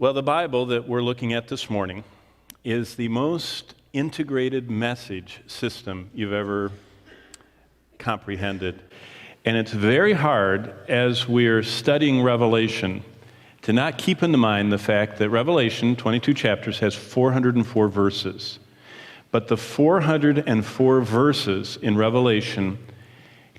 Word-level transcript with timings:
Well, 0.00 0.14
the 0.14 0.22
Bible 0.22 0.64
that 0.64 0.88
we're 0.88 1.02
looking 1.02 1.34
at 1.34 1.48
this 1.48 1.68
morning 1.68 2.04
is 2.64 2.94
the 2.94 3.08
most 3.08 3.74
integrated 3.92 4.70
message 4.70 5.42
system 5.46 6.08
you've 6.14 6.32
ever 6.32 6.72
comprehended. 7.98 8.80
And 9.44 9.58
it's 9.58 9.72
very 9.72 10.14
hard 10.14 10.72
as 10.88 11.28
we're 11.28 11.62
studying 11.62 12.22
Revelation 12.22 13.04
to 13.60 13.74
not 13.74 13.98
keep 13.98 14.22
in 14.22 14.30
mind 14.38 14.72
the 14.72 14.78
fact 14.78 15.18
that 15.18 15.28
Revelation, 15.28 15.94
22 15.96 16.32
chapters, 16.32 16.78
has 16.78 16.94
404 16.94 17.88
verses. 17.88 18.58
But 19.30 19.48
the 19.48 19.58
404 19.58 21.00
verses 21.02 21.78
in 21.82 21.98
Revelation 21.98 22.78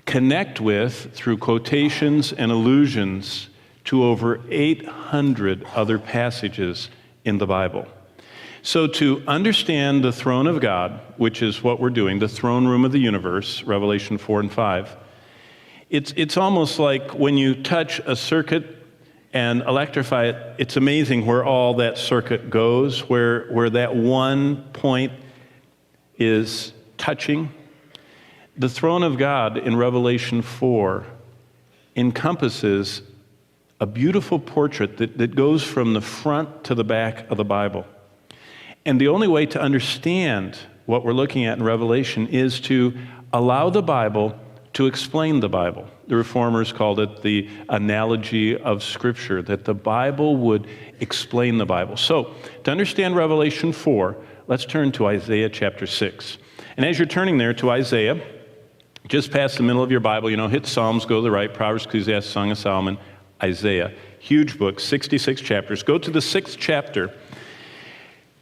connect 0.06 0.60
with, 0.60 1.14
through 1.14 1.38
quotations 1.38 2.32
and 2.32 2.50
allusions, 2.50 3.48
to 3.84 4.04
over 4.04 4.40
800 4.48 5.64
other 5.74 5.98
passages 5.98 6.88
in 7.24 7.38
the 7.38 7.46
Bible. 7.46 7.86
So, 8.64 8.86
to 8.86 9.22
understand 9.26 10.04
the 10.04 10.12
throne 10.12 10.46
of 10.46 10.60
God, 10.60 11.00
which 11.16 11.42
is 11.42 11.64
what 11.64 11.80
we're 11.80 11.90
doing, 11.90 12.20
the 12.20 12.28
throne 12.28 12.66
room 12.66 12.84
of 12.84 12.92
the 12.92 13.00
universe, 13.00 13.64
Revelation 13.64 14.18
4 14.18 14.40
and 14.40 14.52
5, 14.52 14.96
it's, 15.90 16.14
it's 16.16 16.36
almost 16.36 16.78
like 16.78 17.10
when 17.10 17.36
you 17.36 17.60
touch 17.60 18.00
a 18.06 18.14
circuit 18.14 18.86
and 19.32 19.62
electrify 19.62 20.26
it, 20.26 20.54
it's 20.58 20.76
amazing 20.76 21.26
where 21.26 21.44
all 21.44 21.74
that 21.74 21.98
circuit 21.98 22.50
goes, 22.50 23.08
where, 23.08 23.50
where 23.50 23.68
that 23.70 23.96
one 23.96 24.62
point 24.72 25.12
is 26.18 26.72
touching. 26.98 27.52
The 28.56 28.68
throne 28.68 29.02
of 29.02 29.18
God 29.18 29.58
in 29.58 29.76
Revelation 29.76 30.40
4 30.40 31.04
encompasses 31.96 33.02
a 33.82 33.86
beautiful 33.86 34.38
portrait 34.38 34.98
that, 34.98 35.18
that 35.18 35.34
goes 35.34 35.64
from 35.64 35.92
the 35.92 36.00
front 36.00 36.62
to 36.62 36.72
the 36.72 36.84
back 36.84 37.28
of 37.32 37.36
the 37.36 37.44
Bible. 37.44 37.84
And 38.86 39.00
the 39.00 39.08
only 39.08 39.26
way 39.26 39.44
to 39.46 39.60
understand 39.60 40.56
what 40.86 41.04
we're 41.04 41.12
looking 41.12 41.46
at 41.46 41.58
in 41.58 41.64
Revelation 41.64 42.28
is 42.28 42.60
to 42.60 42.96
allow 43.32 43.70
the 43.70 43.82
Bible 43.82 44.38
to 44.74 44.86
explain 44.86 45.40
the 45.40 45.48
Bible. 45.48 45.88
The 46.06 46.14
reformers 46.14 46.72
called 46.72 47.00
it 47.00 47.22
the 47.22 47.48
analogy 47.68 48.56
of 48.56 48.84
Scripture, 48.84 49.42
that 49.42 49.64
the 49.64 49.74
Bible 49.74 50.36
would 50.36 50.68
explain 51.00 51.58
the 51.58 51.66
Bible. 51.66 51.96
So, 51.96 52.34
to 52.62 52.70
understand 52.70 53.16
Revelation 53.16 53.72
4, 53.72 54.16
let's 54.46 54.64
turn 54.64 54.92
to 54.92 55.08
Isaiah 55.08 55.48
chapter 55.48 55.88
6. 55.88 56.38
And 56.76 56.86
as 56.86 57.00
you're 57.00 57.08
turning 57.08 57.36
there 57.36 57.54
to 57.54 57.70
Isaiah, 57.70 58.22
just 59.08 59.32
past 59.32 59.56
the 59.56 59.64
middle 59.64 59.82
of 59.82 59.90
your 59.90 60.00
Bible, 60.00 60.30
you 60.30 60.36
know, 60.36 60.46
hit 60.46 60.66
Psalms, 60.66 61.04
go 61.04 61.16
to 61.16 61.22
the 61.22 61.30
right, 61.32 61.52
Proverbs, 61.52 61.84
Ecclesiastes, 61.86 62.30
Song 62.30 62.52
of 62.52 62.58
Solomon, 62.58 62.96
Isaiah. 63.42 63.92
Huge 64.18 64.58
book, 64.58 64.80
66 64.80 65.40
chapters. 65.40 65.82
Go 65.82 65.98
to 65.98 66.10
the 66.10 66.20
sixth 66.20 66.56
chapter. 66.58 67.12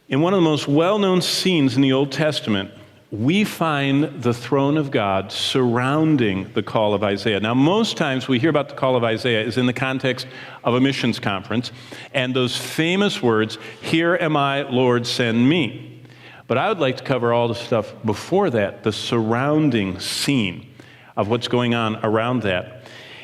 In 0.09 0.21
one 0.21 0.33
of 0.33 0.37
the 0.37 0.43
most 0.43 0.67
well 0.67 0.99
known 0.99 1.21
scenes 1.21 1.75
in 1.75 1.81
the 1.81 1.93
Old 1.93 2.11
Testament, 2.11 2.71
we 3.11 3.43
find 3.43 4.21
the 4.23 4.33
throne 4.33 4.77
of 4.77 4.89
God 4.89 5.33
surrounding 5.33 6.51
the 6.53 6.63
call 6.63 6.93
of 6.93 7.03
Isaiah. 7.03 7.41
Now, 7.41 7.53
most 7.53 7.97
times 7.97 8.29
we 8.29 8.39
hear 8.39 8.49
about 8.49 8.69
the 8.69 8.75
call 8.75 8.95
of 8.95 9.03
Isaiah 9.03 9.43
is 9.43 9.57
in 9.57 9.65
the 9.65 9.73
context 9.73 10.27
of 10.63 10.75
a 10.75 10.79
missions 10.79 11.19
conference 11.19 11.73
and 12.13 12.33
those 12.33 12.55
famous 12.55 13.21
words, 13.21 13.57
Here 13.81 14.15
am 14.15 14.37
I, 14.37 14.61
Lord, 14.61 15.05
send 15.05 15.49
me. 15.49 16.01
But 16.47 16.57
I 16.57 16.69
would 16.69 16.79
like 16.79 16.97
to 16.97 17.03
cover 17.03 17.33
all 17.33 17.49
the 17.49 17.55
stuff 17.55 17.93
before 18.05 18.49
that, 18.49 18.83
the 18.83 18.93
surrounding 18.93 19.99
scene 19.99 20.73
of 21.17 21.27
what's 21.27 21.49
going 21.49 21.73
on 21.73 21.97
around 22.05 22.43
that. 22.43 22.80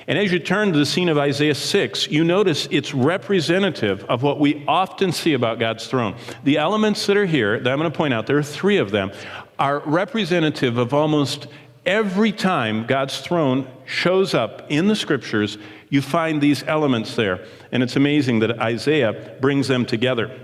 And 0.08 0.18
as 0.18 0.32
you 0.32 0.40
turn 0.40 0.72
to 0.72 0.80
the 0.80 0.86
scene 0.86 1.10
of 1.10 1.18
Isaiah 1.18 1.54
6, 1.54 2.08
you 2.08 2.24
notice 2.24 2.68
it's 2.72 2.94
representative 2.94 4.06
of 4.06 4.24
what 4.24 4.40
we 4.40 4.64
often 4.66 5.12
see 5.12 5.34
about 5.34 5.60
God's 5.60 5.86
throne. 5.88 6.16
The 6.46 6.58
elements 6.58 7.06
that 7.08 7.18
are 7.18 7.26
here, 7.26 7.60
that 7.60 7.70
I'm 7.70 7.78
going 7.78 7.92
to 7.92 7.98
point 7.98 8.14
out, 8.14 8.26
there 8.26 8.38
are 8.38 8.44
three 8.44 8.78
of 8.78 8.92
them, 8.92 9.12
are 9.60 9.80
representative 9.80 10.78
of 10.78 10.94
almost 10.94 11.48
every 11.86 12.32
time 12.32 12.86
God's 12.86 13.20
throne 13.20 13.68
shows 13.86 14.34
up 14.34 14.66
in 14.70 14.88
the 14.88 14.96
scriptures, 14.96 15.58
you 15.90 16.02
find 16.02 16.42
these 16.42 16.64
elements 16.64 17.16
there. 17.16 17.46
And 17.74 17.84
it's 17.84 17.98
amazing 17.98 18.40
that 18.40 18.60
Isaiah 18.60 19.38
brings 19.42 19.68
them 19.68 19.86
together. 19.86 20.40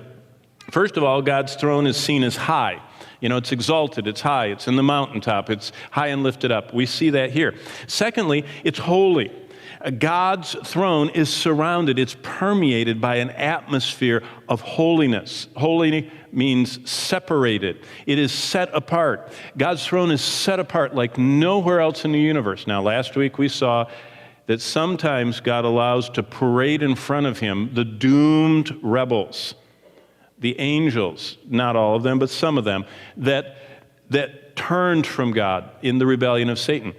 First 0.71 0.97
of 0.97 1.03
all, 1.03 1.21
God's 1.21 1.55
throne 1.55 1.88
is 1.88 1.95
seen 1.95 2.23
as 2.23 2.35
high. 2.35 2.81
You 3.21 3.29
know, 3.29 3.38
it's 3.38 3.53
exalted, 3.53 4.07
it's 4.07 4.19
high, 4.19 4.47
it's 4.47 4.67
in 4.67 4.75
the 4.75 4.83
mountaintop, 4.83 5.49
it's 5.49 5.71
high 5.91 6.07
and 6.07 6.23
lifted 6.23 6.51
up. 6.51 6.73
We 6.73 6.85
see 6.85 7.11
that 7.11 7.31
here. 7.31 7.55
Secondly, 7.88 8.45
it's 8.65 8.79
holy. 8.79 9.31
God's 9.91 10.55
throne 10.63 11.09
is 11.09 11.31
surrounded, 11.31 11.99
it's 11.99 12.16
permeated 12.21 13.01
by 13.01 13.17
an 13.17 13.31
atmosphere 13.31 14.23
of 14.47 14.61
holiness. 14.61 15.49
Holy 15.57 16.09
means 16.31 16.89
separated, 16.89 17.85
it 18.05 18.17
is 18.17 18.31
set 18.31 18.73
apart. 18.73 19.31
God's 19.57 19.85
throne 19.85 20.11
is 20.11 20.21
set 20.21 20.59
apart 20.59 20.95
like 20.95 21.17
nowhere 21.17 21.81
else 21.81 22.05
in 22.05 22.13
the 22.13 22.19
universe. 22.19 22.66
Now, 22.66 22.81
last 22.81 23.17
week 23.17 23.38
we 23.38 23.49
saw 23.49 23.89
that 24.47 24.61
sometimes 24.61 25.41
God 25.41 25.66
allows 25.66 26.09
to 26.11 26.23
parade 26.23 26.81
in 26.81 26.95
front 26.95 27.25
of 27.25 27.39
him 27.39 27.73
the 27.73 27.85
doomed 27.85 28.77
rebels, 28.81 29.53
the 30.39 30.57
angels, 30.59 31.38
not 31.45 31.75
all 31.75 31.95
of 31.95 32.03
them, 32.03 32.19
but 32.19 32.29
some 32.29 32.57
of 32.57 32.63
them, 32.63 32.85
that, 33.17 33.57
that 34.09 34.55
turned 34.55 35.05
from 35.05 35.33
God 35.33 35.69
in 35.81 35.97
the 35.97 36.05
rebellion 36.05 36.50
of 36.50 36.57
Satan 36.57 36.94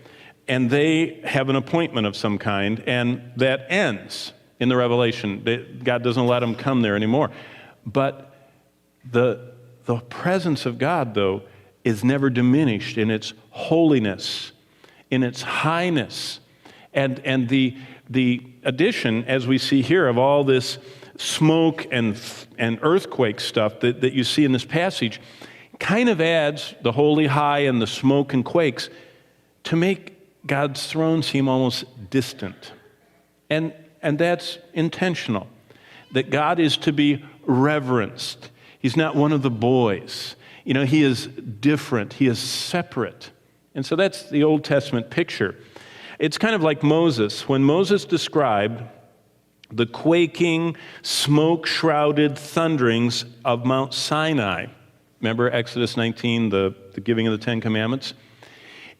and 0.46 0.70
they 0.70 1.20
have 1.24 1.48
an 1.48 1.56
appointment 1.56 2.06
of 2.06 2.16
some 2.16 2.38
kind, 2.38 2.82
and 2.86 3.32
that 3.36 3.66
ends 3.70 4.32
in 4.60 4.68
the 4.68 4.76
revelation. 4.76 5.80
God 5.82 6.02
doesn't 6.02 6.26
let 6.26 6.40
them 6.40 6.54
come 6.54 6.82
there 6.82 6.96
anymore. 6.96 7.30
But 7.86 8.34
the, 9.10 9.52
the 9.84 9.96
presence 9.96 10.66
of 10.66 10.78
God, 10.78 11.14
though, 11.14 11.42
is 11.82 12.04
never 12.04 12.30
diminished 12.30 12.96
in 12.98 13.10
its 13.10 13.34
holiness, 13.50 14.52
in 15.10 15.22
its 15.22 15.42
highness. 15.42 16.40
And, 16.92 17.20
and 17.20 17.48
the, 17.48 17.76
the 18.08 18.42
addition, 18.62 19.24
as 19.24 19.46
we 19.46 19.58
see 19.58 19.82
here, 19.82 20.06
of 20.08 20.18
all 20.18 20.44
this 20.44 20.78
smoke 21.16 21.86
and, 21.90 22.20
and 22.58 22.78
earthquake 22.82 23.40
stuff 23.40 23.80
that, 23.80 24.00
that 24.00 24.12
you 24.14 24.24
see 24.24 24.44
in 24.44 24.52
this 24.52 24.64
passage 24.64 25.20
kind 25.78 26.08
of 26.08 26.20
adds 26.20 26.74
the 26.82 26.92
holy 26.92 27.26
high 27.26 27.60
and 27.60 27.80
the 27.80 27.86
smoke 27.86 28.32
and 28.32 28.44
quakes 28.44 28.88
to 29.64 29.76
make 29.76 30.13
God's 30.46 30.86
throne 30.86 31.22
seem 31.22 31.48
almost 31.48 31.84
distant. 32.10 32.72
And, 33.50 33.72
and 34.02 34.18
that's 34.18 34.58
intentional, 34.72 35.48
that 36.12 36.30
God 36.30 36.58
is 36.60 36.76
to 36.78 36.92
be 36.92 37.24
reverenced. 37.46 38.50
He's 38.78 38.96
not 38.96 39.16
one 39.16 39.32
of 39.32 39.42
the 39.42 39.50
boys. 39.50 40.36
You 40.64 40.74
know, 40.74 40.84
he 40.84 41.02
is 41.02 41.26
different, 41.26 42.14
he 42.14 42.26
is 42.26 42.38
separate. 42.38 43.30
And 43.74 43.84
so 43.84 43.96
that's 43.96 44.30
the 44.30 44.44
Old 44.44 44.64
Testament 44.64 45.10
picture. 45.10 45.56
It's 46.18 46.38
kind 46.38 46.54
of 46.54 46.62
like 46.62 46.82
Moses. 46.82 47.48
When 47.48 47.64
Moses 47.64 48.04
described 48.04 48.82
the 49.72 49.86
quaking, 49.86 50.76
smoke 51.02 51.66
shrouded 51.66 52.38
thunderings 52.38 53.24
of 53.44 53.64
Mount 53.64 53.92
Sinai, 53.92 54.66
remember 55.20 55.50
Exodus 55.50 55.96
19, 55.96 56.50
the, 56.50 56.74
the 56.92 57.00
giving 57.00 57.26
of 57.26 57.32
the 57.32 57.44
Ten 57.44 57.60
Commandments? 57.60 58.14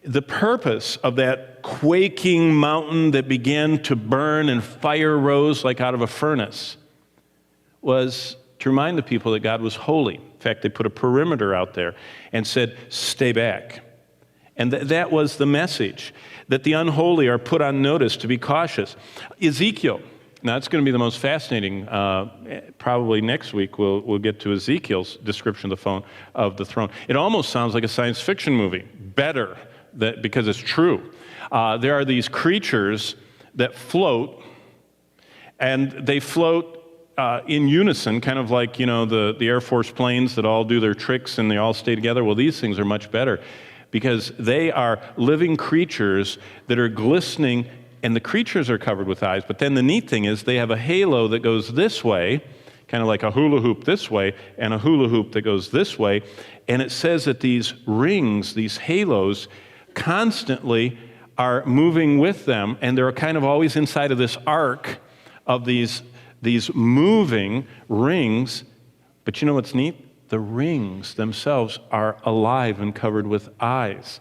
The 0.04 0.22
purpose 0.22 0.96
of 0.96 1.16
that 1.16 1.62
quaking 1.62 2.54
mountain 2.54 3.12
that 3.12 3.26
began 3.26 3.82
to 3.82 3.96
burn 3.96 4.48
and 4.48 4.62
fire 4.62 5.16
rose 5.16 5.64
like 5.64 5.80
out 5.80 5.94
of 5.94 6.02
a 6.02 6.06
furnace 6.06 6.76
was 7.80 8.36
to 8.58 8.68
remind 8.68 8.98
the 8.98 9.02
people 9.02 9.32
that 9.32 9.40
God 9.40 9.62
was 9.62 9.74
holy. 9.74 10.16
In 10.16 10.38
fact, 10.40 10.62
they 10.62 10.68
put 10.68 10.84
a 10.84 10.90
perimeter 10.90 11.54
out 11.54 11.74
there 11.74 11.94
and 12.32 12.46
said, 12.46 12.76
Stay 12.90 13.32
back. 13.32 13.80
And 14.56 14.70
th- 14.70 14.84
that 14.84 15.10
was 15.10 15.38
the 15.38 15.46
message 15.46 16.14
that 16.48 16.64
the 16.64 16.74
unholy 16.74 17.26
are 17.28 17.38
put 17.38 17.62
on 17.62 17.80
notice 17.82 18.16
to 18.18 18.28
be 18.28 18.36
cautious. 18.36 18.96
Ezekiel, 19.42 20.00
now 20.42 20.56
it's 20.58 20.68
going 20.68 20.84
to 20.84 20.86
be 20.86 20.92
the 20.92 20.98
most 20.98 21.18
fascinating. 21.18 21.88
Uh, 21.88 22.60
probably 22.78 23.22
next 23.22 23.54
week 23.54 23.78
we'll, 23.78 24.00
we'll 24.02 24.18
get 24.18 24.38
to 24.40 24.52
Ezekiel's 24.52 25.16
description 25.16 25.72
of 25.72 25.78
the, 25.78 25.82
phone, 25.82 26.04
of 26.34 26.58
the 26.58 26.64
throne. 26.64 26.90
It 27.08 27.16
almost 27.16 27.48
sounds 27.48 27.72
like 27.72 27.84
a 27.84 27.88
science 27.88 28.20
fiction 28.20 28.52
movie. 28.52 28.86
Better 28.94 29.56
that, 29.98 30.22
because 30.22 30.48
it's 30.48 30.58
true. 30.58 31.12
Uh, 31.50 31.76
there 31.76 31.94
are 31.94 32.04
these 32.04 32.28
creatures 32.28 33.16
that 33.54 33.74
float, 33.74 34.42
and 35.58 35.92
they 35.92 36.20
float 36.20 36.80
uh, 37.16 37.40
in 37.46 37.68
unison, 37.68 38.20
kind 38.20 38.38
of 38.38 38.50
like 38.50 38.78
you 38.78 38.86
know 38.86 39.04
the, 39.04 39.36
the 39.38 39.48
Air 39.48 39.60
Force 39.60 39.90
planes 39.90 40.34
that 40.34 40.44
all 40.44 40.64
do 40.64 40.80
their 40.80 40.94
tricks 40.94 41.38
and 41.38 41.50
they 41.50 41.56
all 41.56 41.74
stay 41.74 41.94
together. 41.94 42.24
Well, 42.24 42.34
these 42.34 42.60
things 42.60 42.78
are 42.78 42.84
much 42.84 43.10
better 43.10 43.40
because 43.90 44.32
they 44.38 44.72
are 44.72 45.00
living 45.16 45.56
creatures 45.56 46.38
that 46.66 46.78
are 46.78 46.88
glistening, 46.88 47.66
and 48.02 48.16
the 48.16 48.20
creatures 48.20 48.68
are 48.68 48.78
covered 48.78 49.06
with 49.06 49.22
eyes. 49.22 49.44
But 49.46 49.60
then 49.60 49.74
the 49.74 49.82
neat 49.82 50.10
thing 50.10 50.24
is 50.24 50.42
they 50.42 50.56
have 50.56 50.72
a 50.72 50.76
halo 50.76 51.28
that 51.28 51.40
goes 51.40 51.72
this 51.72 52.02
way, 52.02 52.42
kind 52.88 53.02
of 53.02 53.06
like 53.06 53.22
a 53.22 53.30
hula 53.30 53.60
hoop 53.60 53.84
this 53.84 54.10
way, 54.10 54.34
and 54.58 54.74
a 54.74 54.78
hula 54.78 55.08
hoop 55.08 55.30
that 55.32 55.42
goes 55.42 55.70
this 55.70 55.96
way. 55.96 56.22
And 56.66 56.82
it 56.82 56.90
says 56.90 57.24
that 57.26 57.38
these 57.38 57.74
rings, 57.86 58.54
these 58.54 58.76
halos, 58.76 59.46
constantly 59.94 60.98
are 61.36 61.64
moving 61.66 62.18
with 62.18 62.44
them, 62.44 62.78
and 62.80 62.96
they're 62.96 63.12
kind 63.12 63.36
of 63.36 63.44
always 63.44 63.76
inside 63.76 64.12
of 64.12 64.18
this 64.18 64.36
arc 64.46 64.98
of 65.46 65.64
these, 65.64 66.02
these 66.42 66.72
moving 66.74 67.66
rings. 67.88 68.64
But 69.24 69.40
you 69.40 69.46
know 69.46 69.54
what's 69.54 69.74
neat? 69.74 70.28
The 70.28 70.38
rings 70.38 71.14
themselves 71.14 71.78
are 71.90 72.18
alive 72.24 72.80
and 72.80 72.94
covered 72.94 73.26
with 73.26 73.48
eyes. 73.60 74.20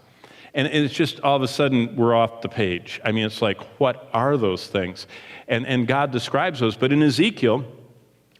And 0.54 0.68
it's 0.68 0.94
just 0.94 1.20
all 1.20 1.36
of 1.36 1.42
a 1.42 1.48
sudden 1.48 1.96
we're 1.96 2.14
off 2.14 2.40
the 2.40 2.48
page. 2.48 3.00
I 3.04 3.12
mean, 3.12 3.26
it's 3.26 3.42
like, 3.42 3.60
what 3.80 4.08
are 4.12 4.36
those 4.36 4.68
things? 4.68 5.06
And, 5.48 5.66
and 5.66 5.86
God 5.86 6.12
describes 6.12 6.60
those. 6.60 6.76
But 6.76 6.92
in 6.92 7.02
Ezekiel, 7.02 7.64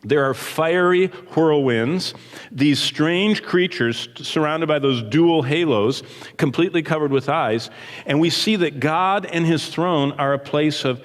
there 0.05 0.29
are 0.29 0.35
fiery 0.35 1.07
whirlwinds, 1.07 2.15
these 2.53 2.79
strange 2.79 3.43
creatures 3.43 4.09
surrounded 4.17 4.67
by 4.67 4.79
those 4.79 5.03
dual 5.03 5.43
halos, 5.43 6.03
completely 6.37 6.83
covered 6.83 7.11
with 7.11 7.29
eyes. 7.29 7.71
And 8.05 8.21
we 8.21 8.31
see 8.31 8.57
that 8.57 8.81
God 8.81 9.25
and 9.25 9.47
his 9.47 9.69
throne 9.69 10.13
are 10.13 10.35
a 10.35 10.39
place 10.39 10.85
of, 10.85 11.03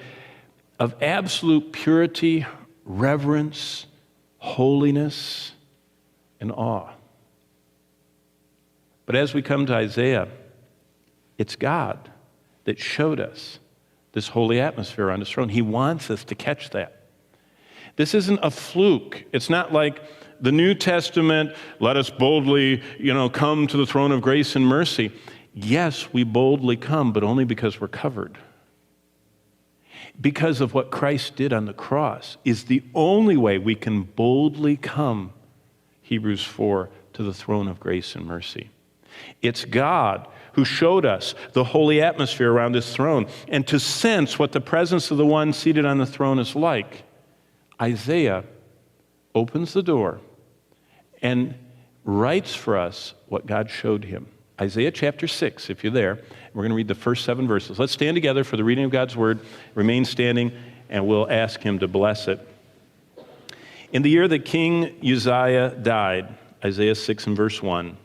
of 0.78 0.94
absolute 1.02 1.72
purity, 1.72 2.46
reverence, 2.84 3.86
holiness, 4.38 5.52
and 6.40 6.52
awe. 6.52 6.90
But 9.06 9.16
as 9.16 9.34
we 9.34 9.42
come 9.42 9.66
to 9.66 9.74
Isaiah, 9.74 10.28
it's 11.38 11.56
God 11.56 12.10
that 12.64 12.78
showed 12.78 13.18
us 13.18 13.58
this 14.12 14.28
holy 14.28 14.60
atmosphere 14.60 15.10
on 15.10 15.20
his 15.20 15.30
throne. 15.30 15.48
He 15.48 15.62
wants 15.62 16.10
us 16.10 16.24
to 16.24 16.34
catch 16.34 16.70
that. 16.70 16.99
This 18.00 18.14
isn't 18.14 18.40
a 18.42 18.50
fluke. 18.50 19.24
It's 19.30 19.50
not 19.50 19.74
like 19.74 20.00
the 20.40 20.52
New 20.52 20.72
Testament, 20.72 21.54
let 21.80 21.98
us 21.98 22.08
boldly, 22.08 22.82
you 22.98 23.12
know, 23.12 23.28
come 23.28 23.66
to 23.66 23.76
the 23.76 23.84
throne 23.84 24.10
of 24.10 24.22
grace 24.22 24.56
and 24.56 24.66
mercy. 24.66 25.12
Yes, 25.52 26.10
we 26.10 26.24
boldly 26.24 26.78
come, 26.78 27.12
but 27.12 27.22
only 27.22 27.44
because 27.44 27.78
we're 27.78 27.88
covered. 27.88 28.38
Because 30.18 30.62
of 30.62 30.72
what 30.72 30.90
Christ 30.90 31.36
did 31.36 31.52
on 31.52 31.66
the 31.66 31.74
cross 31.74 32.38
is 32.42 32.64
the 32.64 32.82
only 32.94 33.36
way 33.36 33.58
we 33.58 33.74
can 33.74 34.04
boldly 34.04 34.78
come, 34.78 35.34
Hebrews 36.00 36.42
4, 36.42 36.88
to 37.12 37.22
the 37.22 37.34
throne 37.34 37.68
of 37.68 37.80
grace 37.80 38.14
and 38.14 38.24
mercy. 38.24 38.70
It's 39.42 39.66
God 39.66 40.26
who 40.54 40.64
showed 40.64 41.04
us 41.04 41.34
the 41.52 41.64
holy 41.64 42.00
atmosphere 42.00 42.50
around 42.50 42.76
his 42.76 42.94
throne 42.94 43.26
and 43.46 43.66
to 43.66 43.78
sense 43.78 44.38
what 44.38 44.52
the 44.52 44.60
presence 44.62 45.10
of 45.10 45.18
the 45.18 45.26
one 45.26 45.52
seated 45.52 45.84
on 45.84 45.98
the 45.98 46.06
throne 46.06 46.38
is 46.38 46.56
like. 46.56 47.04
Isaiah 47.80 48.44
opens 49.34 49.72
the 49.72 49.82
door 49.82 50.20
and 51.22 51.54
writes 52.04 52.54
for 52.54 52.76
us 52.76 53.14
what 53.28 53.46
God 53.46 53.70
showed 53.70 54.04
him. 54.04 54.26
Isaiah 54.60 54.90
chapter 54.90 55.26
6, 55.26 55.70
if 55.70 55.82
you're 55.82 55.92
there, 55.92 56.18
we're 56.52 56.62
going 56.62 56.70
to 56.70 56.76
read 56.76 56.88
the 56.88 56.94
first 56.94 57.24
seven 57.24 57.48
verses. 57.48 57.78
Let's 57.78 57.92
stand 57.92 58.14
together 58.14 58.44
for 58.44 58.58
the 58.58 58.64
reading 58.64 58.84
of 58.84 58.90
God's 58.90 59.16
word, 59.16 59.40
remain 59.74 60.04
standing, 60.04 60.52
and 60.90 61.06
we'll 61.06 61.30
ask 61.30 61.60
him 61.60 61.78
to 61.78 61.88
bless 61.88 62.28
it. 62.28 62.46
In 63.92 64.02
the 64.02 64.10
year 64.10 64.28
that 64.28 64.44
King 64.44 65.00
Uzziah 65.02 65.70
died, 65.82 66.36
Isaiah 66.62 66.94
6 66.94 67.26
and 67.28 67.36
verse 67.36 67.62
1, 67.62 67.96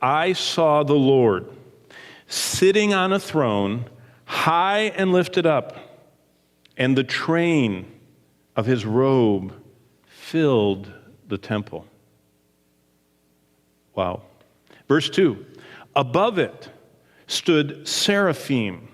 I 0.00 0.32
saw 0.32 0.84
the 0.84 0.94
Lord 0.94 1.46
sitting 2.28 2.94
on 2.94 3.12
a 3.12 3.18
throne, 3.18 3.86
high 4.26 4.92
and 4.96 5.12
lifted 5.12 5.44
up, 5.44 5.76
and 6.76 6.96
the 6.96 7.02
train 7.02 7.90
of 8.58 8.66
his 8.66 8.84
robe 8.84 9.54
filled 10.08 10.92
the 11.28 11.38
temple. 11.38 11.86
Wow. 13.94 14.22
Verse 14.88 15.08
2 15.08 15.46
Above 15.94 16.40
it 16.40 16.68
stood 17.28 17.86
seraphim. 17.86 18.88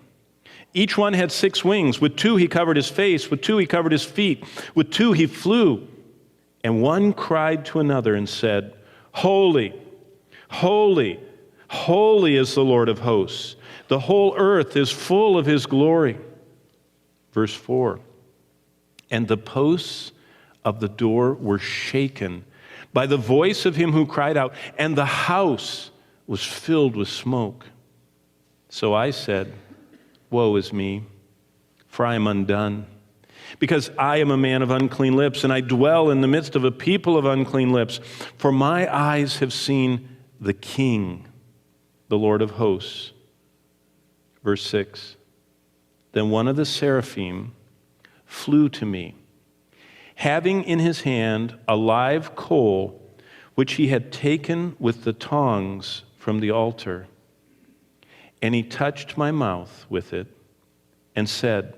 Each 0.74 0.98
one 0.98 1.14
had 1.14 1.32
six 1.32 1.64
wings. 1.64 1.98
With 1.98 2.14
two 2.14 2.36
he 2.36 2.46
covered 2.46 2.76
his 2.76 2.90
face, 2.90 3.30
with 3.30 3.40
two 3.40 3.56
he 3.56 3.64
covered 3.64 3.92
his 3.92 4.04
feet, 4.04 4.44
with 4.74 4.90
two 4.90 5.12
he 5.12 5.26
flew. 5.26 5.88
And 6.62 6.82
one 6.82 7.14
cried 7.14 7.64
to 7.66 7.80
another 7.80 8.14
and 8.14 8.28
said, 8.28 8.74
Holy, 9.12 9.72
Holy, 10.50 11.20
holy 11.68 12.36
is 12.36 12.54
the 12.54 12.64
Lord 12.64 12.90
of 12.90 12.98
hosts. 12.98 13.56
The 13.88 13.98
whole 13.98 14.34
earth 14.36 14.76
is 14.76 14.90
full 14.90 15.38
of 15.38 15.46
his 15.46 15.64
glory. 15.64 16.18
Verse 17.32 17.54
4 17.54 17.98
And 19.14 19.28
the 19.28 19.36
posts 19.36 20.10
of 20.64 20.80
the 20.80 20.88
door 20.88 21.34
were 21.34 21.60
shaken 21.60 22.44
by 22.92 23.06
the 23.06 23.16
voice 23.16 23.64
of 23.64 23.76
him 23.76 23.92
who 23.92 24.06
cried 24.06 24.36
out, 24.36 24.54
and 24.76 24.98
the 24.98 25.04
house 25.04 25.92
was 26.26 26.42
filled 26.42 26.96
with 26.96 27.06
smoke. 27.06 27.64
So 28.70 28.92
I 28.92 29.12
said, 29.12 29.52
Woe 30.30 30.56
is 30.56 30.72
me, 30.72 31.04
for 31.86 32.04
I 32.04 32.16
am 32.16 32.26
undone 32.26 32.88
because 33.60 33.88
I 33.96 34.16
am 34.16 34.32
a 34.32 34.36
man 34.36 34.62
of 34.62 34.72
unclean 34.72 35.14
lips, 35.14 35.44
and 35.44 35.52
I 35.52 35.60
dwell 35.60 36.10
in 36.10 36.20
the 36.20 36.26
midst 36.26 36.56
of 36.56 36.64
a 36.64 36.72
people 36.72 37.16
of 37.16 37.24
unclean 37.24 37.72
lips. 37.72 38.00
For 38.36 38.50
my 38.50 38.92
eyes 38.92 39.38
have 39.38 39.52
seen 39.52 40.08
the 40.40 40.54
King, 40.54 41.28
the 42.08 42.18
Lord 42.18 42.42
of 42.42 42.50
hosts. 42.50 43.12
Verse 44.42 44.66
6 44.66 45.14
Then 46.10 46.30
one 46.30 46.48
of 46.48 46.56
the 46.56 46.66
seraphim 46.66 47.52
flew 48.34 48.68
to 48.68 48.84
me, 48.84 49.14
having 50.16 50.64
in 50.64 50.80
his 50.80 51.02
hand 51.02 51.56
a 51.68 51.76
live 51.76 52.34
coal 52.34 53.00
which 53.54 53.74
he 53.74 53.88
had 53.88 54.12
taken 54.12 54.76
with 54.78 55.04
the 55.04 55.12
tongs 55.12 56.02
from 56.18 56.40
the 56.40 56.50
altar. 56.50 57.06
And 58.42 58.54
he 58.54 58.62
touched 58.62 59.16
my 59.16 59.30
mouth 59.30 59.86
with 59.88 60.12
it 60.12 60.26
and 61.14 61.28
said, 61.28 61.74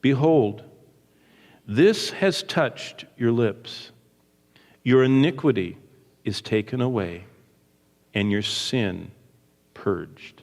Behold, 0.00 0.64
this 1.66 2.10
has 2.10 2.42
touched 2.42 3.04
your 3.16 3.30
lips. 3.30 3.90
Your 4.82 5.04
iniquity 5.04 5.76
is 6.24 6.40
taken 6.40 6.80
away 6.80 7.24
and 8.14 8.30
your 8.30 8.42
sin 8.42 9.10
purged. 9.74 10.42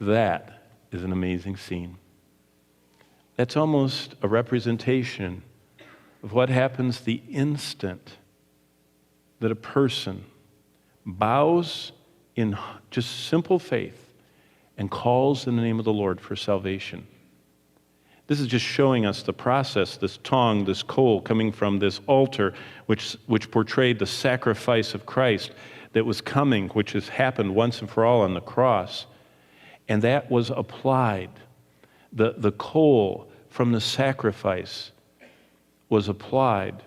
That 0.00 0.64
is 0.90 1.04
an 1.04 1.12
amazing 1.12 1.58
scene. 1.58 1.98
That's 3.42 3.56
almost 3.56 4.14
a 4.22 4.28
representation 4.28 5.42
of 6.22 6.32
what 6.32 6.48
happens 6.48 7.00
the 7.00 7.20
instant 7.28 8.18
that 9.40 9.50
a 9.50 9.56
person 9.56 10.26
bows 11.04 11.90
in 12.36 12.56
just 12.92 13.26
simple 13.26 13.58
faith 13.58 14.12
and 14.78 14.88
calls 14.88 15.48
in 15.48 15.56
the 15.56 15.62
name 15.62 15.80
of 15.80 15.84
the 15.84 15.92
Lord 15.92 16.20
for 16.20 16.36
salvation. 16.36 17.04
This 18.28 18.38
is 18.38 18.46
just 18.46 18.64
showing 18.64 19.06
us 19.06 19.24
the 19.24 19.32
process, 19.32 19.96
this 19.96 20.18
tong, 20.18 20.64
this 20.64 20.84
coal 20.84 21.20
coming 21.20 21.50
from 21.50 21.80
this 21.80 22.00
altar, 22.06 22.54
which, 22.86 23.16
which 23.26 23.50
portrayed 23.50 23.98
the 23.98 24.06
sacrifice 24.06 24.94
of 24.94 25.04
Christ 25.04 25.50
that 25.94 26.06
was 26.06 26.20
coming, 26.20 26.68
which 26.68 26.92
has 26.92 27.08
happened 27.08 27.56
once 27.56 27.80
and 27.80 27.90
for 27.90 28.04
all 28.04 28.20
on 28.20 28.34
the 28.34 28.40
cross. 28.40 29.06
And 29.88 30.00
that 30.02 30.30
was 30.30 30.50
applied. 30.50 31.30
The, 32.12 32.34
the 32.38 32.52
coal 32.52 33.30
from 33.52 33.70
the 33.70 33.80
sacrifice 33.80 34.92
was 35.90 36.08
applied 36.08 36.82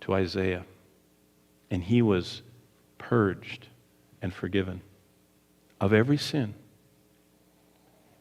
to 0.00 0.12
Isaiah. 0.12 0.64
And 1.70 1.84
he 1.84 2.02
was 2.02 2.42
purged 2.98 3.68
and 4.20 4.34
forgiven 4.34 4.82
of 5.80 5.92
every 5.92 6.16
sin. 6.16 6.54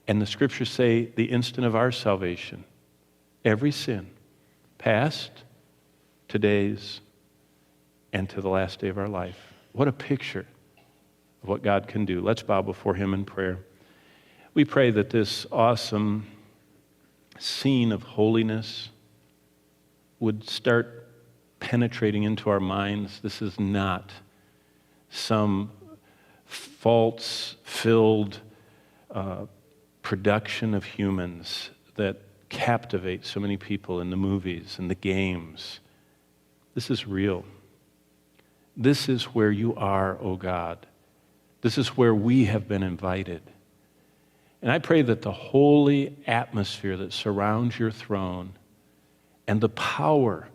And 0.08 0.22
the 0.22 0.28
scriptures 0.28 0.70
say 0.70 1.06
the 1.16 1.26
instant 1.26 1.66
of 1.66 1.76
our 1.76 1.92
salvation, 1.92 2.64
every 3.44 3.72
sin, 3.72 4.08
past, 4.78 5.32
today's, 6.28 7.02
and 8.12 8.30
to 8.30 8.42
the 8.42 8.50
last 8.50 8.82
day 8.82 8.90
of 8.90 9.00
our 9.00 9.10
life. 9.10 9.54
What 9.72 9.88
a 9.88 9.94
picture 9.94 10.46
of 11.42 11.50
what 11.50 11.64
God 11.64 11.88
can 11.88 12.06
do. 12.06 12.22
Let's 12.22 12.44
bow 12.44 12.62
before 12.62 12.94
Him 12.94 13.16
in 13.16 13.26
prayer. 13.26 13.58
We 14.54 14.64
pray 14.64 14.92
that 14.92 15.10
this 15.10 15.48
awesome 15.52 16.28
scene 17.40 17.92
of 17.92 18.04
holiness 18.04 18.90
would 20.20 20.50
start 20.50 21.08
penetrating 21.60 22.24
into 22.24 22.50
our 22.50 22.60
minds. 22.60 23.20
This 23.22 23.42
is 23.42 23.60
not 23.60 24.12
some 25.10 25.72
false 26.46 27.56
filled 27.64 28.40
uh, 29.12 29.46
production 30.02 30.74
of 30.74 30.84
humans 30.84 31.70
that 31.96 32.22
captivate 32.50 33.26
so 33.26 33.40
many 33.40 33.58
people 33.58 34.02
in 34.02 34.10
the 34.10 34.18
movies 34.18 34.76
and 34.78 34.90
the 34.90 34.96
games. 34.96 35.80
This 36.76 36.90
is 36.90 37.08
real. 37.08 37.46
This 38.76 39.08
is 39.08 39.26
where 39.26 39.52
you 39.52 39.76
are, 39.76 40.16
O 40.16 40.32
oh 40.32 40.36
God. 40.36 40.86
This 41.62 41.78
is 41.78 41.90
where 41.90 42.14
we 42.14 42.46
have 42.46 42.68
been 42.68 42.84
invited. 42.84 43.42
And 44.64 44.72
I 44.72 44.80
pray 44.80 45.02
that 45.02 45.22
the 45.22 45.32
holy 45.34 46.16
atmosphere 46.26 46.96
that 46.96 47.12
surrounds 47.12 47.78
your 47.78 47.92
throne 47.92 48.54
and 49.46 49.60
the 49.60 49.68
power 49.68 50.48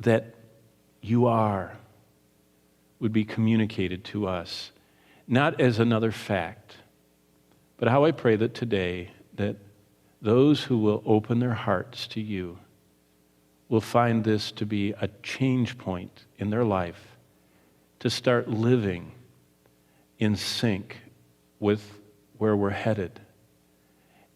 that 0.00 0.34
you 1.00 1.24
are 1.24 1.78
would 3.00 3.14
be 3.14 3.24
communicated 3.24 4.04
to 4.04 4.28
us, 4.28 4.70
not 5.26 5.62
as 5.62 5.78
another 5.78 6.12
fact, 6.12 6.76
but 7.78 7.88
how 7.88 8.04
I 8.04 8.10
pray 8.10 8.36
that 8.36 8.52
today 8.52 9.12
that 9.36 9.56
those 10.20 10.64
who 10.64 10.76
will 10.76 11.02
open 11.06 11.38
their 11.38 11.54
hearts 11.54 12.06
to 12.08 12.20
you 12.20 12.58
will 13.70 13.80
find 13.80 14.24
this 14.24 14.52
to 14.52 14.66
be 14.66 14.92
a 15.00 15.08
change 15.22 15.78
point 15.78 16.26
in 16.36 16.50
their 16.50 16.64
life 16.64 17.16
to 18.00 18.10
start 18.10 18.46
living 18.46 19.12
in 20.18 20.36
sync 20.36 20.98
with 21.58 21.98
where 22.38 22.56
we're 22.56 22.70
headed 22.70 23.20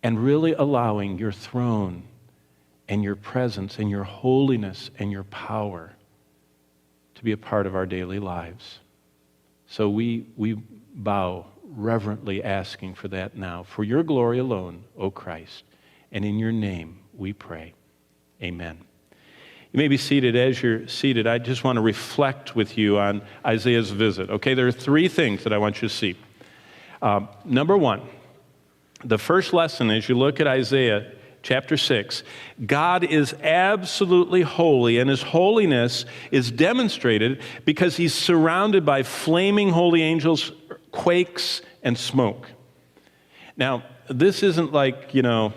and 0.02 0.24
really 0.24 0.52
allowing 0.52 1.18
your 1.18 1.32
throne 1.32 2.04
and 2.88 3.04
your 3.04 3.16
presence 3.16 3.78
and 3.78 3.90
your 3.90 4.04
holiness 4.04 4.90
and 4.98 5.12
your 5.12 5.24
power 5.24 5.92
to 7.14 7.24
be 7.24 7.32
a 7.32 7.36
part 7.36 7.66
of 7.66 7.74
our 7.74 7.86
daily 7.86 8.18
lives. 8.18 8.80
So 9.66 9.88
we, 9.88 10.26
we 10.36 10.54
bow 10.94 11.46
reverently 11.64 12.42
asking 12.42 12.94
for 12.94 13.08
that 13.08 13.36
now. 13.36 13.62
For 13.62 13.84
your 13.84 14.02
glory 14.02 14.38
alone, 14.38 14.84
O 14.96 15.10
Christ, 15.10 15.64
and 16.10 16.24
in 16.24 16.38
your 16.38 16.52
name 16.52 17.00
we 17.14 17.32
pray. 17.32 17.74
Amen. 18.42 18.78
You 19.72 19.78
may 19.78 19.86
be 19.86 19.98
seated. 19.98 20.34
As 20.34 20.60
you're 20.60 20.88
seated, 20.88 21.28
I 21.28 21.38
just 21.38 21.62
want 21.62 21.76
to 21.76 21.80
reflect 21.80 22.56
with 22.56 22.76
you 22.76 22.98
on 22.98 23.22
Isaiah's 23.46 23.90
visit. 23.90 24.30
Okay, 24.30 24.54
there 24.54 24.66
are 24.66 24.72
three 24.72 25.06
things 25.06 25.44
that 25.44 25.52
I 25.52 25.58
want 25.58 25.80
you 25.80 25.88
to 25.88 25.94
see. 25.94 26.16
Uh, 27.02 27.26
number 27.44 27.76
one, 27.76 28.02
the 29.04 29.18
first 29.18 29.52
lesson 29.52 29.90
as 29.90 30.08
you 30.08 30.14
look 30.14 30.40
at 30.40 30.46
Isaiah 30.46 31.12
chapter 31.42 31.76
6, 31.76 32.22
God 32.66 33.04
is 33.04 33.34
absolutely 33.42 34.42
holy, 34.42 34.98
and 34.98 35.08
his 35.08 35.22
holiness 35.22 36.04
is 36.30 36.50
demonstrated 36.50 37.40
because 37.64 37.96
he's 37.96 38.14
surrounded 38.14 38.84
by 38.84 39.02
flaming 39.02 39.70
holy 39.70 40.02
angels, 40.02 40.52
quakes, 40.90 41.62
and 41.82 41.96
smoke. 41.96 42.48
Now, 43.56 43.84
this 44.08 44.42
isn't 44.42 44.72
like, 44.72 45.14
you 45.14 45.22
know, 45.22 45.54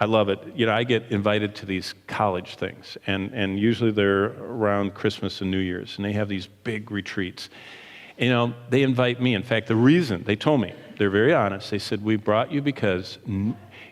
I 0.00 0.04
love 0.04 0.28
it. 0.28 0.40
You 0.54 0.66
know, 0.66 0.74
I 0.74 0.84
get 0.84 1.10
invited 1.10 1.54
to 1.56 1.66
these 1.66 1.94
college 2.06 2.56
things, 2.56 2.96
and, 3.06 3.32
and 3.32 3.58
usually 3.58 3.90
they're 3.90 4.26
around 4.26 4.94
Christmas 4.94 5.40
and 5.40 5.50
New 5.50 5.58
Year's, 5.58 5.96
and 5.96 6.04
they 6.04 6.12
have 6.12 6.28
these 6.28 6.46
big 6.46 6.90
retreats. 6.90 7.48
You 8.18 8.30
know, 8.30 8.54
they 8.68 8.82
invite 8.82 9.20
me. 9.20 9.34
In 9.34 9.44
fact, 9.44 9.68
the 9.68 9.76
reason 9.76 10.24
they 10.24 10.36
told 10.36 10.60
me, 10.60 10.74
they're 10.98 11.10
very 11.10 11.32
honest. 11.32 11.70
They 11.70 11.78
said, 11.78 12.02
We 12.02 12.16
brought 12.16 12.50
you 12.50 12.60
because 12.60 13.18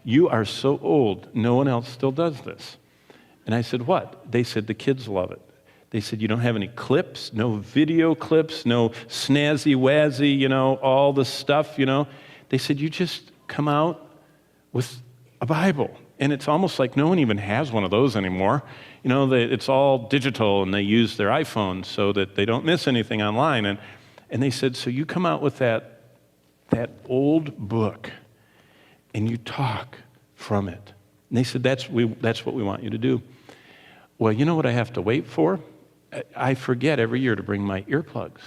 you 0.02 0.28
are 0.28 0.44
so 0.44 0.78
old, 0.82 1.28
no 1.34 1.54
one 1.54 1.68
else 1.68 1.88
still 1.88 2.12
does 2.12 2.40
this. 2.40 2.76
And 3.46 3.54
I 3.54 3.62
said, 3.62 3.86
What? 3.86 4.30
They 4.30 4.42
said, 4.42 4.66
The 4.66 4.74
kids 4.74 5.06
love 5.06 5.30
it. 5.30 5.40
They 5.90 6.00
said, 6.00 6.20
You 6.20 6.26
don't 6.26 6.40
have 6.40 6.56
any 6.56 6.68
clips, 6.68 7.32
no 7.32 7.54
video 7.56 8.16
clips, 8.16 8.66
no 8.66 8.88
snazzy 9.08 9.76
wazzy, 9.76 10.36
you 10.36 10.48
know, 10.48 10.74
all 10.76 11.12
the 11.12 11.24
stuff, 11.24 11.78
you 11.78 11.86
know. 11.86 12.08
They 12.48 12.58
said, 12.58 12.80
You 12.80 12.90
just 12.90 13.30
come 13.46 13.68
out 13.68 14.10
with 14.72 15.00
a 15.40 15.46
Bible. 15.46 15.96
And 16.18 16.32
it's 16.32 16.48
almost 16.48 16.78
like 16.78 16.96
no 16.96 17.08
one 17.08 17.18
even 17.18 17.38
has 17.38 17.70
one 17.70 17.84
of 17.84 17.90
those 17.90 18.16
anymore. 18.16 18.64
You 19.04 19.10
know, 19.10 19.26
they, 19.26 19.44
it's 19.44 19.68
all 19.68 20.08
digital 20.08 20.62
and 20.62 20.72
they 20.72 20.80
use 20.80 21.16
their 21.16 21.28
iPhone 21.28 21.84
so 21.84 22.12
that 22.14 22.34
they 22.34 22.46
don't 22.46 22.64
miss 22.64 22.88
anything 22.88 23.22
online. 23.22 23.66
And, 23.66 23.78
and 24.30 24.42
they 24.42 24.50
said, 24.50 24.76
So 24.76 24.90
you 24.90 25.06
come 25.06 25.26
out 25.26 25.42
with 25.42 25.58
that, 25.58 26.00
that 26.70 26.90
old 27.08 27.56
book 27.56 28.10
and 29.14 29.30
you 29.30 29.36
talk 29.38 29.96
from 30.34 30.68
it. 30.68 30.92
And 31.30 31.38
they 31.38 31.42
said, 31.42 31.62
that's, 31.62 31.88
we, 31.88 32.04
that's 32.04 32.46
what 32.46 32.54
we 32.54 32.62
want 32.62 32.82
you 32.82 32.90
to 32.90 32.98
do. 32.98 33.22
Well, 34.18 34.32
you 34.32 34.44
know 34.44 34.54
what 34.54 34.66
I 34.66 34.72
have 34.72 34.92
to 34.92 35.02
wait 35.02 35.26
for? 35.26 35.60
I 36.36 36.54
forget 36.54 37.00
every 37.00 37.20
year 37.20 37.34
to 37.34 37.42
bring 37.42 37.62
my 37.62 37.82
earplugs. 37.82 38.40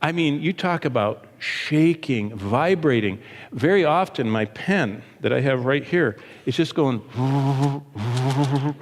I 0.00 0.12
mean, 0.12 0.42
you 0.42 0.52
talk 0.52 0.84
about 0.84 1.26
shaking, 1.38 2.36
vibrating. 2.36 3.20
Very 3.52 3.84
often, 3.84 4.30
my 4.30 4.44
pen 4.44 5.02
that 5.20 5.32
I 5.32 5.40
have 5.40 5.64
right 5.64 5.82
here 5.82 6.18
is 6.44 6.54
just 6.54 6.74
going. 6.74 7.02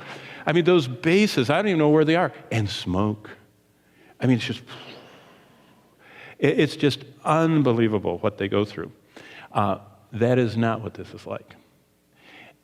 I 0.47 0.53
mean, 0.53 0.65
those 0.65 0.89
basses, 0.89 1.49
I 1.49 1.57
don't 1.57 1.69
even 1.69 1.79
know 1.79 1.89
where 1.89 2.05
they 2.05 2.17
are. 2.17 2.33
And 2.51 2.69
smoke. 2.69 3.31
I 4.21 4.27
mean, 4.27 4.37
it's 4.37 4.47
just. 4.47 4.63
It's 6.45 6.77
just 6.77 7.05
unbelievable 7.25 8.19
what 8.19 8.37
they 8.37 8.49
go 8.49 8.67
through. 8.67 8.93
Uh, 9.51 9.79
that 10.13 10.39
is 10.39 10.57
not 10.57 10.83
what 10.83 10.93
this 10.93 11.09
is 11.15 11.27
like. 11.27 11.55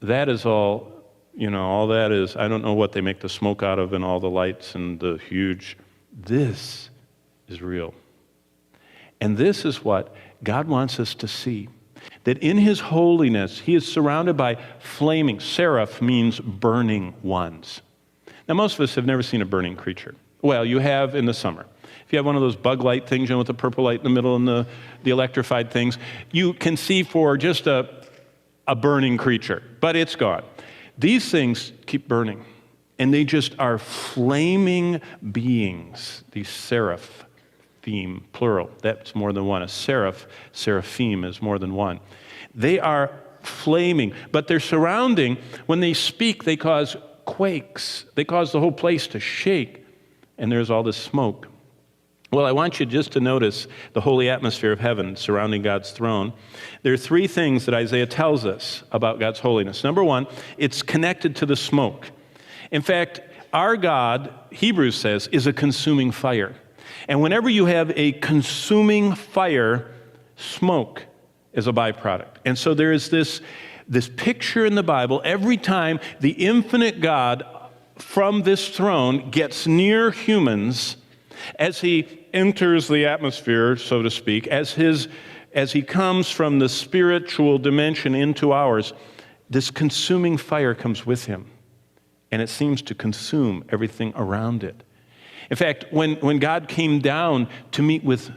That 0.03 0.29
is 0.29 0.45
all, 0.45 0.93
you 1.35 1.49
know, 1.49 1.65
all 1.65 1.87
that 1.89 2.13
is, 2.13 2.37
I 2.37 2.47
don't 2.47 2.63
know 2.63 2.75
what 2.75 2.93
they 2.93 3.01
make 3.01 3.21
the 3.21 3.29
smoke 3.29 3.63
out 3.63 3.79
of 3.79 3.95
and 3.95 4.05
all 4.05 4.21
the 4.21 4.29
lights 4.29 4.75
and 4.75 5.01
the 5.01 5.19
huge. 5.29 5.79
This 6.13 6.91
is 7.49 7.63
real. 7.63 7.95
And 9.21 9.39
this 9.39 9.65
is 9.65 9.83
what 9.83 10.15
God 10.45 10.69
wants 10.69 11.01
us 11.01 11.15
to 11.15 11.29
see 11.29 11.69
that 12.25 12.39
in 12.39 12.59
his 12.59 12.81
holiness, 12.81 13.61
he 13.61 13.75
is 13.75 13.91
surrounded 13.91 14.37
by 14.37 14.57
flaming. 14.79 15.41
Seraph 15.41 16.03
means 16.03 16.39
burning 16.39 17.15
ones. 17.23 17.81
Now, 18.47 18.55
most 18.55 18.75
of 18.75 18.81
us 18.81 18.95
have 18.95 19.07
never 19.07 19.23
seen 19.23 19.41
a 19.41 19.47
burning 19.47 19.77
creature. 19.77 20.15
Well, 20.43 20.65
you 20.65 20.81
have 20.81 21.15
in 21.15 21.25
the 21.25 21.35
summer. 21.35 21.67
If 22.11 22.15
you 22.15 22.19
have 22.19 22.27
one 22.27 22.35
of 22.35 22.43
those 22.43 22.57
bug 22.57 22.83
light 22.83 23.07
things, 23.09 23.29
you 23.29 23.35
know, 23.35 23.39
with 23.39 23.47
the 23.47 23.55
purple 23.55 23.85
light 23.85 24.01
in 24.01 24.03
the 24.03 24.11
middle 24.11 24.35
and 24.35 24.49
the, 24.49 24.67
the 25.05 25.13
electrified 25.13 25.71
things, 25.71 25.97
you 26.33 26.55
can 26.55 26.77
see 26.77 27.05
for 27.05 27.37
just 27.37 27.69
a, 27.69 28.05
a 28.67 28.75
burning 28.75 29.17
creature, 29.17 29.63
but 29.81 29.95
it's 29.95 30.17
gone. 30.17 30.43
These 30.99 31.31
things 31.31 31.71
keep 31.87 32.09
burning, 32.09 32.45
and 32.99 33.15
they 33.15 33.25
just 33.25 33.55
are 33.61 33.79
flaming 33.79 35.01
beings, 35.31 36.25
these 36.33 36.49
seraph 36.49 37.27
theme, 37.83 38.25
plural. 38.33 38.73
That's 38.83 39.15
more 39.15 39.33
than 39.33 39.47
one. 39.47 39.63
A 39.63 39.69
seraph, 39.69 40.27
seraphim 40.51 41.23
is 41.23 41.41
more 41.41 41.61
than 41.61 41.75
one. 41.75 42.01
They 42.57 42.81
are 42.81 43.13
flaming, 43.43 44.15
but 44.33 44.49
their 44.49 44.59
surrounding, 44.59 45.39
when 45.67 45.79
they 45.79 45.95
speak, 45.95 46.43
they 46.43 46.57
cause 46.57 46.97
quakes. 47.25 48.05
They 48.17 48.25
cause 48.25 48.51
the 48.51 48.59
whole 48.59 48.73
place 48.73 49.07
to 49.07 49.21
shake, 49.21 49.87
and 50.39 50.51
there's 50.51 50.71
all 50.71 50.83
this 50.83 50.97
smoke. 50.97 51.47
Well, 52.33 52.47
I 52.47 52.53
want 52.53 52.79
you 52.79 52.87
just 52.87 53.11
to 53.13 53.21
notice 53.21 53.67
the 53.93 54.01
holy 54.01 54.29
atmosphere 54.31 54.71
of 54.71 54.79
heaven 54.79 55.17
surrounding 55.17 55.63
God's 55.63 55.91
throne. 55.91 56.33
There 56.83 56.93
are 56.93 56.97
three 56.97 57.27
things 57.27 57.67
that 57.67 57.75
Isaiah 57.75 58.07
tells 58.07 58.47
us 58.47 58.85
about 58.93 59.19
God's 59.19 59.41
holiness. 59.41 59.83
Number 59.83 60.05
one, 60.05 60.29
it's 60.57 60.81
connected 60.81 61.35
to 61.37 61.47
the 61.47 61.57
smoke. 61.57 62.13
In 62.71 62.83
fact, 62.83 63.21
our 63.53 63.77
God, 63.77 64.33
Hebrews 64.53 64.95
says, 64.95 65.27
is 65.33 65.49
a 65.49 65.53
consuming 65.53 66.13
fire. 66.13 66.55
And 67.09 67.21
whenever 67.21 67.49
you 67.49 67.67
have 67.67 67.91
a 67.97 68.13
consuming 68.13 69.17
fire, 69.17 69.91
smoke 70.37 71.07
is 71.53 71.67
a 71.67 71.73
byproduct. 71.73 72.37
And 72.45 72.57
so 72.57 72.75
there 72.75 72.93
is 72.93 73.11
this, 73.11 73.41
this 73.89 74.09
picture 74.09 74.65
in 74.65 74.77
the 74.77 74.85
Bible 74.85 75.21
every 75.25 75.57
time 75.57 75.99
the 76.21 76.31
infinite 76.31 77.01
God 77.01 77.43
from 77.97 78.43
this 78.43 78.69
throne 78.69 79.31
gets 79.31 79.67
near 79.67 80.13
humans 80.13 80.97
as 81.59 81.81
he 81.81 82.20
enters 82.33 82.89
the 82.89 83.07
atmosphere, 83.07 83.77
so 83.77 84.03
to 84.03 84.11
speak, 84.11 84.47
as, 84.47 84.73
his, 84.73 85.09
as 85.53 85.73
he 85.73 85.83
comes 85.83 86.31
from 86.31 86.59
the 86.59 86.69
spiritual 86.69 87.59
dimension 87.59 88.15
into 88.15 88.53
ours, 88.53 88.93
this 89.49 89.71
consuming 89.71 90.37
fire 90.37 90.75
comes 90.75 91.05
with 91.05 91.27
him. 91.27 91.51
And 92.31 92.41
it 92.41 92.49
seems 92.49 92.83
to 92.83 92.95
consume 92.95 93.65
everything 93.71 94.13
around 94.15 94.63
it. 94.63 94.83
In 95.51 95.57
fact, 95.57 95.87
when, 95.91 96.15
when 96.17 96.39
God 96.39 96.69
came 96.69 97.01
down 97.01 97.49
to 97.73 97.83
meet 97.83 98.05
with 98.05 98.31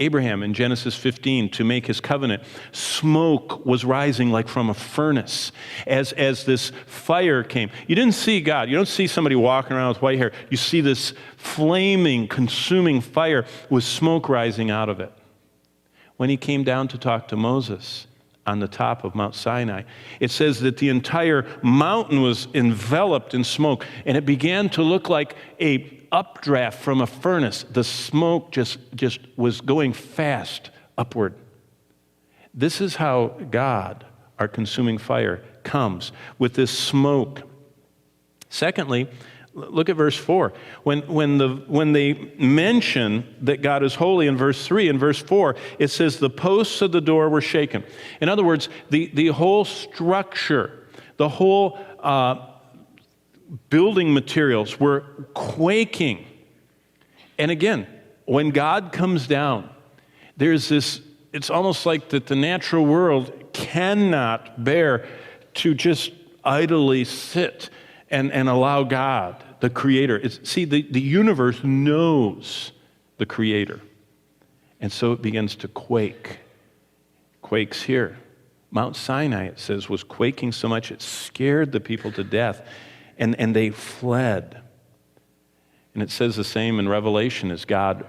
Abraham 0.00 0.42
in 0.42 0.54
Genesis 0.54 0.96
15 0.96 1.50
to 1.50 1.64
make 1.64 1.86
his 1.86 2.00
covenant, 2.00 2.42
smoke 2.72 3.64
was 3.64 3.84
rising 3.84 4.30
like 4.30 4.48
from 4.48 4.70
a 4.70 4.74
furnace 4.74 5.52
as, 5.86 6.12
as 6.12 6.44
this 6.44 6.72
fire 6.86 7.44
came. 7.44 7.70
You 7.86 7.94
didn't 7.94 8.14
see 8.14 8.40
God. 8.40 8.70
You 8.70 8.76
don't 8.76 8.88
see 8.88 9.06
somebody 9.06 9.36
walking 9.36 9.76
around 9.76 9.90
with 9.90 10.02
white 10.02 10.18
hair. 10.18 10.32
You 10.48 10.56
see 10.56 10.80
this 10.80 11.12
flaming, 11.36 12.26
consuming 12.26 13.02
fire 13.02 13.44
with 13.68 13.84
smoke 13.84 14.28
rising 14.28 14.70
out 14.70 14.88
of 14.88 15.00
it. 15.00 15.12
When 16.16 16.30
he 16.30 16.36
came 16.36 16.64
down 16.64 16.88
to 16.88 16.98
talk 16.98 17.28
to 17.28 17.36
Moses, 17.36 18.06
on 18.46 18.58
the 18.58 18.68
top 18.68 19.04
of 19.04 19.14
Mount 19.14 19.34
Sinai. 19.34 19.82
It 20.18 20.30
says 20.30 20.60
that 20.60 20.78
the 20.78 20.88
entire 20.88 21.46
mountain 21.62 22.22
was 22.22 22.48
enveloped 22.54 23.34
in 23.34 23.44
smoke, 23.44 23.86
and 24.06 24.16
it 24.16 24.24
began 24.26 24.68
to 24.70 24.82
look 24.82 25.08
like 25.08 25.36
a 25.60 25.99
updraft 26.12 26.80
from 26.80 27.00
a 27.00 27.06
furnace. 27.06 27.64
The 27.70 27.84
smoke 27.84 28.52
just, 28.52 28.78
just 28.94 29.20
was 29.36 29.60
going 29.60 29.92
fast 29.92 30.70
upward. 30.98 31.34
This 32.52 32.80
is 32.80 32.96
how 32.96 33.28
God, 33.50 34.04
our 34.38 34.48
consuming 34.48 34.98
fire, 34.98 35.44
comes 35.62 36.12
with 36.38 36.54
this 36.54 36.76
smoke. 36.76 37.42
Secondly, 38.48 39.08
look 39.54 39.88
at 39.88 39.96
verse 39.96 40.16
4. 40.16 40.52
When, 40.82 41.00
when, 41.02 41.38
the, 41.38 41.64
when 41.68 41.92
they 41.92 42.32
mention 42.38 43.36
that 43.42 43.62
God 43.62 43.82
is 43.82 43.94
holy 43.94 44.26
in 44.26 44.36
verse 44.36 44.66
3 44.66 44.88
and 44.88 44.98
verse 44.98 45.18
4, 45.18 45.56
it 45.78 45.88
says 45.88 46.18
the 46.18 46.30
posts 46.30 46.82
of 46.82 46.92
the 46.92 47.00
door 47.00 47.28
were 47.28 47.40
shaken. 47.40 47.84
In 48.20 48.28
other 48.28 48.44
words, 48.44 48.68
the, 48.90 49.10
the 49.14 49.28
whole 49.28 49.64
structure, 49.64 50.88
the 51.16 51.28
whole 51.28 51.78
uh, 52.00 52.49
building 53.68 54.12
materials 54.12 54.78
were 54.78 55.00
quaking. 55.34 56.26
And 57.38 57.50
again, 57.50 57.86
when 58.24 58.50
God 58.50 58.92
comes 58.92 59.26
down, 59.26 59.68
there's 60.36 60.68
this, 60.68 61.00
it's 61.32 61.50
almost 61.50 61.86
like 61.86 62.10
that 62.10 62.26
the 62.26 62.36
natural 62.36 62.84
world 62.84 63.32
cannot 63.52 64.62
bear 64.62 65.06
to 65.54 65.74
just 65.74 66.12
idly 66.44 67.04
sit 67.04 67.70
and, 68.10 68.32
and 68.32 68.48
allow 68.48 68.82
God, 68.82 69.42
the 69.60 69.70
Creator. 69.70 70.18
It's, 70.18 70.48
see, 70.48 70.64
the, 70.64 70.82
the 70.90 71.00
universe 71.00 71.62
knows 71.62 72.72
the 73.18 73.26
Creator. 73.26 73.80
And 74.80 74.90
so 74.90 75.12
it 75.12 75.22
begins 75.22 75.56
to 75.56 75.68
quake. 75.68 76.38
Quakes 77.42 77.82
here. 77.82 78.18
Mount 78.70 78.96
Sinai, 78.96 79.46
it 79.46 79.58
says, 79.58 79.88
was 79.88 80.04
quaking 80.04 80.52
so 80.52 80.68
much 80.68 80.92
it 80.92 81.02
scared 81.02 81.72
the 81.72 81.80
people 81.80 82.12
to 82.12 82.22
death, 82.22 82.62
and, 83.20 83.38
and 83.38 83.54
they 83.54 83.70
fled. 83.70 84.60
And 85.94 86.02
it 86.02 86.10
says 86.10 86.34
the 86.34 86.44
same 86.44 86.80
in 86.80 86.88
Revelation 86.88 87.50
as 87.50 87.64
God 87.64 88.06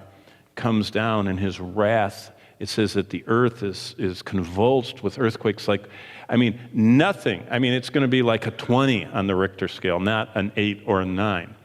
comes 0.55 0.89
down 0.89 1.27
in 1.27 1.37
his 1.37 1.59
wrath. 1.59 2.31
It 2.59 2.69
says 2.69 2.93
that 2.93 3.09
the 3.09 3.23
earth 3.27 3.61
is, 3.61 3.93
is 3.97 4.21
convulsed 4.21 5.03
with 5.03 5.19
earthquakes 5.19 5.67
like, 5.67 5.87
I 6.29 6.37
mean, 6.37 6.59
nothing. 6.73 7.45
I 7.51 7.59
mean, 7.59 7.73
it's 7.73 7.89
going 7.89 8.03
to 8.03 8.07
be 8.07 8.21
like 8.21 8.47
a 8.47 8.51
20 8.51 9.05
on 9.05 9.27
the 9.27 9.35
Richter 9.35 9.67
scale, 9.67 9.99
not 9.99 10.29
an 10.35 10.51
8 10.55 10.83
or 10.85 11.01
a 11.01 11.05
9. 11.05 11.55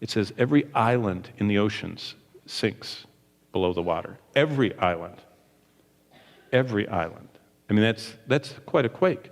It 0.00 0.10
says 0.10 0.32
every 0.38 0.72
island 0.74 1.30
in 1.36 1.48
the 1.48 1.58
oceans 1.58 2.14
sinks 2.46 3.06
below 3.52 3.72
the 3.72 3.82
water. 3.82 4.18
Every 4.34 4.76
island. 4.78 5.16
Every 6.52 6.88
island. 6.88 7.28
I 7.68 7.72
mean, 7.72 7.82
that's, 7.82 8.14
that's 8.26 8.54
quite 8.64 8.84
a 8.84 8.88
quake. 8.88 9.30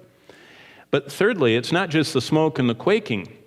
But 0.91 1.11
thirdly, 1.11 1.57
it's 1.57 1.73
not 1.73 1.88
just 1.88 2.12
the 2.12 2.21
smoke 2.21 2.59
and 2.59 2.69
the 2.69 2.75
quaking. 2.75 3.38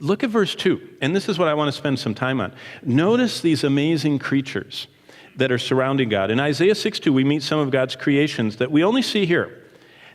Look 0.00 0.24
at 0.24 0.30
verse 0.30 0.54
2, 0.56 0.96
and 1.00 1.14
this 1.14 1.28
is 1.28 1.38
what 1.38 1.46
I 1.46 1.54
want 1.54 1.72
to 1.72 1.78
spend 1.78 1.98
some 1.98 2.14
time 2.14 2.40
on. 2.40 2.52
Notice 2.82 3.40
these 3.40 3.62
amazing 3.62 4.18
creatures 4.18 4.88
that 5.36 5.52
are 5.52 5.58
surrounding 5.58 6.08
God. 6.08 6.32
In 6.32 6.40
Isaiah 6.40 6.74
6 6.74 6.98
2, 6.98 7.12
we 7.12 7.22
meet 7.22 7.44
some 7.44 7.60
of 7.60 7.70
God's 7.70 7.94
creations 7.94 8.56
that 8.56 8.72
we 8.72 8.82
only 8.82 9.02
see 9.02 9.24
here. 9.24 9.64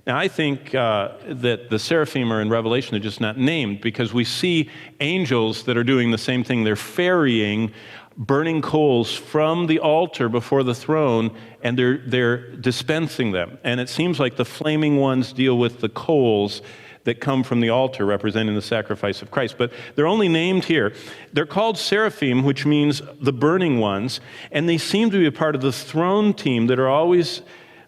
Now, 0.05 0.17
I 0.17 0.27
think 0.27 0.75
uh, 0.75 1.13
that 1.27 1.69
the 1.69 1.79
seraphim 1.79 2.33
are 2.33 2.41
in 2.41 2.49
Revelation, 2.49 2.91
they're 2.91 2.99
just 2.99 3.21
not 3.21 3.37
named 3.37 3.79
because 3.79 4.13
we 4.13 4.25
see 4.25 4.69
angels 4.99 5.63
that 5.63 5.77
are 5.77 5.83
doing 5.83 6.11
the 6.11 6.17
same 6.17 6.43
thing. 6.43 6.65
They're 6.65 6.75
ferrying 6.75 7.71
burning 8.17 8.61
coals 8.61 9.15
from 9.15 9.67
the 9.67 9.79
altar 9.79 10.27
before 10.27 10.63
the 10.63 10.75
throne 10.75 11.35
and 11.63 11.79
they're, 11.79 11.99
they're 11.99 12.55
dispensing 12.57 13.31
them. 13.31 13.57
And 13.63 13.79
it 13.79 13.87
seems 13.87 14.19
like 14.19 14.35
the 14.35 14.45
flaming 14.45 14.97
ones 14.97 15.31
deal 15.31 15.57
with 15.57 15.79
the 15.79 15.89
coals 15.89 16.61
that 17.03 17.19
come 17.19 17.43
from 17.43 17.59
the 17.59 17.69
altar 17.69 18.05
representing 18.05 18.55
the 18.55 18.61
sacrifice 18.61 19.21
of 19.21 19.31
Christ. 19.31 19.55
But 19.57 19.71
they're 19.95 20.07
only 20.07 20.29
named 20.29 20.65
here. 20.65 20.93
They're 21.33 21.45
called 21.45 21.77
seraphim, 21.77 22.43
which 22.43 22.65
means 22.65 23.01
the 23.19 23.33
burning 23.33 23.79
ones, 23.79 24.19
and 24.51 24.67
they 24.67 24.77
seem 24.77 25.11
to 25.11 25.17
be 25.17 25.25
a 25.25 25.31
part 25.31 25.55
of 25.55 25.61
the 25.61 25.71
throne 25.71 26.33
team 26.33 26.67
that 26.67 26.79
are 26.79 26.89
always 26.89 27.41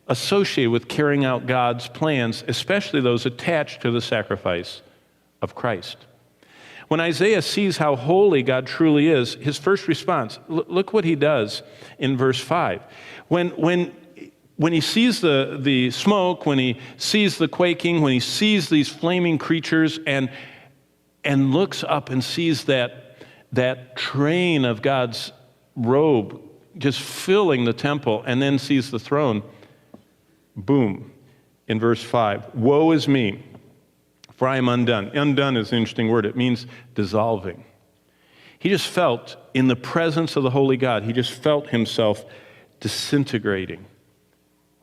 associated 0.08 0.72
with 0.72 0.88
carrying 0.88 1.26
out 1.26 1.48
God's 1.48 1.88
plans, 1.88 2.44
especially 2.48 3.02
those 3.02 3.26
attached 3.26 3.82
to 3.82 3.92
the 3.92 4.02
sacrifice 4.02 4.82
of 5.42 5.56
Christ. 5.56 5.98
When 6.88 7.00
Isaiah 7.00 7.42
sees 7.42 7.78
how 7.78 7.96
holy 7.96 8.44
God 8.44 8.68
truly 8.68 9.08
is, 9.08 9.36
his 9.36 9.58
first 9.58 9.88
response, 9.88 10.38
look 10.48 10.94
what 10.94 11.04
he 11.04 11.16
does 11.16 11.64
in 11.98 12.16
verse 12.16 12.40
5. 12.40 12.84
When, 13.28 13.50
when, 13.50 13.92
when 14.58 14.74
he 14.74 14.82
sees 14.82 15.22
the, 15.22 15.58
the 15.62 15.92
smoke, 15.92 16.46
when 16.46 16.58
he 16.58 16.80
sees 16.98 17.38
the 17.38 17.48
quaking, 17.48 18.02
when 18.02 18.14
he 18.14 18.20
sees 18.20 18.70
these 18.70 18.88
flaming 18.88 19.38
creatures 19.38 20.00
and, 20.06 20.30
and 21.24 21.54
looks 21.54 21.84
up 21.84 22.10
and 22.10 22.24
sees 22.24 22.66
that, 22.66 23.18
that 23.52 23.96
train 23.96 24.64
of 24.64 24.82
God's 24.82 25.32
robe 25.76 26.42
just 26.78 27.02
filling 27.02 27.66
the 27.66 27.74
temple 27.74 28.24
and 28.26 28.42
then 28.42 28.60
sees 28.60 28.92
the 28.92 29.00
throne, 29.00 29.44
boom, 30.56 31.12
in 31.68 31.80
verse 31.80 32.04
5 32.04 32.56
Woe 32.56 32.92
is 32.92 33.08
me! 33.08 33.44
for 34.36 34.48
I 34.48 34.58
am 34.58 34.68
undone. 34.68 35.08
Undone 35.16 35.58
is 35.58 35.72
an 35.72 35.78
interesting 35.80 36.10
word, 36.10 36.26
it 36.26 36.36
means 36.36 36.68
dissolving. 36.94 37.64
He 38.60 38.70
just 38.70 38.88
felt 38.88 39.38
in 39.54 39.68
the 39.68 39.76
presence 39.76 40.36
of 40.36 40.44
the 40.44 40.50
Holy 40.50 40.78
God, 40.78 41.04
he 41.04 41.14
just 41.14 41.32
felt 41.32 41.70
himself 41.70 42.26
disintegrating. 42.80 43.86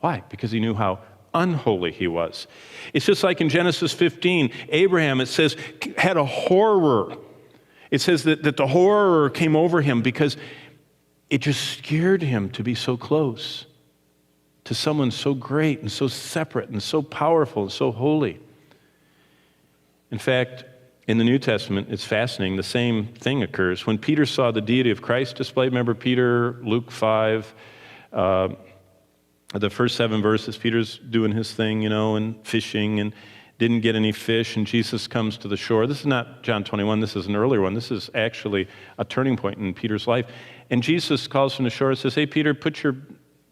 Why? 0.02 0.24
Because 0.28 0.50
he 0.50 0.58
knew 0.58 0.74
how 0.74 0.98
unholy 1.32 1.92
he 1.92 2.08
was. 2.08 2.48
It's 2.92 3.06
just 3.06 3.22
like 3.22 3.40
in 3.40 3.48
Genesis 3.48 3.92
15, 3.92 4.52
Abraham, 4.70 5.20
it 5.20 5.26
says, 5.26 5.56
had 5.96 6.16
a 6.16 6.24
horror. 6.24 7.16
It 7.92 8.00
says 8.00 8.24
that, 8.24 8.42
that 8.42 8.56
the 8.56 8.66
horror 8.66 9.30
came 9.30 9.54
over 9.54 9.80
him 9.80 10.02
because 10.02 10.36
it 11.30 11.38
just 11.38 11.78
scared 11.78 12.20
him 12.20 12.50
to 12.50 12.64
be 12.64 12.74
so 12.74 12.96
close 12.96 13.66
to 14.64 14.74
someone 14.74 15.12
so 15.12 15.34
great 15.34 15.80
and 15.82 15.90
so 15.90 16.08
separate 16.08 16.68
and 16.68 16.82
so 16.82 17.00
powerful 17.00 17.62
and 17.62 17.72
so 17.72 17.92
holy. 17.92 18.40
In 20.10 20.18
fact, 20.18 20.64
in 21.06 21.18
the 21.18 21.24
New 21.24 21.38
Testament, 21.38 21.86
it's 21.90 22.04
fascinating. 22.04 22.56
The 22.56 22.64
same 22.64 23.06
thing 23.06 23.44
occurs. 23.44 23.86
When 23.86 23.98
Peter 23.98 24.26
saw 24.26 24.50
the 24.50 24.60
deity 24.60 24.90
of 24.90 25.00
Christ 25.00 25.36
displayed, 25.36 25.66
remember 25.66 25.94
Peter, 25.94 26.58
Luke 26.64 26.90
5, 26.90 27.54
uh, 28.12 28.48
the 29.60 29.70
first 29.70 29.96
seven 29.96 30.22
verses, 30.22 30.56
Peter's 30.56 30.98
doing 30.98 31.32
his 31.32 31.52
thing, 31.52 31.82
you 31.82 31.88
know, 31.88 32.16
and 32.16 32.46
fishing 32.46 33.00
and 33.00 33.12
didn't 33.58 33.80
get 33.80 33.94
any 33.94 34.10
fish, 34.10 34.56
and 34.56 34.66
Jesus 34.66 35.06
comes 35.06 35.38
to 35.38 35.46
the 35.46 35.56
shore. 35.56 35.86
This 35.86 36.00
is 36.00 36.06
not 36.06 36.42
John 36.42 36.64
21, 36.64 37.00
this 37.00 37.14
is 37.14 37.26
an 37.26 37.36
earlier 37.36 37.60
one. 37.60 37.74
This 37.74 37.90
is 37.90 38.10
actually 38.14 38.66
a 38.98 39.04
turning 39.04 39.36
point 39.36 39.58
in 39.58 39.72
Peter's 39.72 40.06
life. 40.06 40.26
And 40.70 40.82
Jesus 40.82 41.28
calls 41.28 41.54
from 41.54 41.64
the 41.64 41.70
shore 41.70 41.90
and 41.90 41.98
says, 41.98 42.14
Hey, 42.14 42.26
Peter, 42.26 42.54
put 42.54 42.82
your, 42.82 42.96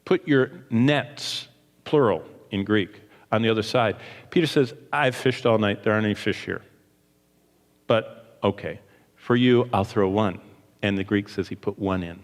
put 0.05 0.27
your 0.27 0.51
nets, 0.71 1.47
plural 1.85 2.25
in 2.51 2.65
Greek, 2.65 3.03
on 3.31 3.43
the 3.43 3.49
other 3.49 3.63
side. 3.63 3.99
Peter 4.31 4.47
says, 4.47 4.75
I've 4.93 5.15
fished 5.15 5.47
all 5.47 5.59
night. 5.59 5.85
There 5.85 5.93
aren't 5.93 6.07
any 6.07 6.15
fish 6.15 6.45
here. 6.45 6.63
But 7.87 8.39
okay, 8.43 8.81
for 9.15 9.37
you, 9.37 9.69
I'll 9.73 9.85
throw 9.85 10.09
one. 10.09 10.41
And 10.83 10.99
the 10.99 11.05
Greek 11.05 11.29
says 11.29 11.47
he 11.47 11.55
put 11.55 11.79
one 11.79 12.03
in, 12.03 12.21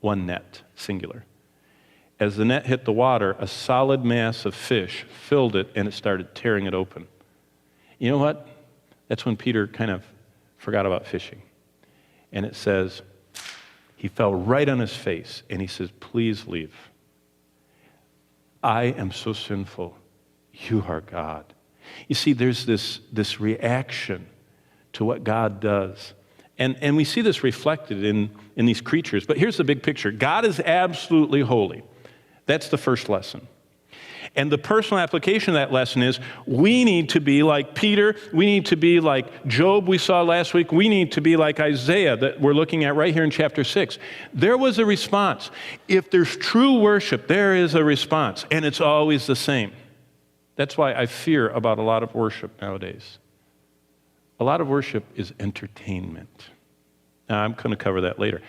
one 0.00 0.26
net, 0.26 0.62
singular. 0.74 1.24
As 2.20 2.36
the 2.36 2.44
net 2.44 2.66
hit 2.66 2.84
the 2.84 2.92
water, 2.92 3.34
a 3.38 3.46
solid 3.46 4.04
mass 4.04 4.44
of 4.44 4.54
fish 4.54 5.06
filled 5.08 5.56
it 5.56 5.70
and 5.74 5.88
it 5.88 5.92
started 5.92 6.34
tearing 6.34 6.66
it 6.66 6.74
open. 6.74 7.08
You 7.98 8.10
know 8.10 8.18
what? 8.18 8.46
That's 9.08 9.24
when 9.24 9.36
Peter 9.36 9.66
kind 9.66 9.90
of 9.90 10.04
forgot 10.58 10.84
about 10.84 11.06
fishing. 11.06 11.40
And 12.30 12.44
it 12.44 12.54
says, 12.54 13.00
he 13.96 14.08
fell 14.08 14.34
right 14.34 14.68
on 14.68 14.78
his 14.78 14.94
face 14.94 15.42
and 15.48 15.60
he 15.62 15.66
says, 15.66 15.90
Please 15.98 16.46
leave. 16.46 16.74
I 18.62 18.84
am 18.84 19.12
so 19.12 19.32
sinful. 19.32 19.96
You 20.52 20.84
are 20.86 21.00
God. 21.00 21.54
You 22.06 22.14
see, 22.14 22.34
there's 22.34 22.66
this, 22.66 23.00
this 23.10 23.40
reaction 23.40 24.26
to 24.92 25.04
what 25.04 25.24
God 25.24 25.60
does. 25.60 26.12
And, 26.58 26.76
and 26.82 26.94
we 26.96 27.04
see 27.04 27.22
this 27.22 27.42
reflected 27.42 28.04
in, 28.04 28.30
in 28.56 28.66
these 28.66 28.82
creatures. 28.82 29.24
But 29.24 29.38
here's 29.38 29.56
the 29.56 29.64
big 29.64 29.82
picture 29.82 30.12
God 30.12 30.44
is 30.44 30.60
absolutely 30.60 31.40
holy. 31.40 31.82
That's 32.50 32.68
the 32.68 32.78
first 32.78 33.08
lesson. 33.08 33.46
And 34.34 34.50
the 34.50 34.58
personal 34.58 35.00
application 35.00 35.50
of 35.50 35.54
that 35.54 35.70
lesson 35.70 36.02
is 36.02 36.18
we 36.46 36.82
need 36.82 37.10
to 37.10 37.20
be 37.20 37.44
like 37.44 37.76
Peter. 37.76 38.16
We 38.32 38.44
need 38.44 38.66
to 38.66 38.76
be 38.76 38.98
like 38.98 39.46
Job, 39.46 39.86
we 39.86 39.98
saw 39.98 40.22
last 40.22 40.52
week. 40.52 40.72
We 40.72 40.88
need 40.88 41.12
to 41.12 41.20
be 41.20 41.36
like 41.36 41.60
Isaiah, 41.60 42.16
that 42.16 42.40
we're 42.40 42.52
looking 42.52 42.82
at 42.82 42.96
right 42.96 43.14
here 43.14 43.22
in 43.22 43.30
chapter 43.30 43.62
6. 43.62 43.98
There 44.34 44.58
was 44.58 44.80
a 44.80 44.84
response. 44.84 45.52
If 45.86 46.10
there's 46.10 46.36
true 46.36 46.80
worship, 46.80 47.28
there 47.28 47.54
is 47.54 47.76
a 47.76 47.84
response, 47.84 48.44
and 48.50 48.64
it's 48.64 48.80
always 48.80 49.28
the 49.28 49.36
same. 49.36 49.70
That's 50.56 50.76
why 50.76 50.92
I 50.92 51.06
fear 51.06 51.50
about 51.50 51.78
a 51.78 51.82
lot 51.82 52.02
of 52.02 52.12
worship 52.16 52.60
nowadays. 52.60 53.18
A 54.40 54.44
lot 54.44 54.60
of 54.60 54.66
worship 54.66 55.04
is 55.14 55.32
entertainment. 55.38 56.46
Now, 57.28 57.44
I'm 57.44 57.52
going 57.52 57.70
to 57.70 57.76
cover 57.76 58.00
that 58.00 58.18
later. 58.18 58.42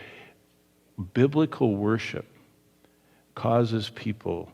Biblical 1.13 1.75
worship 1.75 2.25
causes 3.41 3.89
people 3.89 4.51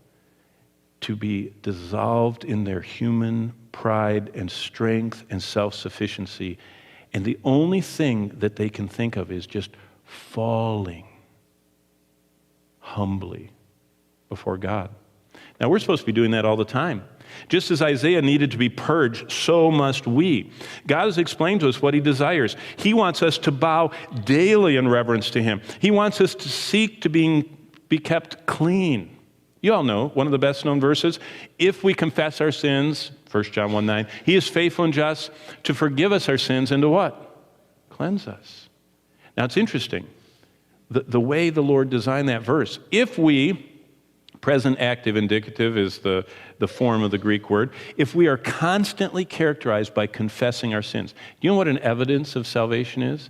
to 1.02 1.14
be 1.14 1.54
dissolved 1.62 2.46
in 2.46 2.64
their 2.64 2.80
human 2.80 3.54
pride 3.74 4.32
and 4.34 4.50
strength 4.50 5.26
and 5.30 5.44
self 5.44 5.74
sufficiency. 5.74 6.58
And 7.12 7.26
the 7.26 7.38
only 7.44 7.82
thing 7.82 8.30
that 8.40 8.56
they 8.56 8.70
can 8.70 8.88
think 8.88 9.18
of 9.18 9.30
is 9.30 9.46
just 9.46 9.72
falling 10.06 11.06
humbly 12.80 13.52
before 14.30 14.58
God. 14.58 14.90
Now, 15.60 15.68
we're 15.68 15.80
supposed 15.80 16.04
to 16.04 16.06
be 16.06 16.14
doing 16.14 16.32
that 16.32 16.46
all 16.46 16.56
the 16.56 16.64
time. 16.64 17.04
Just 17.50 17.72
as 17.72 17.82
Isaiah 17.82 18.22
needed 18.22 18.52
to 18.52 18.58
be 18.58 18.70
purged, 18.70 19.34
so 19.34 19.70
must 19.70 20.08
we. 20.08 20.50
God 20.88 21.06
has 21.06 21.18
explained 21.18 21.60
to 21.60 21.68
us 21.68 21.82
what 21.82 21.94
he 21.94 22.00
desires. 22.00 22.56
He 22.78 22.94
wants 22.94 23.22
us 23.22 23.38
to 23.40 23.52
bow 23.52 23.92
daily 24.24 24.78
in 24.78 24.88
reverence 24.88 25.30
to 25.32 25.44
him, 25.44 25.62
he 25.80 25.92
wants 25.92 26.22
us 26.22 26.36
to 26.36 26.48
seek 26.48 27.02
to 27.02 27.10
being, 27.10 27.57
be 27.90 27.98
kept 27.98 28.46
clean. 28.46 29.18
You 29.62 29.74
all 29.74 29.84
know 29.84 30.10
one 30.10 30.28
of 30.28 30.32
the 30.32 30.40
best 30.40 30.66
known 30.66 30.80
verses. 30.80 31.20
If 31.58 31.84
we 31.84 31.94
confess 31.94 32.42
our 32.42 32.52
sins, 32.52 33.12
1 33.32 33.44
John 33.46 33.72
1 33.72 33.86
9, 33.86 34.08
he 34.26 34.36
is 34.36 34.48
faithful 34.48 34.86
and 34.86 34.94
just 34.94 35.32
to 35.64 35.74
forgive 35.74 36.12
us 36.12 36.30
our 36.30 36.38
sins 36.38 36.72
and 36.72 36.82
to 36.82 36.90
what? 36.90 37.46
Cleanse 37.90 38.28
us. 38.28 38.70
Now 39.36 39.46
it's 39.46 39.58
interesting. 39.58 40.08
The, 40.90 41.02
the 41.02 41.20
way 41.20 41.50
the 41.50 41.62
Lord 41.62 41.90
designed 41.90 42.30
that 42.30 42.44
verse, 42.44 42.80
if 42.92 43.18
we 43.18 43.68
Present 44.42 44.80
active 44.80 45.16
indicative 45.18 45.78
is 45.78 46.00
the, 46.00 46.26
the 46.60 46.68
form 46.68 47.04
of 47.04 47.12
the 47.12 47.18
Greek 47.18 47.50
word. 47.50 47.72
If 47.98 48.14
we 48.14 48.28
are 48.28 48.38
constantly 48.38 49.26
characterized 49.26 49.94
by 49.94 50.08
confessing 50.08 50.74
our 50.74 50.82
sins, 50.82 51.12
do 51.12 51.48
you 51.48 51.50
know 51.50 51.58
what 51.58 51.68
an 51.68 51.80
evidence 51.80 52.36
of 52.36 52.46
salvation 52.46 53.02
is? 53.02 53.30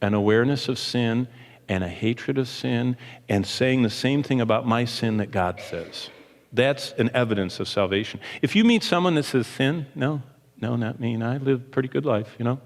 An 0.00 0.14
awareness 0.14 0.68
of 0.68 0.78
sin 0.78 1.28
and 1.68 1.82
a 1.84 1.88
hatred 1.88 2.38
of 2.38 2.48
sin 2.48 2.96
and 3.28 3.46
saying 3.46 3.82
the 3.82 3.90
same 3.90 4.22
thing 4.22 4.40
about 4.40 4.66
my 4.66 4.84
sin 4.84 5.16
that 5.18 5.30
God 5.30 5.60
says. 5.60 6.10
That's 6.52 6.92
an 6.92 7.10
evidence 7.14 7.58
of 7.60 7.68
salvation. 7.68 8.20
If 8.42 8.54
you 8.54 8.64
meet 8.64 8.82
someone 8.82 9.14
that 9.16 9.24
says 9.24 9.46
sin, 9.46 9.86
no, 9.94 10.22
no, 10.60 10.76
not 10.76 11.00
me. 11.00 11.14
And 11.14 11.24
I 11.24 11.38
live 11.38 11.60
a 11.60 11.64
pretty 11.64 11.88
good 11.88 12.04
life, 12.04 12.34
you 12.38 12.44
know, 12.44 12.60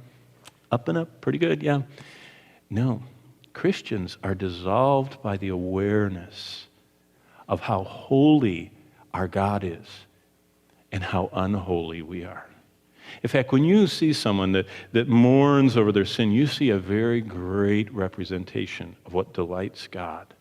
up 0.70 0.88
and 0.88 0.98
up, 0.98 1.20
pretty 1.20 1.38
good, 1.38 1.62
yeah. 1.62 1.82
No, 2.68 3.02
Christians 3.54 4.18
are 4.22 4.34
dissolved 4.34 5.22
by 5.22 5.36
the 5.36 5.48
awareness 5.48 6.66
of 7.48 7.60
how 7.60 7.84
holy 7.84 8.72
our 9.14 9.26
God 9.26 9.64
is 9.64 9.86
and 10.92 11.02
how 11.02 11.30
unholy 11.32 12.02
we 12.02 12.24
are. 12.24 12.47
In 13.22 13.28
fact, 13.28 13.52
when 13.52 13.64
you 13.64 13.86
see 13.86 14.12
someone 14.12 14.52
that, 14.52 14.66
that 14.92 15.08
mourns 15.08 15.76
over 15.76 15.92
their 15.92 16.04
sin, 16.04 16.30
you 16.30 16.46
see 16.46 16.70
a 16.70 16.78
very 16.78 17.20
great 17.20 17.92
representation 17.92 18.96
of 19.06 19.14
what 19.14 19.32
delights 19.32 19.88
God. 19.88 20.34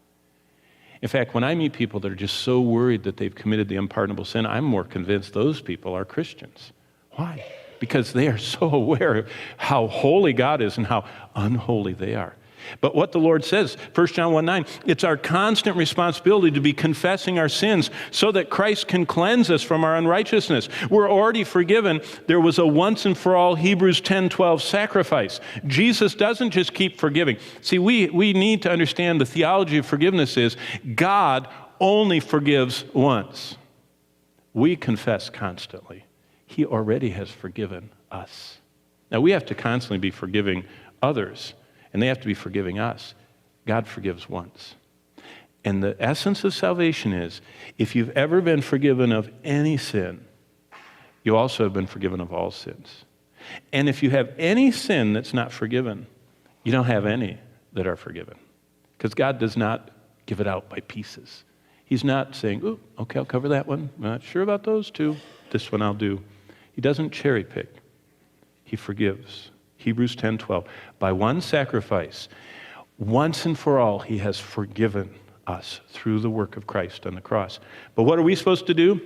In 1.01 1.07
fact, 1.07 1.33
when 1.33 1.43
I 1.43 1.55
meet 1.55 1.73
people 1.73 1.99
that 1.99 2.11
are 2.11 2.15
just 2.15 2.37
so 2.37 2.59
worried 2.59 3.03
that 3.03 3.17
they've 3.17 3.33
committed 3.33 3.67
the 3.67 3.77
unpardonable 3.77 4.25
sin, 4.25 4.45
I'm 4.45 4.63
more 4.63 4.83
convinced 4.83 5.33
those 5.33 5.61
people 5.61 5.93
are 5.93 6.05
Christians. 6.05 6.71
Why? 7.11 7.43
Because 7.79 8.13
they 8.13 8.27
are 8.27 8.37
so 8.37 8.69
aware 8.73 9.15
of 9.15 9.31
how 9.57 9.87
holy 9.87 10.33
God 10.33 10.61
is 10.61 10.77
and 10.77 10.87
how 10.87 11.05
unholy 11.35 11.93
they 11.93 12.15
are. 12.15 12.35
But 12.81 12.95
what 12.95 13.11
the 13.11 13.19
Lord 13.19 13.43
says, 13.43 13.77
1 13.93 14.07
John 14.07 14.33
1 14.33 14.45
9, 14.45 14.65
it's 14.85 15.03
our 15.03 15.17
constant 15.17 15.77
responsibility 15.77 16.51
to 16.51 16.61
be 16.61 16.73
confessing 16.73 17.39
our 17.39 17.49
sins 17.49 17.89
so 18.11 18.31
that 18.31 18.49
Christ 18.49 18.87
can 18.87 19.05
cleanse 19.05 19.49
us 19.49 19.63
from 19.63 19.83
our 19.83 19.95
unrighteousness. 19.95 20.69
We're 20.89 21.09
already 21.09 21.43
forgiven. 21.43 22.01
There 22.27 22.41
was 22.41 22.59
a 22.59 22.65
once 22.65 23.05
and 23.05 23.17
for 23.17 23.35
all 23.35 23.55
Hebrews 23.55 24.01
10 24.01 24.29
12 24.29 24.61
sacrifice. 24.61 25.39
Jesus 25.65 26.15
doesn't 26.15 26.51
just 26.51 26.73
keep 26.73 26.99
forgiving. 26.99 27.37
See, 27.61 27.79
we, 27.79 28.07
we 28.07 28.33
need 28.33 28.61
to 28.63 28.71
understand 28.71 29.21
the 29.21 29.25
theology 29.25 29.77
of 29.77 29.85
forgiveness 29.85 30.37
is 30.37 30.57
God 30.95 31.47
only 31.79 32.19
forgives 32.19 32.85
once. 32.93 33.57
We 34.53 34.75
confess 34.75 35.29
constantly. 35.29 36.05
He 36.45 36.65
already 36.65 37.11
has 37.11 37.29
forgiven 37.29 37.91
us. 38.11 38.57
Now, 39.11 39.21
we 39.21 39.31
have 39.31 39.45
to 39.45 39.55
constantly 39.55 39.99
be 39.99 40.11
forgiving 40.11 40.65
others 41.01 41.53
and 41.93 42.01
they 42.01 42.07
have 42.07 42.19
to 42.21 42.27
be 42.27 42.33
forgiving 42.33 42.79
us. 42.79 43.13
God 43.65 43.87
forgives 43.87 44.29
once. 44.29 44.75
And 45.63 45.83
the 45.83 45.95
essence 45.99 46.43
of 46.43 46.53
salvation 46.53 47.11
is 47.11 47.41
if 47.77 47.95
you've 47.95 48.11
ever 48.11 48.41
been 48.41 48.61
forgiven 48.61 49.11
of 49.11 49.29
any 49.43 49.77
sin, 49.77 50.25
you 51.23 51.35
also 51.35 51.63
have 51.63 51.73
been 51.73 51.87
forgiven 51.87 52.21
of 52.21 52.31
all 52.31 52.51
sins. 52.51 53.03
And 53.73 53.89
if 53.89 54.01
you 54.01 54.09
have 54.11 54.33
any 54.37 54.71
sin 54.71 55.13
that's 55.13 55.33
not 55.33 55.51
forgiven, 55.51 56.07
you 56.63 56.71
don't 56.71 56.85
have 56.85 57.05
any 57.05 57.37
that 57.73 57.87
are 57.87 57.95
forgiven. 57.95 58.37
Because 58.97 59.13
God 59.13 59.39
does 59.39 59.57
not 59.57 59.91
give 60.25 60.39
it 60.39 60.47
out 60.47 60.69
by 60.69 60.79
pieces. 60.81 61.43
He's 61.85 62.03
not 62.03 62.35
saying, 62.35 62.61
oh, 62.65 62.79
okay, 62.99 63.19
I'll 63.19 63.25
cover 63.25 63.49
that 63.49 63.67
one. 63.67 63.89
I'm 63.97 64.03
not 64.03 64.23
sure 64.23 64.41
about 64.41 64.63
those 64.63 64.91
two. 64.91 65.15
This 65.51 65.71
one 65.71 65.81
I'll 65.81 65.93
do. 65.93 66.21
He 66.73 66.81
doesn't 66.81 67.11
cherry 67.11 67.43
pick, 67.43 67.73
He 68.63 68.75
forgives. 68.75 69.51
Hebrews 69.77 70.15
10 70.15 70.37
12. 70.37 70.65
By 70.99 71.11
one 71.11 71.41
sacrifice, 71.41 72.27
once 72.97 73.45
and 73.45 73.57
for 73.57 73.79
all, 73.79 73.99
he 73.99 74.17
has 74.19 74.39
forgiven 74.39 75.13
us 75.45 75.79
through 75.89 76.19
the 76.19 76.29
work 76.29 76.57
of 76.57 76.67
Christ 76.67 77.05
on 77.05 77.15
the 77.15 77.21
cross. 77.21 77.59
But 77.95 78.03
what 78.03 78.19
are 78.19 78.23
we 78.23 78.35
supposed 78.35 78.67
to 78.67 78.73
do? 78.73 79.01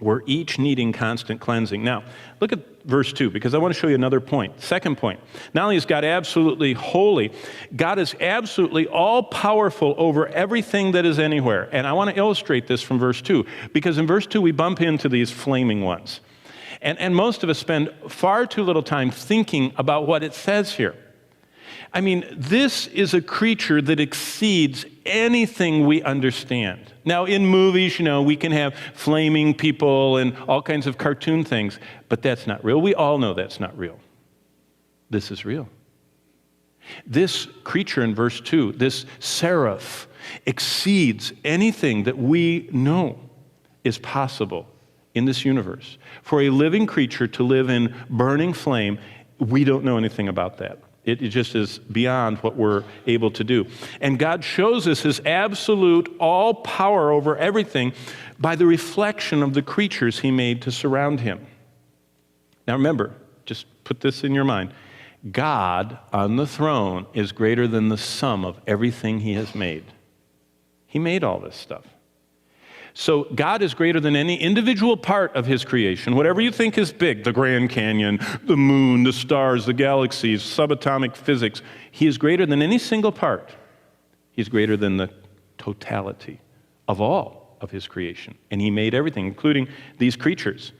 We're 0.00 0.22
each 0.24 0.58
needing 0.58 0.92
constant 0.92 1.40
cleansing. 1.40 1.84
Now, 1.84 2.04
look 2.40 2.52
at 2.52 2.60
verse 2.84 3.12
2 3.12 3.30
because 3.30 3.52
I 3.54 3.58
want 3.58 3.74
to 3.74 3.78
show 3.78 3.86
you 3.86 3.94
another 3.94 4.20
point. 4.20 4.60
Second 4.60 4.96
point. 4.96 5.20
Not 5.52 5.64
only 5.64 5.76
is 5.76 5.84
God 5.84 6.04
absolutely 6.04 6.72
holy, 6.72 7.32
God 7.76 7.98
is 7.98 8.14
absolutely 8.18 8.86
all 8.86 9.22
powerful 9.22 9.94
over 9.98 10.26
everything 10.28 10.92
that 10.92 11.04
is 11.04 11.18
anywhere. 11.18 11.68
And 11.70 11.86
I 11.86 11.92
want 11.92 12.10
to 12.10 12.16
illustrate 12.16 12.66
this 12.66 12.80
from 12.80 12.98
verse 12.98 13.20
2 13.20 13.44
because 13.74 13.98
in 13.98 14.06
verse 14.06 14.26
2 14.26 14.40
we 14.40 14.52
bump 14.52 14.80
into 14.80 15.08
these 15.08 15.30
flaming 15.30 15.82
ones. 15.82 16.20
And, 16.82 16.98
and 16.98 17.14
most 17.14 17.42
of 17.42 17.50
us 17.50 17.58
spend 17.58 17.92
far 18.08 18.46
too 18.46 18.62
little 18.62 18.82
time 18.82 19.10
thinking 19.10 19.72
about 19.76 20.06
what 20.06 20.22
it 20.22 20.34
says 20.34 20.74
here. 20.74 20.94
I 21.92 22.00
mean, 22.00 22.24
this 22.36 22.86
is 22.86 23.14
a 23.14 23.20
creature 23.20 23.82
that 23.82 23.98
exceeds 23.98 24.86
anything 25.04 25.86
we 25.86 26.02
understand. 26.02 26.92
Now, 27.04 27.24
in 27.24 27.44
movies, 27.46 27.98
you 27.98 28.04
know, 28.04 28.22
we 28.22 28.36
can 28.36 28.52
have 28.52 28.74
flaming 28.94 29.54
people 29.54 30.16
and 30.16 30.36
all 30.48 30.62
kinds 30.62 30.86
of 30.86 30.98
cartoon 30.98 31.44
things, 31.44 31.78
but 32.08 32.22
that's 32.22 32.46
not 32.46 32.64
real. 32.64 32.80
We 32.80 32.94
all 32.94 33.18
know 33.18 33.34
that's 33.34 33.58
not 33.58 33.76
real. 33.76 33.98
This 35.10 35.30
is 35.30 35.44
real. 35.44 35.68
This 37.06 37.46
creature 37.64 38.02
in 38.02 38.14
verse 38.14 38.40
2, 38.40 38.72
this 38.72 39.04
seraph, 39.18 40.06
exceeds 40.46 41.32
anything 41.44 42.04
that 42.04 42.16
we 42.16 42.68
know 42.72 43.18
is 43.82 43.98
possible 43.98 44.68
in 45.14 45.24
this 45.24 45.44
universe. 45.44 45.98
For 46.22 46.42
a 46.42 46.50
living 46.50 46.86
creature 46.86 47.26
to 47.28 47.42
live 47.42 47.68
in 47.68 47.94
burning 48.08 48.52
flame, 48.52 48.98
we 49.38 49.64
don't 49.64 49.84
know 49.84 49.96
anything 49.96 50.28
about 50.28 50.58
that. 50.58 50.78
It 51.02 51.16
just 51.30 51.54
is 51.54 51.78
beyond 51.78 52.38
what 52.38 52.56
we're 52.56 52.84
able 53.06 53.30
to 53.32 53.42
do. 53.42 53.66
And 54.00 54.18
God 54.18 54.44
shows 54.44 54.86
us 54.86 55.00
his 55.00 55.20
absolute 55.24 56.14
all 56.20 56.54
power 56.54 57.10
over 57.10 57.36
everything 57.36 57.94
by 58.38 58.54
the 58.54 58.66
reflection 58.66 59.42
of 59.42 59.54
the 59.54 59.62
creatures 59.62 60.20
he 60.20 60.30
made 60.30 60.62
to 60.62 60.70
surround 60.70 61.20
him. 61.20 61.46
Now 62.68 62.74
remember, 62.74 63.14
just 63.46 63.66
put 63.82 64.00
this 64.00 64.24
in 64.24 64.34
your 64.34 64.44
mind 64.44 64.72
God 65.32 65.98
on 66.12 66.36
the 66.36 66.46
throne 66.46 67.06
is 67.12 67.32
greater 67.32 67.66
than 67.66 67.88
the 67.88 67.98
sum 67.98 68.44
of 68.44 68.60
everything 68.66 69.20
he 69.20 69.34
has 69.34 69.54
made. 69.54 69.84
He 70.86 70.98
made 70.98 71.24
all 71.24 71.40
this 71.40 71.56
stuff. 71.56 71.84
So 72.94 73.24
God 73.34 73.62
is 73.62 73.74
greater 73.74 74.00
than 74.00 74.16
any 74.16 74.36
individual 74.40 74.96
part 74.96 75.34
of 75.36 75.46
his 75.46 75.64
creation. 75.64 76.16
Whatever 76.16 76.40
you 76.40 76.50
think 76.50 76.76
is 76.76 76.92
big, 76.92 77.24
the 77.24 77.32
Grand 77.32 77.70
Canyon, 77.70 78.18
the 78.44 78.56
moon, 78.56 79.04
the 79.04 79.12
stars, 79.12 79.66
the 79.66 79.72
galaxies, 79.72 80.42
subatomic 80.42 81.16
physics, 81.16 81.62
he 81.90 82.06
is 82.06 82.18
greater 82.18 82.46
than 82.46 82.62
any 82.62 82.78
single 82.78 83.12
part. 83.12 83.50
He's 84.32 84.48
greater 84.48 84.76
than 84.76 84.96
the 84.96 85.10
totality 85.58 86.40
of 86.88 87.00
all 87.00 87.56
of 87.60 87.70
his 87.70 87.86
creation. 87.86 88.36
And 88.50 88.60
he 88.60 88.70
made 88.70 88.94
everything, 88.94 89.26
including 89.26 89.68
these 89.98 90.16
creatures. 90.16 90.72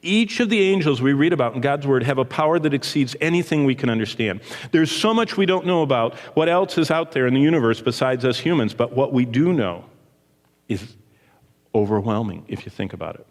Each 0.00 0.40
of 0.40 0.50
the 0.50 0.60
angels 0.60 1.00
we 1.00 1.12
read 1.12 1.32
about 1.32 1.54
in 1.54 1.60
God's 1.60 1.86
Word 1.86 2.02
have 2.02 2.18
a 2.18 2.24
power 2.24 2.58
that 2.58 2.74
exceeds 2.74 3.14
anything 3.20 3.64
we 3.64 3.74
can 3.74 3.88
understand. 3.88 4.40
There's 4.72 4.90
so 4.90 5.14
much 5.14 5.36
we 5.36 5.46
don't 5.46 5.66
know 5.66 5.82
about 5.82 6.14
what 6.34 6.48
else 6.48 6.78
is 6.78 6.90
out 6.90 7.12
there 7.12 7.26
in 7.26 7.34
the 7.34 7.40
universe 7.40 7.80
besides 7.80 8.24
us 8.24 8.38
humans, 8.38 8.74
but 8.74 8.92
what 8.92 9.12
we 9.12 9.24
do 9.24 9.52
know 9.52 9.84
is 10.68 10.96
overwhelming 11.74 12.44
if 12.48 12.64
you 12.64 12.70
think 12.70 12.92
about 12.92 13.16
it. 13.16 13.26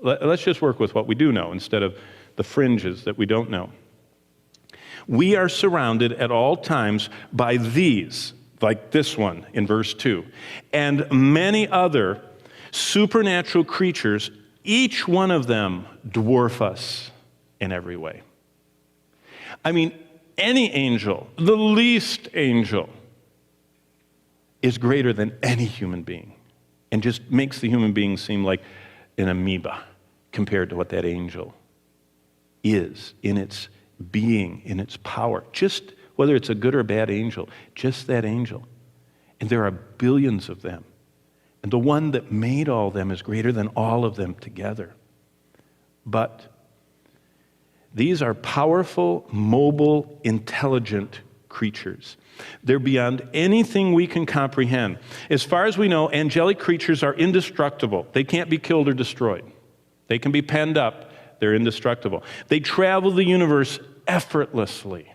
Let's 0.00 0.42
just 0.42 0.60
work 0.60 0.80
with 0.80 0.94
what 0.94 1.06
we 1.06 1.14
do 1.14 1.30
know 1.30 1.52
instead 1.52 1.82
of 1.82 1.96
the 2.36 2.42
fringes 2.42 3.04
that 3.04 3.16
we 3.16 3.26
don't 3.26 3.50
know. 3.50 3.70
We 5.06 5.36
are 5.36 5.48
surrounded 5.48 6.12
at 6.12 6.30
all 6.30 6.56
times 6.56 7.08
by 7.32 7.56
these, 7.56 8.32
like 8.60 8.90
this 8.90 9.16
one 9.16 9.46
in 9.52 9.66
verse 9.66 9.94
2, 9.94 10.24
and 10.72 11.10
many 11.10 11.68
other 11.68 12.20
supernatural 12.72 13.64
creatures, 13.64 14.30
each 14.64 15.06
one 15.06 15.30
of 15.30 15.46
them 15.46 15.86
dwarf 16.08 16.60
us 16.60 17.10
in 17.60 17.70
every 17.72 17.96
way. 17.96 18.22
I 19.64 19.72
mean, 19.72 19.92
any 20.38 20.72
angel, 20.72 21.28
the 21.36 21.56
least 21.56 22.28
angel, 22.34 22.88
is 24.62 24.78
greater 24.78 25.12
than 25.12 25.36
any 25.42 25.64
human 25.64 26.02
being 26.02 26.31
and 26.92 27.02
just 27.02 27.28
makes 27.30 27.58
the 27.58 27.68
human 27.68 27.92
being 27.92 28.16
seem 28.16 28.44
like 28.44 28.62
an 29.18 29.28
amoeba 29.28 29.82
compared 30.30 30.70
to 30.70 30.76
what 30.76 30.90
that 30.90 31.04
angel 31.04 31.54
is 32.62 33.14
in 33.22 33.36
its 33.36 33.68
being, 34.10 34.62
in 34.64 34.78
its 34.78 34.98
power. 34.98 35.42
Just 35.52 35.94
whether 36.16 36.36
it's 36.36 36.50
a 36.50 36.54
good 36.54 36.74
or 36.74 36.82
bad 36.82 37.10
angel, 37.10 37.48
just 37.74 38.06
that 38.06 38.24
angel. 38.24 38.68
And 39.40 39.48
there 39.48 39.64
are 39.64 39.70
billions 39.70 40.48
of 40.48 40.62
them. 40.62 40.84
And 41.62 41.72
the 41.72 41.78
one 41.78 42.10
that 42.12 42.30
made 42.30 42.68
all 42.68 42.90
them 42.90 43.10
is 43.10 43.22
greater 43.22 43.52
than 43.52 43.68
all 43.68 44.04
of 44.04 44.16
them 44.16 44.34
together. 44.34 44.94
But 46.04 46.46
these 47.94 48.20
are 48.20 48.34
powerful, 48.34 49.26
mobile, 49.32 50.20
intelligent 50.24 51.20
creatures. 51.48 52.16
They're 52.64 52.78
beyond 52.78 53.28
anything 53.34 53.92
we 53.92 54.06
can 54.06 54.26
comprehend. 54.26 54.98
As 55.30 55.42
far 55.42 55.64
as 55.66 55.76
we 55.76 55.88
know, 55.88 56.10
angelic 56.10 56.58
creatures 56.58 57.02
are 57.02 57.14
indestructible. 57.14 58.06
They 58.12 58.24
can't 58.24 58.50
be 58.50 58.58
killed 58.58 58.88
or 58.88 58.94
destroyed. 58.94 59.44
They 60.08 60.18
can 60.18 60.32
be 60.32 60.42
penned 60.42 60.76
up, 60.76 61.10
they're 61.40 61.54
indestructible. 61.54 62.22
They 62.48 62.60
travel 62.60 63.10
the 63.10 63.24
universe 63.24 63.80
effortlessly 64.06 65.12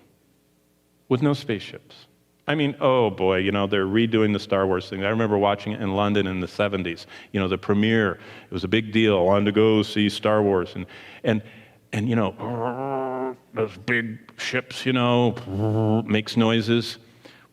with 1.08 1.22
no 1.22 1.34
spaceships. 1.34 2.08
I 2.48 2.56
mean, 2.56 2.76
oh 2.80 3.10
boy, 3.10 3.38
you 3.38 3.52
know, 3.52 3.68
they're 3.68 3.86
redoing 3.86 4.32
the 4.32 4.40
Star 4.40 4.66
Wars 4.66 4.90
thing. 4.90 5.04
I 5.04 5.10
remember 5.10 5.38
watching 5.38 5.74
it 5.74 5.82
in 5.82 5.96
London 5.96 6.28
in 6.28 6.40
the 6.40 6.48
70s. 6.48 7.06
You 7.34 7.42
know, 7.42 7.50
the 7.50 7.58
premiere, 7.58 8.14
it 8.14 8.54
was 8.54 8.64
a 8.64 8.70
big 8.70 8.94
deal. 8.94 9.18
I 9.18 9.22
wanted 9.22 9.46
to 9.46 9.52
go 9.52 9.84
see 9.84 10.08
Star 10.08 10.42
Wars. 10.42 10.72
And, 10.74 10.86
and, 11.26 11.44
and 11.92 12.08
you 12.08 12.16
know, 12.16 13.36
those 13.54 13.76
big 13.86 14.18
ships, 14.40 14.86
you 14.86 14.94
know, 14.94 16.04
makes 16.08 16.38
noises. 16.38 17.00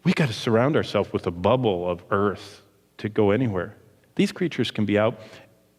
We 0.04 0.12
got 0.12 0.28
to 0.28 0.34
surround 0.34 0.76
ourselves 0.76 1.12
with 1.12 1.26
a 1.26 1.30
bubble 1.30 1.90
of 1.90 2.04
earth 2.10 2.62
to 2.98 3.08
go 3.08 3.30
anywhere. 3.30 3.74
These 4.14 4.32
creatures 4.32 4.70
can 4.70 4.84
be 4.84 4.98
out 4.98 5.18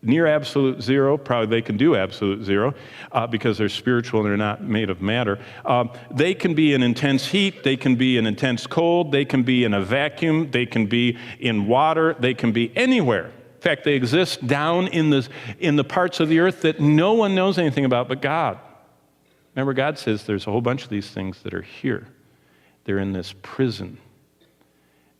near 0.01 0.27
absolute 0.27 0.81
zero. 0.81 1.17
Probably 1.17 1.47
they 1.47 1.61
can 1.61 1.77
do 1.77 1.95
absolute 1.95 2.43
zero 2.43 2.73
uh, 3.11 3.27
because 3.27 3.57
they're 3.57 3.69
spiritual 3.69 4.21
and 4.21 4.29
they're 4.29 4.37
not 4.37 4.63
made 4.63 4.89
of 4.89 5.01
matter. 5.01 5.39
Um, 5.63 5.91
they 6.11 6.33
can 6.33 6.53
be 6.53 6.73
in 6.73 6.83
intense 6.83 7.27
heat. 7.27 7.63
They 7.63 7.77
can 7.77 7.95
be 7.95 8.17
in 8.17 8.25
intense 8.25 8.67
cold. 8.67 9.11
They 9.11 9.25
can 9.25 9.43
be 9.43 9.63
in 9.63 9.73
a 9.73 9.81
vacuum. 9.81 10.51
They 10.51 10.65
can 10.65 10.87
be 10.87 11.17
in 11.39 11.67
water. 11.67 12.15
They 12.19 12.33
can 12.33 12.51
be 12.51 12.75
anywhere. 12.75 13.25
In 13.25 13.61
fact, 13.61 13.83
they 13.83 13.93
exist 13.93 14.45
down 14.45 14.87
in 14.87 15.09
the, 15.09 15.27
in 15.59 15.75
the 15.75 15.83
parts 15.83 16.19
of 16.19 16.29
the 16.29 16.39
earth 16.39 16.61
that 16.61 16.79
no 16.79 17.13
one 17.13 17.33
knows 17.33 17.57
anything 17.57 17.85
about 17.85 18.07
but 18.07 18.21
God. 18.21 18.59
Remember, 19.55 19.73
God 19.73 19.97
says 19.97 20.25
there's 20.25 20.45
a 20.45 20.51
whole 20.51 20.61
bunch 20.61 20.83
of 20.83 20.89
these 20.89 21.09
things 21.09 21.41
that 21.43 21.53
are 21.53 21.61
here. 21.61 22.07
They're 22.83 22.99
in 22.99 23.13
this 23.13 23.33
prison 23.41 23.97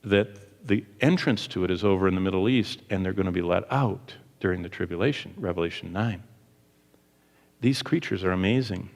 that 0.05 0.67
the 0.67 0.85
entrance 1.01 1.47
to 1.47 1.63
it 1.63 1.71
is 1.71 1.83
over 1.83 2.07
in 2.07 2.15
the 2.15 2.21
Middle 2.21 2.49
East, 2.49 2.81
and 2.89 3.05
they're 3.05 3.13
going 3.13 3.25
to 3.25 3.31
be 3.31 3.41
let 3.41 3.71
out 3.71 4.13
during 4.39 4.61
the 4.61 4.69
tribulation, 4.69 5.33
Revelation 5.37 5.91
9. 5.93 6.23
These 7.61 7.81
creatures 7.81 8.23
are 8.23 8.31
amazing. 8.31 8.89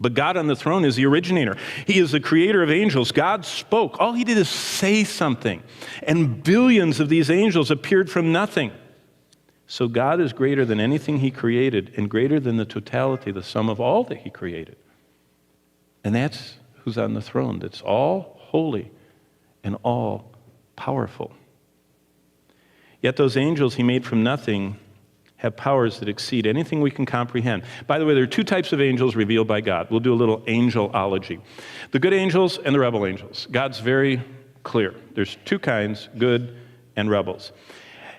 But 0.00 0.14
God 0.14 0.36
on 0.36 0.46
the 0.46 0.56
throne 0.56 0.84
is 0.84 0.96
the 0.96 1.06
originator. 1.06 1.56
He 1.86 1.98
is 1.98 2.12
the 2.12 2.20
creator 2.20 2.62
of 2.62 2.70
angels. 2.70 3.10
God 3.10 3.44
spoke. 3.44 3.96
All 3.98 4.12
he 4.12 4.24
did 4.24 4.38
is 4.38 4.48
say 4.48 5.04
something. 5.04 5.62
And 6.02 6.42
billions 6.42 7.00
of 7.00 7.08
these 7.08 7.30
angels 7.30 7.70
appeared 7.70 8.10
from 8.10 8.30
nothing. 8.30 8.72
So 9.66 9.88
God 9.88 10.20
is 10.20 10.32
greater 10.32 10.64
than 10.64 10.80
anything 10.80 11.18
he 11.18 11.30
created 11.30 11.92
and 11.96 12.08
greater 12.08 12.40
than 12.40 12.56
the 12.56 12.64
totality, 12.64 13.32
the 13.32 13.42
sum 13.42 13.68
of 13.68 13.80
all 13.80 14.04
that 14.04 14.18
he 14.18 14.30
created. 14.30 14.76
And 16.04 16.14
that's 16.14 16.54
who's 16.84 16.96
on 16.96 17.14
the 17.14 17.20
throne. 17.20 17.58
That's 17.58 17.82
all 17.82 18.38
holy 18.38 18.92
and 19.68 19.76
all 19.82 20.32
powerful. 20.76 21.30
Yet 23.02 23.16
those 23.16 23.36
angels 23.36 23.74
he 23.74 23.82
made 23.82 24.04
from 24.04 24.24
nothing 24.24 24.78
have 25.36 25.56
powers 25.56 26.00
that 26.00 26.08
exceed 26.08 26.46
anything 26.46 26.80
we 26.80 26.90
can 26.90 27.06
comprehend. 27.06 27.62
By 27.86 27.98
the 27.98 28.06
way, 28.06 28.14
there 28.14 28.24
are 28.24 28.26
two 28.26 28.42
types 28.42 28.72
of 28.72 28.80
angels 28.80 29.14
revealed 29.14 29.46
by 29.46 29.60
God. 29.60 29.86
We'll 29.88 30.00
do 30.00 30.12
a 30.12 30.16
little 30.16 30.40
angelology 30.40 31.40
the 31.92 31.98
good 31.98 32.14
angels 32.14 32.58
and 32.58 32.74
the 32.74 32.80
rebel 32.80 33.06
angels. 33.06 33.46
God's 33.50 33.78
very 33.78 34.20
clear. 34.64 34.94
There's 35.14 35.36
two 35.44 35.58
kinds 35.58 36.08
good 36.16 36.56
and 36.96 37.08
rebels. 37.08 37.52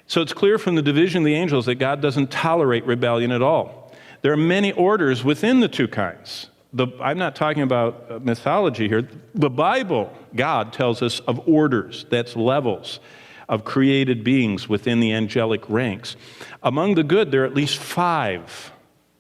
So 0.08 0.22
it's 0.22 0.34
clear 0.34 0.58
from 0.58 0.76
the 0.76 0.82
division 0.82 1.24
of 1.24 1.26
the 1.26 1.36
angels 1.36 1.66
that 1.66 1.76
God 1.76 2.02
doesn't 2.02 2.32
tolerate 2.32 2.86
rebellion 2.86 3.32
at 3.32 3.42
all. 3.42 3.92
There 4.22 4.32
are 4.32 4.38
many 4.38 4.72
orders 4.72 5.24
within 5.24 5.60
the 5.60 5.68
two 5.68 5.88
kinds. 5.88 6.50
The, 6.72 6.88
I'm 7.02 7.18
not 7.18 7.36
talking 7.36 7.64
about 7.64 8.06
uh, 8.10 8.20
mythology 8.20 8.88
here. 8.88 9.08
The 9.34 9.50
Bible, 9.50 10.14
God 10.36 10.72
tells 10.72 11.02
us 11.02 11.20
of 11.22 11.48
orders, 11.48 12.06
that's 12.10 12.36
levels 12.36 13.00
of 13.48 13.66
created 13.66 14.24
beings 14.24 14.70
within 14.70 15.00
the 15.00 15.12
angelic 15.12 15.68
ranks. 15.68 16.16
Among 16.62 16.94
the 16.94 17.04
good, 17.04 17.32
there 17.32 17.42
are 17.42 17.46
at 17.46 17.56
least 17.56 17.80
five 17.80 18.72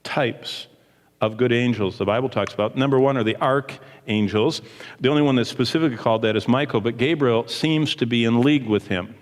types 0.04 0.68
of 1.20 1.36
good 1.36 1.52
angels 1.52 1.98
the 1.98 2.06
Bible 2.06 2.30
talks 2.30 2.54
about. 2.54 2.78
Number 2.78 3.00
one 3.00 3.18
are 3.18 3.24
the 3.24 3.36
archangels. 3.42 4.62
The 5.00 5.10
only 5.10 5.24
one 5.24 5.36
that's 5.36 5.50
specifically 5.50 5.98
called 5.98 6.22
that 6.22 6.36
is 6.36 6.48
Michael, 6.48 6.80
but 6.80 6.98
Gabriel 6.98 7.48
seems 7.48 7.96
to 7.96 8.06
be 8.06 8.24
in 8.24 8.42
league 8.42 8.68
with 8.68 8.88
him. 8.88 9.16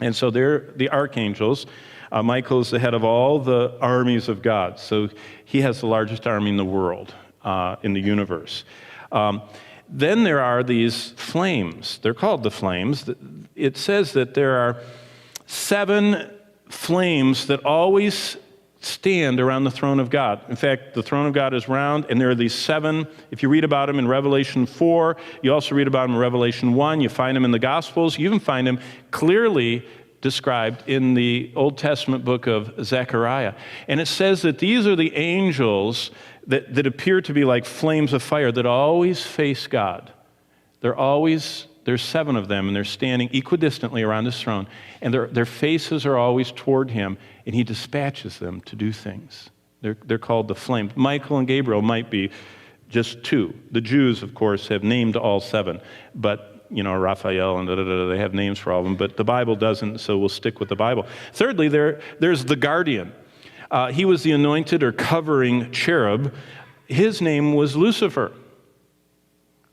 And 0.00 0.16
so 0.16 0.30
they're 0.30 0.72
the 0.76 0.90
archangels. 0.90 1.66
Uh, 2.10 2.22
Michael 2.22 2.60
is 2.60 2.70
the 2.70 2.78
head 2.78 2.94
of 2.94 3.04
all 3.04 3.38
the 3.38 3.76
armies 3.80 4.28
of 4.28 4.42
God. 4.42 4.78
So 4.78 5.10
he 5.44 5.60
has 5.60 5.80
the 5.80 5.86
largest 5.86 6.26
army 6.26 6.50
in 6.50 6.56
the 6.56 6.64
world, 6.64 7.14
uh, 7.44 7.76
in 7.82 7.92
the 7.92 8.00
universe. 8.00 8.64
Um, 9.10 9.42
then 9.88 10.24
there 10.24 10.40
are 10.40 10.62
these 10.62 11.10
flames. 11.10 11.98
They're 11.98 12.14
called 12.14 12.42
the 12.42 12.50
flames. 12.50 13.08
It 13.54 13.76
says 13.76 14.12
that 14.12 14.34
there 14.34 14.56
are 14.56 14.78
seven 15.46 16.30
flames 16.68 17.46
that 17.48 17.64
always 17.64 18.38
stand 18.80 19.38
around 19.38 19.64
the 19.64 19.70
throne 19.70 20.00
of 20.00 20.10
God. 20.10 20.40
In 20.48 20.56
fact, 20.56 20.94
the 20.94 21.02
throne 21.02 21.26
of 21.26 21.32
God 21.32 21.54
is 21.54 21.68
round, 21.68 22.06
and 22.08 22.20
there 22.20 22.30
are 22.30 22.34
these 22.34 22.54
seven. 22.54 23.06
If 23.30 23.42
you 23.42 23.48
read 23.48 23.64
about 23.64 23.86
them 23.86 23.98
in 23.98 24.08
Revelation 24.08 24.66
4, 24.66 25.16
you 25.42 25.52
also 25.52 25.74
read 25.74 25.86
about 25.86 26.02
them 26.02 26.12
in 26.12 26.18
Revelation 26.18 26.74
1, 26.74 27.00
you 27.00 27.08
find 27.08 27.36
them 27.36 27.44
in 27.44 27.52
the 27.52 27.60
Gospels, 27.60 28.18
you 28.18 28.26
even 28.26 28.40
find 28.40 28.66
them 28.66 28.80
clearly 29.12 29.86
described 30.20 30.88
in 30.88 31.14
the 31.14 31.52
Old 31.54 31.78
Testament 31.78 32.24
book 32.24 32.46
of 32.46 32.72
Zechariah. 32.84 33.54
And 33.88 34.00
it 34.00 34.06
says 34.06 34.42
that 34.42 34.58
these 34.58 34.86
are 34.86 34.96
the 34.96 35.14
angels 35.16 36.10
that, 36.46 36.74
that 36.74 36.86
appear 36.86 37.20
to 37.20 37.32
be 37.32 37.44
like 37.44 37.64
flames 37.64 38.12
of 38.12 38.22
fire 38.22 38.52
that 38.52 38.66
always 38.66 39.24
face 39.24 39.66
God. 39.66 40.12
They're 40.80 40.96
always, 40.96 41.66
there's 41.84 42.02
seven 42.02 42.36
of 42.36 42.48
them, 42.48 42.66
and 42.66 42.74
they're 42.74 42.84
standing 42.84 43.28
equidistantly 43.28 44.06
around 44.06 44.24
his 44.24 44.40
throne, 44.40 44.66
and 45.00 45.14
their, 45.14 45.46
faces 45.46 46.04
are 46.04 46.16
always 46.16 46.50
toward 46.52 46.90
him, 46.90 47.18
and 47.46 47.54
he 47.54 47.62
dispatches 47.62 48.38
them 48.38 48.60
to 48.62 48.76
do 48.76 48.92
things. 48.92 49.50
They're, 49.80 49.96
they're 50.04 50.18
called 50.18 50.48
the 50.48 50.54
flames. 50.54 50.92
Michael 50.96 51.38
and 51.38 51.46
Gabriel 51.46 51.82
might 51.82 52.10
be 52.10 52.30
just 52.88 53.22
two. 53.22 53.54
The 53.70 53.80
Jews, 53.80 54.22
of 54.22 54.34
course, 54.34 54.68
have 54.68 54.82
named 54.82 55.16
all 55.16 55.40
seven, 55.40 55.80
but 56.14 56.66
you 56.72 56.82
know, 56.82 56.96
Raphael 56.96 57.58
and 57.58 57.68
da, 57.68 57.74
da, 57.74 57.84
da, 57.84 58.08
they 58.08 58.18
have 58.18 58.32
names 58.32 58.58
for 58.58 58.72
all 58.72 58.80
of 58.80 58.84
them, 58.84 58.96
but 58.96 59.16
the 59.16 59.24
Bible 59.24 59.54
doesn't, 59.54 59.98
so 59.98 60.16
we'll 60.18 60.28
stick 60.30 60.58
with 60.58 60.70
the 60.70 60.76
Bible. 60.76 61.06
Thirdly, 61.34 61.68
there, 61.68 62.00
there's 62.18 62.44
the 62.46 62.56
guardian. 62.56 63.12
Uh, 63.72 63.90
he 63.90 64.04
was 64.04 64.22
the 64.22 64.32
anointed 64.32 64.82
or 64.82 64.92
covering 64.92 65.72
cherub. 65.72 66.34
His 66.86 67.22
name 67.22 67.54
was 67.54 67.74
Lucifer. 67.74 68.32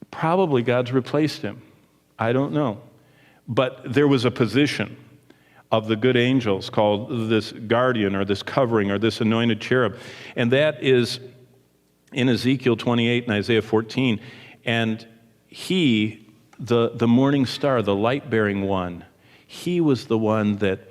Probably 0.09 0.63
God's 0.63 0.93
replaced 0.93 1.41
him. 1.41 1.61
I 2.17 2.31
don't 2.31 2.53
know. 2.53 2.81
But 3.45 3.81
there 3.93 4.07
was 4.07 4.23
a 4.23 4.31
position 4.31 4.95
of 5.69 5.87
the 5.87 5.97
good 5.97 6.15
angels 6.15 6.69
called 6.69 7.29
this 7.29 7.51
guardian 7.51 8.15
or 8.15 8.23
this 8.23 8.41
covering 8.41 8.89
or 8.89 8.97
this 8.97 9.19
anointed 9.19 9.59
cherub. 9.59 9.97
And 10.37 10.51
that 10.53 10.81
is 10.81 11.19
in 12.13 12.29
Ezekiel 12.29 12.77
28 12.77 13.25
and 13.25 13.33
Isaiah 13.33 13.61
14. 13.61 14.21
And 14.63 15.05
he, 15.47 16.25
the, 16.57 16.91
the 16.91 17.07
morning 17.07 17.45
star, 17.45 17.81
the 17.81 17.95
light 17.95 18.29
bearing 18.29 18.61
one, 18.61 19.03
he 19.45 19.81
was 19.81 20.07
the 20.07 20.17
one 20.17 20.57
that 20.57 20.88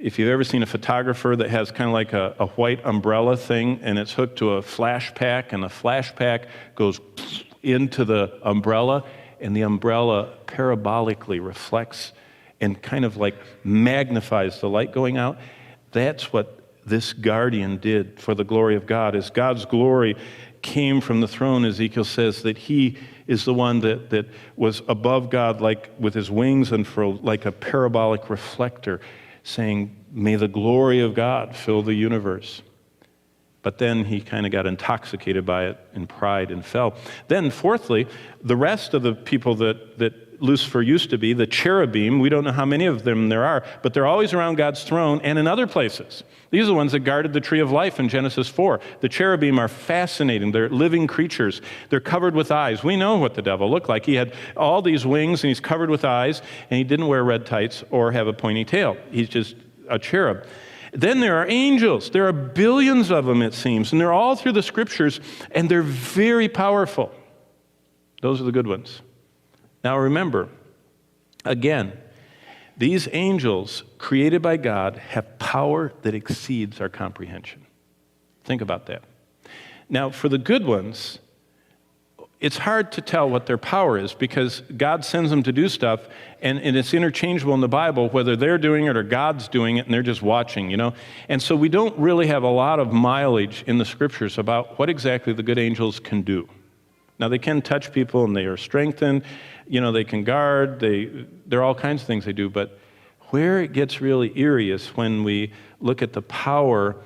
if 0.00 0.18
you've 0.18 0.28
ever 0.28 0.44
seen 0.44 0.62
a 0.62 0.66
photographer 0.66 1.34
that 1.34 1.50
has 1.50 1.72
kind 1.72 1.88
of 1.88 1.94
like 1.94 2.12
a, 2.12 2.34
a, 2.38 2.46
white 2.46 2.84
umbrella 2.84 3.36
thing 3.36 3.80
and 3.82 3.98
it's 3.98 4.12
hooked 4.12 4.38
to 4.38 4.52
a 4.52 4.62
flash 4.62 5.12
pack, 5.14 5.52
and 5.52 5.62
the 5.62 5.68
flash 5.68 6.14
pack 6.14 6.46
goes 6.76 7.00
into 7.62 8.04
the 8.04 8.38
umbrella, 8.42 9.04
and 9.40 9.56
the 9.56 9.62
umbrella 9.62 10.34
parabolically 10.46 11.44
reflects 11.44 12.12
and 12.60 12.80
kind 12.80 13.04
of 13.04 13.16
like 13.16 13.36
magnifies 13.64 14.60
the 14.60 14.68
light 14.68 14.92
going 14.92 15.16
out. 15.16 15.38
That's 15.90 16.32
what 16.32 16.54
this 16.86 17.12
guardian 17.12 17.78
did 17.78 18.20
for 18.20 18.34
the 18.34 18.44
glory 18.44 18.76
of 18.76 18.86
God. 18.86 19.16
As 19.16 19.30
God's 19.30 19.64
glory 19.64 20.16
came 20.62 21.00
from 21.00 21.20
the 21.20 21.28
throne, 21.28 21.64
Ezekiel 21.64 22.04
says 22.04 22.42
that 22.42 22.56
he 22.56 22.96
is 23.26 23.44
the 23.44 23.54
one 23.54 23.80
that, 23.80 24.10
that 24.10 24.26
was 24.56 24.82
above 24.88 25.28
God, 25.28 25.60
like 25.60 25.90
with 25.98 26.14
his 26.14 26.30
wings 26.30 26.72
and 26.72 26.86
for 26.86 27.06
like 27.06 27.46
a 27.46 27.52
parabolic 27.52 28.30
reflector 28.30 29.00
saying, 29.48 30.04
May 30.12 30.36
the 30.36 30.48
glory 30.48 31.00
of 31.00 31.14
God 31.14 31.56
fill 31.56 31.82
the 31.82 31.94
universe. 31.94 32.62
But 33.62 33.78
then 33.78 34.04
he 34.04 34.20
kind 34.20 34.46
of 34.46 34.52
got 34.52 34.66
intoxicated 34.66 35.44
by 35.44 35.66
it 35.66 35.78
in 35.94 36.06
pride 36.06 36.50
and 36.50 36.64
fell. 36.64 36.94
Then, 37.26 37.50
fourthly, 37.50 38.06
the 38.42 38.56
rest 38.56 38.94
of 38.94 39.02
the 39.02 39.14
people 39.14 39.54
that, 39.56 39.98
that 39.98 40.27
Lucifer 40.40 40.82
used 40.82 41.10
to 41.10 41.18
be, 41.18 41.32
the 41.32 41.46
cherubim. 41.46 42.20
We 42.20 42.28
don't 42.28 42.44
know 42.44 42.52
how 42.52 42.64
many 42.64 42.86
of 42.86 43.04
them 43.04 43.28
there 43.28 43.44
are, 43.44 43.64
but 43.82 43.94
they're 43.94 44.06
always 44.06 44.32
around 44.32 44.56
God's 44.56 44.84
throne 44.84 45.20
and 45.22 45.38
in 45.38 45.46
other 45.46 45.66
places. 45.66 46.22
These 46.50 46.64
are 46.64 46.68
the 46.68 46.74
ones 46.74 46.92
that 46.92 47.00
guarded 47.00 47.32
the 47.32 47.40
tree 47.40 47.60
of 47.60 47.70
life 47.70 48.00
in 48.00 48.08
Genesis 48.08 48.48
4. 48.48 48.80
The 49.00 49.08
cherubim 49.08 49.58
are 49.58 49.68
fascinating. 49.68 50.52
They're 50.52 50.68
living 50.68 51.06
creatures. 51.06 51.60
They're 51.90 52.00
covered 52.00 52.34
with 52.34 52.50
eyes. 52.50 52.82
We 52.82 52.96
know 52.96 53.18
what 53.18 53.34
the 53.34 53.42
devil 53.42 53.70
looked 53.70 53.88
like. 53.88 54.06
He 54.06 54.14
had 54.14 54.34
all 54.56 54.80
these 54.80 55.04
wings 55.04 55.42
and 55.44 55.48
he's 55.48 55.60
covered 55.60 55.90
with 55.90 56.04
eyes, 56.04 56.40
and 56.70 56.78
he 56.78 56.84
didn't 56.84 57.08
wear 57.08 57.22
red 57.22 57.44
tights 57.44 57.84
or 57.90 58.12
have 58.12 58.26
a 58.26 58.32
pointy 58.32 58.64
tail. 58.64 58.96
He's 59.10 59.28
just 59.28 59.56
a 59.88 59.98
cherub. 59.98 60.46
Then 60.92 61.20
there 61.20 61.36
are 61.36 61.46
angels. 61.48 62.10
There 62.10 62.26
are 62.26 62.32
billions 62.32 63.10
of 63.10 63.26
them, 63.26 63.42
it 63.42 63.52
seems, 63.52 63.92
and 63.92 64.00
they're 64.00 64.12
all 64.12 64.36
through 64.36 64.52
the 64.52 64.62
scriptures, 64.62 65.20
and 65.50 65.68
they're 65.68 65.82
very 65.82 66.48
powerful. 66.48 67.12
Those 68.22 68.40
are 68.40 68.44
the 68.44 68.52
good 68.52 68.66
ones. 68.66 69.02
Now 69.84 69.98
remember, 69.98 70.48
again, 71.44 71.92
these 72.76 73.08
angels 73.12 73.82
created 73.98 74.40
by 74.40 74.56
God 74.56 74.96
have 74.96 75.38
power 75.38 75.92
that 76.02 76.14
exceeds 76.14 76.80
our 76.80 76.88
comprehension. 76.88 77.66
Think 78.44 78.62
about 78.62 78.86
that. 78.86 79.02
Now, 79.90 80.10
for 80.10 80.28
the 80.28 80.38
good 80.38 80.64
ones, 80.64 81.18
it's 82.40 82.58
hard 82.58 82.92
to 82.92 83.00
tell 83.00 83.28
what 83.28 83.46
their 83.46 83.58
power 83.58 83.98
is 83.98 84.14
because 84.14 84.60
God 84.76 85.04
sends 85.04 85.30
them 85.30 85.42
to 85.42 85.52
do 85.52 85.68
stuff 85.68 86.06
and, 86.40 86.60
and, 86.60 86.76
it's 86.76 86.94
interchangeable 86.94 87.52
in 87.54 87.60
the 87.60 87.68
Bible 87.68 88.10
whether 88.10 88.36
they're 88.36 88.58
doing 88.58 88.84
it 88.84 88.96
or 88.96 89.02
God's 89.02 89.48
doing 89.48 89.78
it 89.78 89.86
and 89.86 89.92
they're 89.92 90.02
just 90.04 90.22
watching, 90.22 90.70
you 90.70 90.76
know? 90.76 90.94
And 91.28 91.42
so 91.42 91.56
we 91.56 91.68
don't 91.68 91.98
really 91.98 92.28
have 92.28 92.44
a 92.44 92.50
lot 92.50 92.78
of 92.78 92.92
mileage 92.92 93.64
in 93.66 93.78
the 93.78 93.84
scriptures 93.84 94.38
about 94.38 94.78
what 94.78 94.88
exactly 94.88 95.32
the 95.32 95.42
good 95.42 95.58
angels 95.58 95.98
can 95.98 96.22
do. 96.22 96.48
Now, 97.18 97.28
they 97.28 97.38
can 97.38 97.60
touch 97.60 97.92
people 97.92 98.22
and 98.22 98.36
they 98.36 98.44
are 98.44 98.56
strengthened, 98.56 99.24
you 99.68 99.80
know, 99.80 99.92
they 99.92 100.04
can 100.04 100.24
guard, 100.24 100.80
they, 100.80 101.26
there 101.46 101.60
are 101.60 101.62
all 101.62 101.74
kinds 101.74 102.02
of 102.02 102.06
things 102.06 102.24
they 102.24 102.32
do, 102.32 102.48
but 102.48 102.78
where 103.30 103.60
it 103.60 103.72
gets 103.72 104.00
really 104.00 104.32
eerie 104.38 104.70
is 104.70 104.88
when 104.88 105.24
we 105.24 105.52
look 105.80 106.02
at 106.02 106.12
the 106.12 106.22
power 106.22 106.96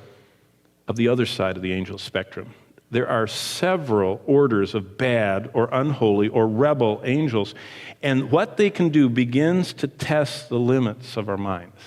of 0.87 0.97
the 0.97 1.09
other 1.09 1.27
side 1.27 1.57
of 1.57 1.63
the 1.63 1.73
angel 1.73 1.99
spectrum 1.99 2.55
there 2.93 3.09
are 3.09 3.27
several 3.27 4.21
orders 4.27 4.75
of 4.75 4.99
bad 4.99 5.51
or 5.55 5.67
unholy 5.73 6.29
or 6.29 6.47
rebel 6.47 7.01
angels. 7.05 7.55
And 8.03 8.31
what 8.31 8.59
they 8.59 8.69
can 8.69 8.91
do 8.91 9.09
begins 9.09 9.73
to 9.75 9.89
test 9.89 10.51
the 10.51 10.59
limits 10.59 11.17
of 11.17 11.31
our 11.31 11.39
minds. 11.39 11.79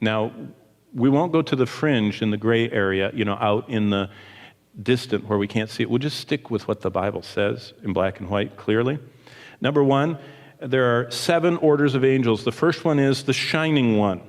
Now, 0.00 0.32
we 0.92 1.08
won't 1.08 1.30
go 1.30 1.42
to 1.42 1.54
the 1.54 1.64
fringe 1.64 2.22
in 2.22 2.32
the 2.32 2.36
gray 2.36 2.68
area, 2.68 3.12
you 3.14 3.24
know, 3.24 3.34
out 3.34 3.68
in 3.68 3.90
the 3.90 4.10
distant 4.82 5.28
where 5.28 5.38
we 5.38 5.46
can't 5.46 5.70
see 5.70 5.84
it. 5.84 5.90
We'll 5.90 6.00
just 6.00 6.18
stick 6.18 6.50
with 6.50 6.66
what 6.66 6.80
the 6.80 6.90
Bible 6.90 7.22
says 7.22 7.72
in 7.84 7.92
black 7.92 8.18
and 8.18 8.28
white 8.28 8.56
clearly. 8.56 8.98
Number 9.60 9.82
one, 9.84 10.18
there 10.60 10.98
are 10.98 11.10
seven 11.10 11.56
orders 11.58 11.94
of 11.94 12.04
angels. 12.04 12.44
The 12.44 12.52
first 12.52 12.84
one 12.84 12.98
is 12.98 13.24
the 13.24 13.32
shining 13.32 13.96
one. 13.96 14.22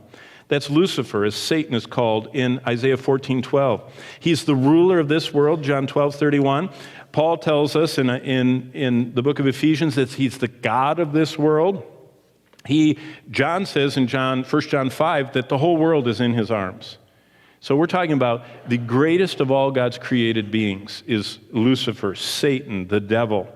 That's 0.48 0.70
Lucifer, 0.70 1.24
as 1.24 1.34
Satan 1.36 1.74
is 1.74 1.86
called 1.86 2.28
in 2.34 2.60
Isaiah 2.68 2.98
14 2.98 3.42
12. 3.42 3.94
He's 4.20 4.44
the 4.44 4.56
ruler 4.56 5.00
of 5.00 5.08
this 5.08 5.34
world, 5.34 5.64
John 5.64 5.88
12 5.88 6.16
31. 6.16 6.70
Paul 7.14 7.38
tells 7.38 7.76
us 7.76 7.98
in, 7.98 8.10
in, 8.10 8.72
in 8.74 9.14
the 9.14 9.22
book 9.22 9.40
of 9.40 9.48
Ephesians 9.48 9.96
that 9.96 10.10
he's 10.10 10.38
the 10.40 10.50
God 10.50 11.00
of 11.00 11.14
this 11.14 11.38
world. 11.38 11.84
He, 12.66 13.00
John 13.30 13.66
says 13.66 13.98
in 13.98 14.08
John, 14.08 14.44
1 14.44 14.62
John 14.64 14.90
5 14.90 15.34
that 15.34 15.50
the 15.50 15.58
whole 15.58 15.78
world 15.78 16.08
is 16.08 16.22
in 16.22 16.34
his 16.34 16.52
arms. 16.52 16.98
So 17.60 17.76
we're 17.76 17.88
talking 17.88 18.14
about 18.14 18.44
the 18.68 18.78
greatest 18.78 19.40
of 19.40 19.52
all 19.52 19.72
God's 19.72 19.98
created 19.98 20.52
beings 20.52 21.04
is 21.08 21.40
Lucifer, 21.52 22.16
Satan, 22.16 22.88
the 22.88 23.00
devil. 23.00 23.48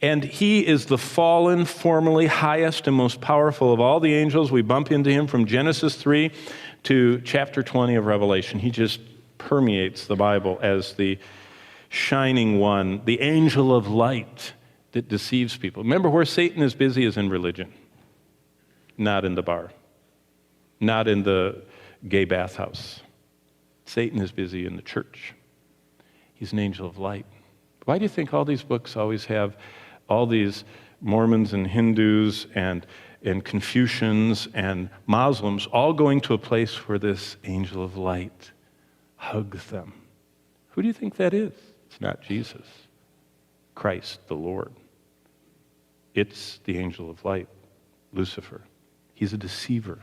And 0.00 0.22
he 0.22 0.64
is 0.64 0.86
the 0.86 0.98
fallen, 0.98 1.64
formerly 1.64 2.26
highest 2.26 2.86
and 2.86 2.94
most 2.94 3.20
powerful 3.20 3.72
of 3.72 3.80
all 3.80 3.98
the 3.98 4.14
angels. 4.14 4.52
We 4.52 4.62
bump 4.62 4.92
into 4.92 5.10
him 5.10 5.26
from 5.26 5.46
Genesis 5.46 5.96
3 5.96 6.30
to 6.84 7.20
chapter 7.22 7.62
20 7.62 7.96
of 7.96 8.06
Revelation. 8.06 8.60
He 8.60 8.70
just 8.70 9.00
permeates 9.38 10.06
the 10.06 10.14
Bible 10.14 10.58
as 10.62 10.92
the 10.94 11.18
shining 11.88 12.60
one, 12.60 13.02
the 13.06 13.20
angel 13.20 13.74
of 13.74 13.88
light 13.88 14.52
that 14.92 15.08
deceives 15.08 15.56
people. 15.56 15.82
Remember, 15.82 16.08
where 16.08 16.24
Satan 16.24 16.62
is 16.62 16.74
busy 16.74 17.04
is 17.04 17.16
in 17.16 17.28
religion, 17.28 17.72
not 18.96 19.24
in 19.24 19.34
the 19.34 19.42
bar, 19.42 19.72
not 20.80 21.08
in 21.08 21.24
the 21.24 21.62
gay 22.06 22.24
bathhouse. 22.24 23.00
Satan 23.84 24.20
is 24.20 24.30
busy 24.30 24.66
in 24.66 24.76
the 24.76 24.82
church. 24.82 25.34
He's 26.34 26.52
an 26.52 26.58
angel 26.58 26.86
of 26.86 26.98
light. 26.98 27.26
Why 27.84 27.98
do 27.98 28.04
you 28.04 28.08
think 28.08 28.34
all 28.34 28.44
these 28.44 28.62
books 28.62 28.96
always 28.96 29.24
have 29.24 29.56
all 30.08 30.26
these 30.26 30.64
Mormons 31.00 31.52
and 31.52 31.66
Hindus 31.66 32.46
and, 32.54 32.86
and 33.22 33.44
Confucians 33.44 34.48
and 34.54 34.90
Muslims 35.06 35.66
all 35.66 35.92
going 35.92 36.20
to 36.22 36.34
a 36.34 36.38
place 36.38 36.88
where 36.88 36.98
this 36.98 37.36
angel 37.44 37.82
of 37.82 37.96
light 37.96 38.52
hugs 39.16 39.66
them. 39.66 39.92
Who 40.70 40.82
do 40.82 40.88
you 40.88 40.94
think 40.94 41.16
that 41.16 41.34
is? 41.34 41.52
It's 41.86 42.00
not 42.00 42.20
Jesus, 42.22 42.66
Christ 43.74 44.20
the 44.28 44.34
Lord. 44.34 44.72
It's 46.14 46.60
the 46.64 46.78
angel 46.78 47.10
of 47.10 47.24
light, 47.24 47.48
Lucifer. 48.12 48.62
He's 49.14 49.32
a 49.32 49.38
deceiver. 49.38 50.00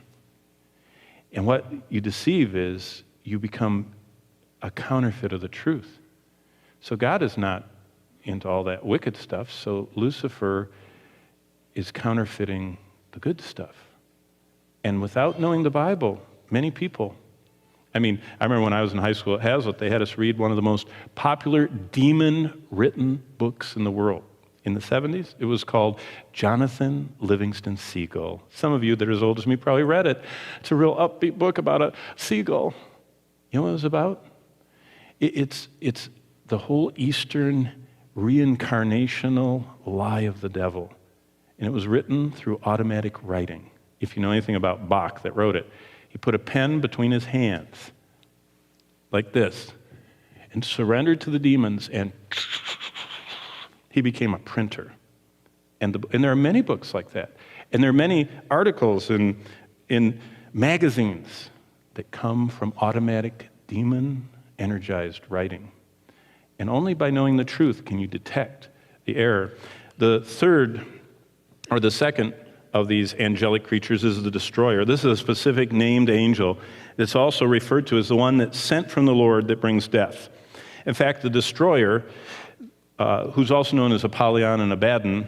And 1.33 1.45
what 1.45 1.65
you 1.89 1.99
deceive 2.01 2.55
is 2.55 3.03
you 3.23 3.39
become 3.39 3.91
a 4.61 4.71
counterfeit 4.71 5.33
of 5.33 5.41
the 5.41 5.47
truth. 5.47 5.99
So 6.79 6.95
God 6.95 7.21
is 7.21 7.37
not 7.37 7.69
into 8.25 8.49
all 8.49 8.63
that 8.65 8.85
wicked 8.85 9.15
stuff. 9.15 9.51
So 9.51 9.87
Lucifer 9.95 10.69
is 11.73 11.91
counterfeiting 11.91 12.77
the 13.11 13.19
good 13.19 13.39
stuff. 13.39 13.75
And 14.83 15.01
without 15.01 15.39
knowing 15.39 15.63
the 15.63 15.69
Bible, 15.69 16.21
many 16.49 16.71
people, 16.71 17.15
I 17.93 17.99
mean, 17.99 18.21
I 18.39 18.43
remember 18.43 18.63
when 18.63 18.73
I 18.73 18.81
was 18.81 18.91
in 18.91 18.97
high 18.97 19.13
school 19.13 19.35
at 19.35 19.41
Hazlitt, 19.41 19.77
they 19.77 19.89
had 19.89 20.01
us 20.01 20.17
read 20.17 20.37
one 20.37 20.51
of 20.51 20.57
the 20.57 20.61
most 20.61 20.87
popular 21.15 21.67
demon 21.67 22.63
written 22.69 23.23
books 23.37 23.75
in 23.75 23.83
the 23.85 23.91
world. 23.91 24.23
In 24.65 24.73
the 24.73 24.79
70s, 24.79 25.35
it 25.39 25.45
was 25.45 25.63
called 25.63 25.99
Jonathan 26.33 27.13
Livingston 27.19 27.77
Seagull. 27.77 28.41
Some 28.49 28.73
of 28.73 28.83
you 28.83 28.95
that 28.95 29.07
are 29.07 29.11
as 29.11 29.23
old 29.23 29.37
as 29.37 29.45
me 29.45 29.55
probably 29.55 29.83
read 29.83 30.07
it. 30.07 30.21
It's 30.59 30.71
a 30.71 30.75
real 30.75 30.95
upbeat 30.95 31.37
book 31.37 31.57
about 31.57 31.81
a 31.81 31.93
seagull. 32.15 32.73
You 33.51 33.59
know 33.59 33.63
what 33.63 33.69
it 33.69 33.73
was 33.73 33.83
about? 33.83 34.25
It's, 35.19 35.69
it's 35.79 36.09
the 36.47 36.57
whole 36.57 36.91
Eastern 36.95 37.84
reincarnational 38.15 39.65
lie 39.85 40.21
of 40.21 40.41
the 40.41 40.49
devil. 40.49 40.93
And 41.59 41.67
it 41.67 41.71
was 41.71 41.87
written 41.87 42.31
through 42.31 42.59
automatic 42.63 43.21
writing. 43.23 43.71
If 43.99 44.15
you 44.15 44.21
know 44.21 44.31
anything 44.31 44.55
about 44.55 44.89
Bach 44.89 45.23
that 45.23 45.35
wrote 45.35 45.55
it, 45.55 45.69
he 46.09 46.17
put 46.17 46.35
a 46.35 46.39
pen 46.39 46.79
between 46.79 47.11
his 47.11 47.25
hands, 47.25 47.91
like 49.11 49.33
this, 49.33 49.71
and 50.53 50.63
surrendered 50.63 51.21
to 51.21 51.29
the 51.29 51.39
demons, 51.39 51.89
and 51.89 52.13
he 53.89 54.01
became 54.01 54.33
a 54.33 54.39
printer. 54.39 54.93
And, 55.81 55.93
the, 55.93 56.07
and 56.13 56.23
there 56.23 56.31
are 56.31 56.37
many 56.37 56.61
books 56.61 56.93
like 56.93 57.11
that. 57.11 57.35
And 57.71 57.83
there 57.83 57.89
are 57.89 57.93
many 57.93 58.29
articles 58.49 59.09
in, 59.09 59.41
in 59.89 60.21
magazines 60.53 61.49
that 61.95 62.11
come 62.11 62.47
from 62.47 62.73
automatic 62.77 63.49
demon 63.67 64.29
energized 64.57 65.21
writing. 65.27 65.71
And 66.59 66.69
only 66.69 66.93
by 66.93 67.09
knowing 67.09 67.37
the 67.37 67.43
truth 67.45 67.85
can 67.85 67.99
you 67.99 68.07
detect 68.07 68.69
the 69.05 69.17
error. 69.17 69.53
The 69.97 70.21
third, 70.21 70.85
or 71.69 71.79
the 71.79 71.91
second, 71.91 72.33
of 72.75 72.89
these 72.89 73.13
angelic 73.13 73.63
creatures 73.63 74.03
is 74.03 74.21
the 74.21 74.29
destroyer. 74.29 74.83
This 74.83 75.05
is 75.05 75.05
a 75.05 75.15
specific 75.15 75.71
named 75.71 76.09
angel 76.09 76.59
that's 76.97 77.15
also 77.15 77.45
referred 77.45 77.87
to 77.87 77.97
as 77.97 78.09
the 78.09 78.17
one 78.17 78.35
that's 78.35 78.59
sent 78.59 78.91
from 78.91 79.05
the 79.05 79.13
Lord 79.13 79.47
that 79.47 79.61
brings 79.61 79.87
death. 79.87 80.27
In 80.85 80.93
fact, 80.93 81.21
the 81.21 81.29
destroyer, 81.29 82.03
uh, 82.99 83.27
who's 83.27 83.49
also 83.49 83.77
known 83.77 83.93
as 83.93 84.03
Apollyon 84.03 84.59
and 84.59 84.73
Abaddon, 84.73 85.25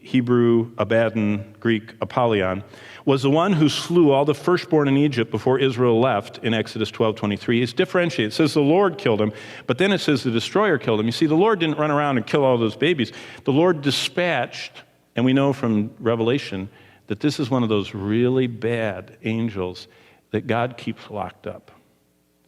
Hebrew 0.00 0.70
Abaddon, 0.78 1.56
Greek 1.58 1.92
Apollyon, 2.00 2.62
was 3.06 3.22
the 3.22 3.30
one 3.30 3.52
who 3.52 3.68
slew 3.68 4.10
all 4.10 4.24
the 4.24 4.34
firstborn 4.34 4.88
in 4.88 4.96
Egypt 4.96 5.30
before 5.30 5.60
Israel 5.60 6.00
left 6.00 6.38
in 6.38 6.52
Exodus 6.52 6.90
12 6.90 7.14
23. 7.14 7.62
It's 7.62 7.72
differentiated. 7.72 8.32
It 8.32 8.34
says 8.34 8.52
the 8.52 8.60
Lord 8.60 8.98
killed 8.98 9.22
him, 9.22 9.32
but 9.66 9.78
then 9.78 9.92
it 9.92 10.00
says 10.00 10.24
the 10.24 10.30
destroyer 10.32 10.76
killed 10.76 10.98
him. 10.98 11.06
You 11.06 11.12
see, 11.12 11.26
the 11.26 11.36
Lord 11.36 11.60
didn't 11.60 11.78
run 11.78 11.92
around 11.92 12.18
and 12.18 12.26
kill 12.26 12.44
all 12.44 12.58
those 12.58 12.76
babies. 12.76 13.12
The 13.44 13.52
Lord 13.52 13.80
dispatched, 13.80 14.82
and 15.14 15.24
we 15.24 15.32
know 15.32 15.52
from 15.52 15.92
Revelation 16.00 16.68
that 17.06 17.20
this 17.20 17.38
is 17.38 17.48
one 17.48 17.62
of 17.62 17.68
those 17.68 17.94
really 17.94 18.48
bad 18.48 19.16
angels 19.22 19.86
that 20.32 20.48
God 20.48 20.76
keeps 20.76 21.08
locked 21.08 21.46
up. 21.46 21.70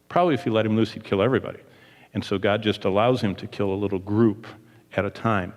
Probably 0.09 0.33
if 0.33 0.45
you 0.45 0.51
let 0.51 0.65
him 0.65 0.75
loose, 0.75 0.91
he'd 0.91 1.05
kill 1.05 1.21
everybody. 1.21 1.59
And 2.13 2.23
so 2.23 2.37
God 2.37 2.61
just 2.61 2.83
allows 2.83 3.21
him 3.21 3.33
to 3.35 3.47
kill 3.47 3.71
a 3.71 3.75
little 3.75 3.99
group 3.99 4.45
at 4.97 5.05
a 5.05 5.09
time. 5.09 5.53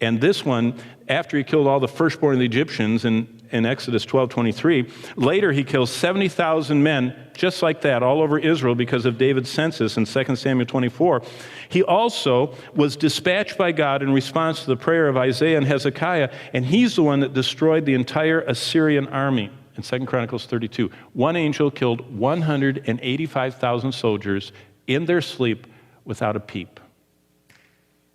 And 0.00 0.20
this 0.20 0.44
one, 0.44 0.74
after 1.08 1.36
he 1.36 1.42
killed 1.42 1.66
all 1.66 1.80
the 1.80 1.88
firstborn 1.88 2.34
of 2.34 2.38
the 2.38 2.44
Egyptians 2.44 3.04
in, 3.04 3.37
in 3.50 3.66
Exodus 3.66 4.04
12 4.04 4.28
23, 4.30 4.90
later 5.16 5.52
he 5.52 5.64
kills 5.64 5.90
70,000 5.90 6.82
men 6.82 7.14
just 7.34 7.62
like 7.62 7.80
that 7.82 8.02
all 8.02 8.20
over 8.20 8.38
Israel 8.38 8.74
because 8.74 9.04
of 9.04 9.16
David's 9.18 9.48
census 9.48 9.96
in 9.96 10.04
2 10.04 10.36
Samuel 10.36 10.66
24. 10.66 11.22
He 11.68 11.82
also 11.82 12.54
was 12.74 12.96
dispatched 12.96 13.56
by 13.56 13.72
God 13.72 14.02
in 14.02 14.12
response 14.12 14.60
to 14.60 14.66
the 14.66 14.76
prayer 14.76 15.08
of 15.08 15.16
Isaiah 15.16 15.56
and 15.56 15.66
Hezekiah, 15.66 16.32
and 16.52 16.66
he's 16.66 16.96
the 16.96 17.02
one 17.02 17.20
that 17.20 17.34
destroyed 17.34 17.86
the 17.86 17.94
entire 17.94 18.40
Assyrian 18.40 19.06
army 19.08 19.50
in 19.76 19.82
2 19.82 20.06
Chronicles 20.06 20.46
32. 20.46 20.90
One 21.12 21.36
angel 21.36 21.70
killed 21.70 22.18
185,000 22.18 23.92
soldiers 23.92 24.52
in 24.86 25.04
their 25.04 25.20
sleep 25.20 25.66
without 26.04 26.36
a 26.36 26.40
peep. 26.40 26.80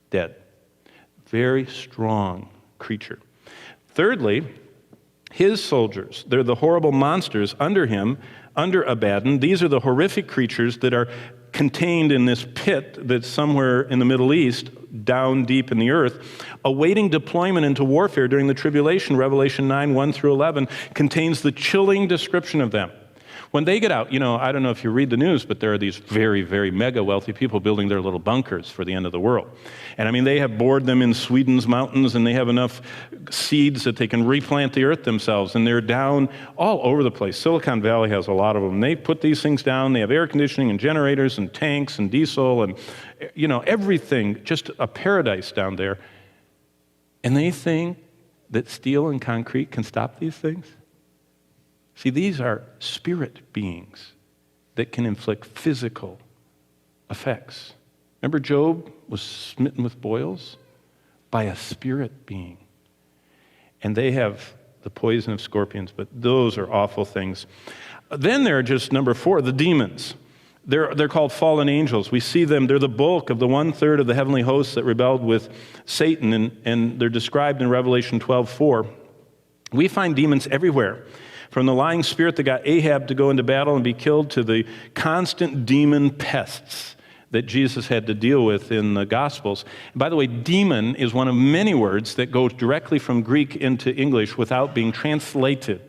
Dead 0.09 0.35
very 1.33 1.65
strong 1.65 2.47
creature. 2.77 3.17
Thirdly, 3.87 4.47
his 5.33 5.63
soldiers, 5.63 6.23
they're 6.27 6.43
the 6.43 6.53
horrible 6.53 6.91
monsters 6.91 7.55
under 7.59 7.87
him, 7.87 8.19
under 8.55 8.83
Abaddon. 8.83 9.39
These 9.39 9.63
are 9.63 9.67
the 9.67 9.79
horrific 9.79 10.27
creatures 10.27 10.77
that 10.77 10.93
are 10.93 11.07
contained 11.51 12.11
in 12.11 12.25
this 12.25 12.45
pit 12.53 12.99
that's 13.07 13.27
somewhere 13.27 13.81
in 13.81 13.97
the 13.97 14.05
Middle 14.05 14.31
East, 14.31 14.69
down 15.03 15.43
deep 15.45 15.71
in 15.71 15.79
the 15.79 15.89
earth, 15.89 16.45
awaiting 16.63 17.09
deployment 17.09 17.65
into 17.65 17.83
warfare 17.83 18.27
during 18.27 18.45
the 18.45 18.53
tribulation. 18.53 19.17
Revelation 19.17 19.67
9 19.67 19.95
1 19.95 20.13
through 20.13 20.33
11 20.33 20.67
contains 20.93 21.41
the 21.41 21.51
chilling 21.51 22.07
description 22.07 22.61
of 22.61 22.69
them. 22.69 22.91
When 23.53 23.65
they 23.65 23.79
get 23.79 23.91
out, 23.91 24.11
you 24.11 24.17
know, 24.19 24.35
I 24.35 24.51
don't 24.51 24.63
know 24.63 24.71
if 24.71 24.83
you 24.83 24.89
read 24.89 25.11
the 25.11 25.17
news, 25.17 25.45
but 25.45 25.59
there 25.59 25.71
are 25.73 25.77
these 25.77 25.97
very, 25.97 26.41
very 26.41 26.71
mega 26.71 27.03
wealthy 27.03 27.33
people 27.33 27.59
building 27.59 27.87
their 27.87 28.01
little 28.01 28.17
bunkers 28.17 28.67
for 28.67 28.83
the 28.83 28.95
end 28.95 29.05
of 29.05 29.11
the 29.11 29.19
world. 29.19 29.47
And 29.95 30.07
I 30.07 30.11
mean, 30.11 30.23
they 30.23 30.39
have 30.39 30.57
bored 30.57 30.87
them 30.87 31.03
in 31.03 31.13
Sweden's 31.13 31.67
mountains 31.67 32.15
and 32.15 32.25
they 32.25 32.33
have 32.33 32.49
enough 32.49 32.81
seeds 33.29 33.83
that 33.83 33.97
they 33.97 34.07
can 34.07 34.25
replant 34.25 34.73
the 34.73 34.85
earth 34.85 35.03
themselves. 35.03 35.53
And 35.53 35.67
they're 35.67 35.81
down 35.81 36.29
all 36.57 36.81
over 36.83 37.03
the 37.03 37.11
place. 37.11 37.37
Silicon 37.37 37.79
Valley 37.79 38.09
has 38.09 38.25
a 38.25 38.33
lot 38.33 38.55
of 38.55 38.63
them. 38.63 38.79
They 38.79 38.95
put 38.95 39.21
these 39.21 39.43
things 39.43 39.61
down. 39.61 39.93
They 39.93 39.99
have 39.99 40.09
air 40.09 40.25
conditioning 40.25 40.71
and 40.71 40.79
generators 40.79 41.37
and 41.37 41.53
tanks 41.53 41.99
and 41.99 42.09
diesel 42.09 42.63
and, 42.63 42.75
you 43.35 43.47
know, 43.47 43.59
everything, 43.67 44.43
just 44.43 44.71
a 44.79 44.87
paradise 44.87 45.51
down 45.51 45.75
there. 45.75 45.99
And 47.23 47.37
they 47.37 47.51
think 47.51 47.99
that 48.49 48.67
steel 48.67 49.09
and 49.09 49.21
concrete 49.21 49.69
can 49.69 49.83
stop 49.83 50.17
these 50.17 50.35
things? 50.35 50.65
See, 51.95 52.09
these 52.09 52.41
are 52.41 52.63
spirit 52.79 53.53
beings 53.53 54.13
that 54.75 54.91
can 54.91 55.05
inflict 55.05 55.45
physical 55.45 56.19
effects. 57.09 57.73
Remember, 58.21 58.39
Job 58.39 58.91
was 59.07 59.21
smitten 59.21 59.83
with 59.83 59.99
boils 60.01 60.57
by 61.29 61.43
a 61.43 61.55
spirit 61.55 62.25
being. 62.25 62.57
And 63.81 63.95
they 63.95 64.11
have 64.11 64.53
the 64.81 64.89
poison 64.89 65.33
of 65.33 65.41
scorpions, 65.41 65.91
but 65.95 66.07
those 66.11 66.57
are 66.57 66.71
awful 66.71 67.05
things. 67.05 67.45
Then 68.09 68.43
there 68.43 68.59
are 68.59 68.63
just 68.63 68.91
number 68.91 69.13
four, 69.13 69.41
the 69.41 69.51
demons. 69.51 70.15
They're, 70.65 70.95
they're 70.95 71.09
called 71.09 71.33
fallen 71.33 71.67
angels. 71.67 72.11
We 72.11 72.19
see 72.19 72.45
them, 72.45 72.67
they're 72.67 72.79
the 72.79 72.87
bulk 72.87 73.29
of 73.29 73.39
the 73.39 73.47
one 73.47 73.73
third 73.73 73.99
of 73.99 74.07
the 74.07 74.13
heavenly 74.13 74.41
hosts 74.41 74.75
that 74.75 74.83
rebelled 74.85 75.23
with 75.23 75.49
Satan, 75.85 76.33
and, 76.33 76.57
and 76.63 76.99
they're 76.99 77.09
described 77.09 77.61
in 77.61 77.69
Revelation 77.69 78.19
12 78.19 78.49
4. 78.49 78.87
We 79.73 79.87
find 79.87 80.15
demons 80.15 80.47
everywhere. 80.47 81.05
From 81.53 81.67
the 81.67 81.73
lying 81.75 82.01
spirit 82.01 82.35
that 82.37 82.43
got 82.43 82.67
Ahab 82.67 83.09
to 83.09 83.13
go 83.13 83.29
into 83.29 83.43
battle 83.43 83.75
and 83.75 83.83
be 83.83 83.93
killed 83.93 84.31
to 84.31 84.43
the 84.43 84.65
constant 84.95 85.67
demon 85.67 86.09
pests 86.09 86.95
that 87.29 87.43
Jesus 87.43 87.87
had 87.87 88.07
to 88.07 88.15
deal 88.15 88.43
with 88.43 88.71
in 88.71 88.95
the 88.95 89.05
Gospels. 89.05 89.63
by 89.95 90.09
the 90.09 90.15
way, 90.15 90.25
demon 90.25 90.95
is 90.95 91.13
one 91.13 91.27
of 91.27 91.35
many 91.35 91.75
words 91.75 92.15
that 92.15 92.31
go 92.31 92.49
directly 92.49 92.97
from 92.97 93.21
Greek 93.21 93.55
into 93.55 93.93
English 93.93 94.35
without 94.35 94.73
being 94.73 94.91
translated. 94.91 95.79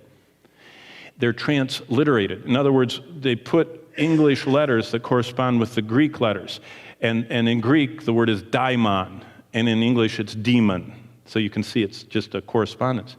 They're 1.17 1.33
transliterated. 1.33 2.45
In 2.45 2.57
other 2.57 2.71
words, 2.71 3.01
they 3.19 3.35
put 3.35 3.89
English 3.97 4.47
letters 4.47 4.91
that 4.91 5.03
correspond 5.03 5.61
with 5.61 5.75
the 5.77 5.83
Greek 5.83 6.21
letters. 6.21 6.61
And, 7.01 7.27
and 7.31 7.49
in 7.49 7.63
Greek, 7.63 8.05
the 8.05 8.13
word 8.13 8.29
is 8.29 8.43
daimon, 8.43 9.25
and 9.55 9.67
in 9.67 9.83
English, 9.83 10.21
it's 10.21 10.35
demon. 10.35 10.93
So 11.25 11.39
you 11.39 11.49
can 11.49 11.63
see 11.63 11.83
it's 11.83 12.03
just 12.03 12.35
a 12.35 12.43
correspondence. 12.43 13.17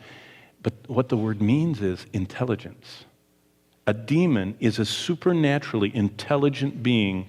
But 0.65 0.73
what 0.87 1.09
the 1.09 1.17
word 1.17 1.43
means 1.43 1.79
is 1.79 2.07
intelligence. 2.11 3.05
A 3.85 3.93
demon 3.93 4.57
is 4.59 4.79
a 4.79 4.85
supernaturally 4.85 5.95
intelligent 5.95 6.81
being, 6.81 7.27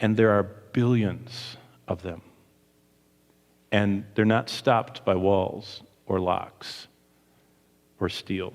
and 0.00 0.16
there 0.16 0.32
are 0.32 0.42
billions 0.42 1.56
of 1.86 2.02
them. 2.02 2.22
And 3.70 4.04
they're 4.16 4.24
not 4.24 4.50
stopped 4.50 5.04
by 5.04 5.14
walls 5.14 5.84
or 6.06 6.18
locks 6.18 6.88
or 8.00 8.08
steel. 8.08 8.52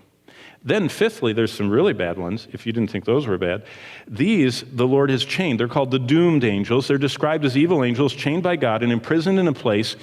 Then, 0.62 0.90
fifthly, 0.90 1.32
there's 1.32 1.54
some 1.54 1.70
really 1.70 1.94
bad 1.94 2.18
ones, 2.18 2.50
if 2.52 2.66
you 2.66 2.74
didn't 2.74 2.90
think 2.90 3.06
those 3.06 3.28
were 3.28 3.38
bad. 3.38 3.64
These, 4.08 4.64
the 4.74 4.88
Lord 4.88 5.10
has 5.10 5.24
chained. 5.24 5.58
They're 5.58 5.70
called 5.70 5.92
the 5.92 6.00
doomed 6.00 6.44
angels. 6.44 6.90
They're 6.90 6.98
described 6.98 7.46
as 7.46 7.56
evil 7.56 7.82
angels 7.82 8.14
chained 8.14 8.44
by 8.44 8.58
God 8.58 8.84
and 8.84 8.92
imprisoned 8.92 9.40
in 9.40 9.48
a 9.48 9.54
place. 9.54 9.96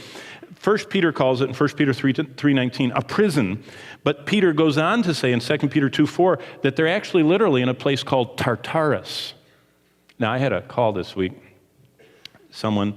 First 0.61 0.91
Peter 0.91 1.11
calls 1.11 1.41
it 1.41 1.49
in 1.49 1.55
1 1.55 1.69
Peter 1.71 1.95
3, 1.95 2.13
3.19 2.13 2.93
a 2.95 3.03
prison. 3.03 3.65
But 4.05 4.27
Peter 4.27 4.53
goes 4.53 4.77
on 4.77 5.03
to 5.05 5.15
say 5.15 5.33
in 5.33 5.41
2 5.41 5.57
Peter 5.69 5.89
2 5.89 6.07
4 6.07 6.39
that 6.61 6.77
they're 6.77 6.87
actually 6.87 7.23
literally 7.23 7.63
in 7.63 7.71
a 7.71 7.75
place 7.75 8.03
called 8.03 8.37
Tartarus. 8.37 9.33
Now, 10.19 10.31
I 10.31 10.37
had 10.37 10.53
a 10.53 10.61
call 10.61 10.93
this 10.93 11.17
week. 11.17 11.33
Someone 12.51 12.95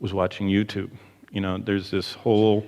was 0.00 0.12
watching 0.12 0.48
YouTube. 0.48 0.90
You 1.30 1.40
know, 1.42 1.58
there's 1.58 1.92
this 1.92 2.12
whole 2.14 2.66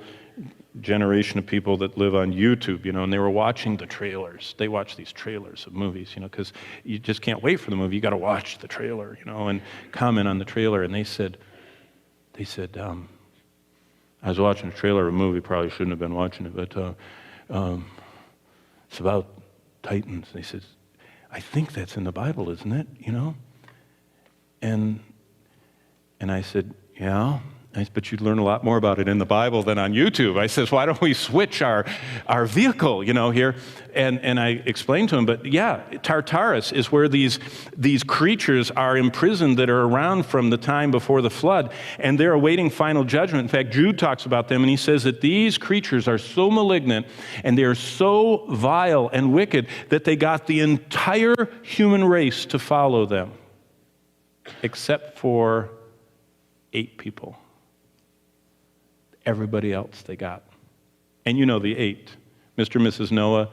generation 0.80 1.40
of 1.40 1.46
people 1.46 1.76
that 1.78 1.98
live 1.98 2.14
on 2.14 2.32
YouTube, 2.32 2.84
you 2.84 2.92
know, 2.92 3.02
and 3.02 3.12
they 3.12 3.18
were 3.18 3.30
watching 3.30 3.76
the 3.76 3.86
trailers. 3.86 4.54
They 4.56 4.68
watch 4.68 4.94
these 4.94 5.10
trailers 5.10 5.66
of 5.66 5.72
movies, 5.72 6.12
you 6.14 6.20
know, 6.20 6.28
because 6.28 6.52
you 6.84 7.00
just 7.00 7.22
can't 7.22 7.42
wait 7.42 7.56
for 7.56 7.70
the 7.70 7.76
movie. 7.76 7.96
You 7.96 8.00
got 8.00 8.10
to 8.10 8.16
watch 8.16 8.58
the 8.58 8.68
trailer, 8.68 9.18
you 9.18 9.24
know, 9.24 9.48
and 9.48 9.60
comment 9.90 10.28
on 10.28 10.38
the 10.38 10.44
trailer. 10.44 10.84
And 10.84 10.94
they 10.94 11.02
said, 11.02 11.38
they 12.34 12.44
said, 12.44 12.78
um, 12.78 13.08
I 14.22 14.28
was 14.28 14.38
watching 14.38 14.68
a 14.68 14.72
trailer 14.72 15.08
of 15.08 15.14
a 15.14 15.16
movie. 15.16 15.40
Probably 15.40 15.70
shouldn't 15.70 15.90
have 15.90 15.98
been 15.98 16.14
watching 16.14 16.46
it, 16.46 16.54
but 16.54 16.76
uh, 16.76 16.94
um, 17.50 17.86
it's 18.90 19.00
about 19.00 19.26
Titans. 19.82 20.28
And 20.32 20.44
he 20.44 20.48
says, 20.48 20.64
I 21.30 21.40
think 21.40 21.72
that's 21.72 21.96
in 21.96 22.04
the 22.04 22.12
Bible, 22.12 22.50
isn't 22.50 22.72
it? 22.72 22.86
You 22.98 23.12
know, 23.12 23.34
and 24.60 25.00
and 26.20 26.32
I 26.32 26.42
said, 26.42 26.74
yeah 26.98 27.40
but 27.92 28.10
you'd 28.10 28.20
learn 28.20 28.38
a 28.38 28.44
lot 28.44 28.64
more 28.64 28.76
about 28.76 28.98
it 28.98 29.08
in 29.08 29.18
the 29.18 29.26
Bible 29.26 29.62
than 29.62 29.78
on 29.78 29.92
YouTube. 29.92 30.38
I 30.38 30.48
says, 30.48 30.72
why 30.72 30.86
don't 30.86 31.00
we 31.00 31.14
switch 31.14 31.62
our, 31.62 31.84
our 32.26 32.46
vehicle, 32.46 33.04
you 33.04 33.12
know, 33.12 33.30
here? 33.30 33.54
And, 33.94 34.20
and 34.20 34.38
I 34.40 34.62
explained 34.64 35.08
to 35.10 35.16
him, 35.16 35.26
but 35.26 35.46
yeah, 35.46 35.82
Tartarus 36.02 36.72
is 36.72 36.90
where 36.90 37.08
these, 37.08 37.38
these 37.76 38.02
creatures 38.02 38.70
are 38.72 38.96
imprisoned 38.96 39.58
that 39.58 39.70
are 39.70 39.82
around 39.82 40.26
from 40.26 40.50
the 40.50 40.56
time 40.56 40.90
before 40.90 41.22
the 41.22 41.30
flood, 41.30 41.72
and 41.98 42.18
they're 42.18 42.32
awaiting 42.32 42.70
final 42.70 43.04
judgment. 43.04 43.42
In 43.42 43.48
fact, 43.48 43.72
Jude 43.72 43.98
talks 43.98 44.26
about 44.26 44.48
them, 44.48 44.62
and 44.62 44.70
he 44.70 44.76
says 44.76 45.04
that 45.04 45.20
these 45.20 45.58
creatures 45.58 46.08
are 46.08 46.18
so 46.18 46.50
malignant 46.50 47.06
and 47.44 47.56
they 47.56 47.64
are 47.64 47.74
so 47.74 48.46
vile 48.50 49.10
and 49.12 49.32
wicked 49.32 49.68
that 49.88 50.04
they 50.04 50.16
got 50.16 50.46
the 50.46 50.60
entire 50.60 51.48
human 51.62 52.04
race 52.04 52.44
to 52.46 52.58
follow 52.58 53.06
them, 53.06 53.32
except 54.62 55.18
for 55.18 55.70
eight 56.72 56.98
people 56.98 57.36
everybody 59.28 59.74
else 59.74 60.02
they 60.02 60.16
got. 60.16 60.42
And 61.26 61.36
you 61.36 61.44
know 61.44 61.58
the 61.58 61.76
eight 61.76 62.16
Mr. 62.56 62.76
and 62.76 62.86
Mrs. 62.86 63.12
Noah 63.12 63.50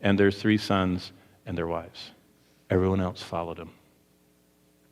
and 0.00 0.18
their 0.18 0.30
three 0.30 0.58
sons 0.58 1.12
and 1.46 1.56
their 1.56 1.66
wives. 1.66 2.10
Everyone 2.70 3.00
else 3.00 3.22
followed 3.22 3.58
him. 3.58 3.68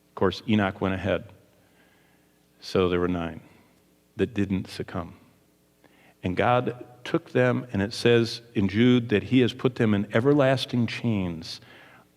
Of 0.09 0.15
course, 0.15 0.41
Enoch 0.47 0.79
went 0.79 0.93
ahead. 0.93 1.25
So 2.59 2.87
there 2.87 2.99
were 2.99 3.07
nine 3.07 3.41
that 4.15 4.33
didn't 4.33 4.69
succumb. 4.69 5.15
And 6.23 6.37
God 6.37 6.85
took 7.03 7.31
them, 7.31 7.67
and 7.73 7.81
it 7.81 7.93
says 7.93 8.41
in 8.53 8.67
Jude 8.67 9.09
that 9.09 9.23
He 9.23 9.39
has 9.39 9.53
put 9.53 9.75
them 9.75 9.93
in 9.93 10.07
everlasting 10.13 10.87
chains 10.87 11.61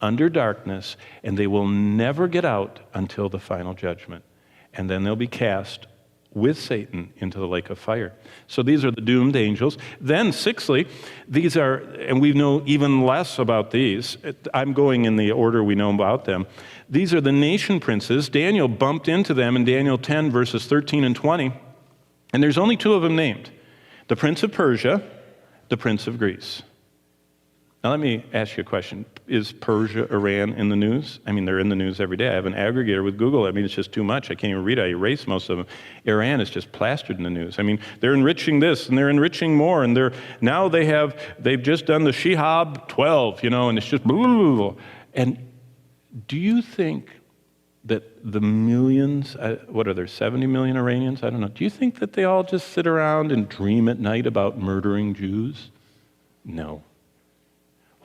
under 0.01 0.29
darkness, 0.29 0.97
and 1.23 1.37
they 1.37 1.47
will 1.47 1.67
never 1.67 2.27
get 2.27 2.45
out 2.45 2.81
until 2.95 3.29
the 3.29 3.39
final 3.39 3.75
judgment. 3.75 4.25
And 4.73 4.89
then 4.89 5.05
they'll 5.05 5.17
be 5.17 5.27
cast 5.27 5.87
with 6.33 6.59
Satan 6.59 7.13
into 7.17 7.39
the 7.39 7.47
lake 7.47 7.71
of 7.71 7.79
fire. 7.79 8.13
So 8.47 8.63
these 8.63 8.85
are 8.85 8.91
the 8.91 9.01
doomed 9.01 9.35
angels. 9.35 9.77
Then, 10.01 10.33
sixthly, 10.33 10.87
these 11.27 11.57
are, 11.57 11.77
and 11.77 12.21
we 12.21 12.33
know 12.33 12.63
even 12.67 13.03
less 13.03 13.39
about 13.39 13.73
these. 13.73 14.17
I'm 14.55 14.73
going 14.73 15.05
in 15.05 15.17
the 15.17 15.33
order 15.33 15.65
we 15.65 15.75
know 15.75 15.93
about 15.93 16.25
them. 16.25 16.47
These 16.89 17.13
are 17.15 17.21
the 17.21 17.33
nation 17.33 17.81
princes. 17.81 18.29
Daniel 18.29 18.69
bumped 18.69 19.09
into 19.09 19.35
them 19.35 19.57
in 19.57 19.65
Daniel 19.65 19.99
10, 19.99 20.31
verses 20.31 20.67
13 20.67 21.05
and 21.05 21.17
20. 21.17 21.53
And 22.33 22.43
there's 22.43 22.59
only 22.59 22.77
two 22.77 22.95
of 22.95 23.03
them 23.03 23.17
named 23.17 23.51
the 24.07 24.17
prince 24.17 24.43
of 24.43 24.53
Persia, 24.53 25.03
the 25.69 25.77
prince 25.77 26.07
of 26.07 26.19
Greece. 26.19 26.63
Now, 27.83 27.91
let 27.91 28.01
me 28.01 28.27
ask 28.35 28.59
you 28.59 28.61
a 28.61 28.65
question. 28.65 29.07
Is 29.27 29.53
Persia, 29.53 30.07
Iran 30.13 30.53
in 30.53 30.69
the 30.69 30.77
news? 30.77 31.19
I 31.27 31.33
mean, 31.33 31.47
they're 31.47 31.59
in 31.59 31.71
the 31.71 31.77
news 31.77 31.99
every 31.99 32.19
day. 32.19 32.29
I 32.29 32.35
have 32.35 32.45
an 32.45 32.53
aggregator 32.53 33.03
with 33.03 33.17
Google. 33.17 33.47
I 33.47 33.53
mean, 33.53 33.65
it's 33.65 33.73
just 33.73 33.91
too 33.91 34.05
much. 34.05 34.31
I 34.31 34.35
can't 34.35 34.51
even 34.51 34.65
read. 34.65 34.79
I 34.79 34.89
erase 34.89 35.27
most 35.27 35.49
of 35.49 35.57
them. 35.57 35.67
Iran 36.05 36.43
is 36.43 36.51
just 36.51 36.71
plastered 36.73 37.17
in 37.17 37.23
the 37.23 37.31
news. 37.31 37.59
I 37.59 37.63
mean, 37.63 37.81
they're 38.01 38.13
enriching 38.13 38.61
this 38.61 38.91
and 38.91 38.99
they're 38.99 39.09
enriching 39.09 39.57
more. 39.57 39.83
And 39.83 39.97
they're 39.97 40.13
now 40.43 40.69
they 40.69 40.85
have, 40.87 41.19
they've 41.39 41.63
just 41.63 41.87
done 41.87 42.05
the 42.05 42.11
Shihab 42.11 42.87
12, 42.89 43.43
you 43.43 43.49
know, 43.49 43.71
and 43.71 43.79
it's 43.79 43.87
just 43.87 44.05
blah, 44.05 44.27
blah, 44.27 44.57
blah. 44.57 44.75
And 45.15 45.39
do 46.29 46.37
you 46.37 46.61
think 46.61 47.09
that 47.85 48.31
the 48.31 48.43
millions, 48.43 49.37
uh, 49.37 49.57
what 49.69 49.89
are 49.89 49.95
there, 49.95 50.07
70 50.07 50.47
million 50.49 50.77
Iranians? 50.77 51.23
I 51.23 51.31
don't 51.31 51.41
know. 51.41 51.49
Do 51.49 51.65
you 51.65 51.71
think 51.71 51.99
that 52.01 52.13
they 52.13 52.25
all 52.25 52.43
just 52.43 52.69
sit 52.73 52.87
around 52.87 53.33
and 53.33 53.49
dream 53.49 53.89
at 53.89 53.99
night 53.99 54.27
about 54.27 54.59
murdering 54.59 55.15
Jews? 55.15 55.71
No. 56.45 56.83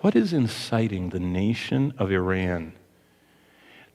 What 0.06 0.16
is 0.16 0.34
inciting 0.34 1.10
the 1.10 1.20
nation 1.20 1.92
of 1.98 2.12
Iran 2.12 2.74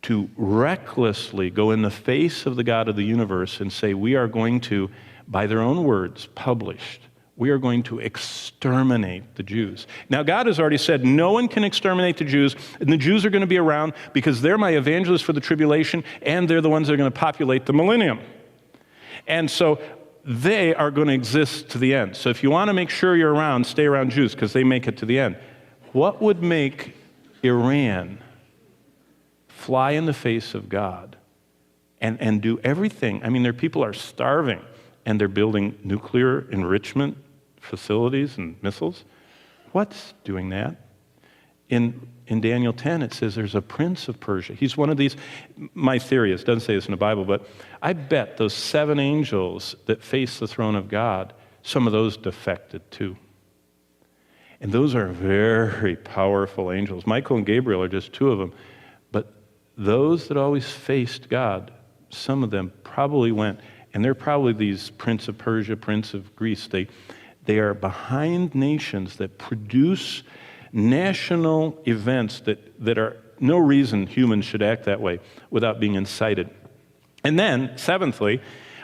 to 0.02 0.28
recklessly 0.36 1.50
go 1.50 1.70
in 1.70 1.82
the 1.82 1.90
face 1.90 2.46
of 2.46 2.56
the 2.56 2.64
God 2.64 2.88
of 2.88 2.96
the 2.96 3.04
universe 3.04 3.60
and 3.60 3.72
say, 3.72 3.94
We 3.94 4.16
are 4.16 4.26
going 4.26 4.60
to, 4.62 4.90
by 5.28 5.46
their 5.46 5.60
own 5.60 5.84
words, 5.84 6.26
published, 6.34 7.02
we 7.36 7.50
are 7.50 7.58
going 7.58 7.84
to 7.84 8.00
exterminate 8.00 9.36
the 9.36 9.44
Jews. 9.44 9.86
Now, 10.08 10.24
God 10.24 10.48
has 10.48 10.58
already 10.58 10.78
said 10.78 11.04
no 11.04 11.30
one 11.30 11.46
can 11.46 11.62
exterminate 11.62 12.16
the 12.16 12.24
Jews, 12.24 12.56
and 12.80 12.92
the 12.92 12.96
Jews 12.96 13.24
are 13.24 13.30
going 13.30 13.42
to 13.42 13.46
be 13.46 13.58
around 13.58 13.92
because 14.12 14.42
they're 14.42 14.58
my 14.58 14.70
evangelists 14.70 15.22
for 15.22 15.32
the 15.32 15.40
tribulation, 15.40 16.02
and 16.22 16.48
they're 16.48 16.60
the 16.60 16.68
ones 16.68 16.88
that 16.88 16.94
are 16.94 16.96
going 16.96 17.12
to 17.12 17.16
populate 17.16 17.66
the 17.66 17.72
millennium. 17.72 18.18
And 19.28 19.48
so 19.48 19.80
they 20.24 20.74
are 20.74 20.90
going 20.90 21.06
to 21.06 21.14
exist 21.14 21.68
to 21.68 21.78
the 21.78 21.94
end. 21.94 22.16
So 22.16 22.30
if 22.30 22.42
you 22.42 22.50
want 22.50 22.68
to 22.68 22.74
make 22.74 22.90
sure 22.90 23.14
you're 23.14 23.32
around, 23.32 23.64
stay 23.64 23.86
around 23.86 24.10
Jews 24.10 24.34
because 24.34 24.52
they 24.52 24.64
make 24.64 24.88
it 24.88 24.96
to 24.96 25.06
the 25.06 25.20
end. 25.20 25.36
What 25.92 26.20
would 26.22 26.42
make 26.42 26.94
Iran 27.42 28.18
fly 29.48 29.92
in 29.92 30.06
the 30.06 30.14
face 30.14 30.54
of 30.54 30.68
God 30.68 31.16
and, 32.00 32.20
and 32.20 32.40
do 32.40 32.58
everything. 32.64 33.22
I 33.22 33.28
mean, 33.28 33.42
their 33.42 33.52
people 33.52 33.84
are 33.84 33.92
starving 33.92 34.62
and 35.04 35.20
they're 35.20 35.28
building 35.28 35.78
nuclear 35.84 36.50
enrichment 36.50 37.18
facilities 37.60 38.38
and 38.38 38.60
missiles. 38.62 39.04
What's 39.72 40.14
doing 40.24 40.48
that? 40.48 40.76
In, 41.68 42.08
in 42.26 42.40
Daniel 42.40 42.72
10, 42.72 43.02
it 43.02 43.12
says 43.12 43.34
there's 43.34 43.54
a 43.54 43.62
prince 43.62 44.08
of 44.08 44.18
Persia. 44.18 44.54
He's 44.54 44.76
one 44.76 44.90
of 44.90 44.96
these. 44.96 45.16
My 45.74 45.98
theory 45.98 46.32
is, 46.32 46.42
doesn't 46.42 46.62
say 46.62 46.74
this 46.74 46.86
in 46.86 46.90
the 46.90 46.96
Bible, 46.96 47.24
but 47.24 47.46
I 47.80 47.92
bet 47.92 48.38
those 48.38 48.54
seven 48.54 48.98
angels 48.98 49.76
that 49.86 50.02
face 50.02 50.38
the 50.38 50.48
throne 50.48 50.74
of 50.74 50.88
God, 50.88 51.32
some 51.62 51.86
of 51.86 51.92
those 51.92 52.16
defected 52.16 52.90
too. 52.90 53.16
And 54.60 54.72
those 54.72 54.94
are 54.94 55.06
very 55.08 55.96
powerful 55.96 56.70
angels. 56.70 57.06
Michael 57.06 57.38
and 57.38 57.46
Gabriel 57.46 57.82
are 57.82 57.88
just 57.88 58.12
two 58.12 58.30
of 58.30 58.38
them. 58.38 58.52
But 59.10 59.32
those 59.76 60.28
that 60.28 60.36
always 60.36 60.68
faced 60.68 61.28
God, 61.28 61.70
some 62.10 62.42
of 62.42 62.50
them 62.50 62.72
probably 62.84 63.32
went, 63.32 63.60
and 63.94 64.04
they're 64.04 64.14
probably 64.14 64.52
these 64.52 64.90
Prince 64.90 65.28
of 65.28 65.38
Persia, 65.38 65.76
Prince 65.76 66.12
of 66.12 66.36
Greece. 66.36 66.66
They, 66.66 66.88
they 67.46 67.58
are 67.58 67.72
behind 67.72 68.54
nations 68.54 69.16
that 69.16 69.38
produce 69.38 70.22
national 70.72 71.80
events 71.86 72.40
that, 72.40 72.84
that 72.84 72.98
are 72.98 73.16
no 73.40 73.56
reason 73.56 74.06
humans 74.06 74.44
should 74.44 74.62
act 74.62 74.84
that 74.84 75.00
way 75.00 75.20
without 75.48 75.80
being 75.80 75.94
incited. 75.94 76.50
And 77.24 77.38
then, 77.38 77.76
seventhly, 77.76 78.40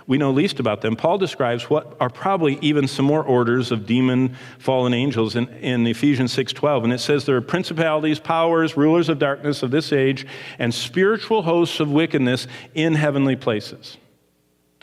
we 0.07 0.19
know 0.19 0.31
least 0.31 0.61
about 0.61 0.83
them. 0.83 0.95
Paul 0.95 1.19
describes 1.19 1.69
what 1.69 1.97
are 2.01 2.09
probably 2.09 2.59
even 2.63 2.87
some 2.87 3.05
more 3.05 3.25
orders 3.25 3.73
of 3.73 3.87
demon 3.87 4.37
fallen 4.59 4.95
angels 4.95 5.35
in, 5.35 5.49
in 5.57 5.87
Ephesians 5.87 6.35
6:12. 6.35 6.85
And 6.85 6.93
it 6.93 7.01
says 7.01 7.25
there 7.25 7.37
are 7.37 7.41
principalities, 7.41 8.21
powers, 8.21 8.77
rulers 8.77 9.09
of 9.09 9.19
darkness 9.19 9.63
of 9.63 9.71
this 9.71 9.93
age, 9.93 10.27
and 10.59 10.73
spiritual 10.73 11.43
hosts 11.43 11.81
of 11.81 11.91
wickedness 11.91 12.47
in 12.75 12.95
heavenly 12.95 13.37
places. 13.37 13.97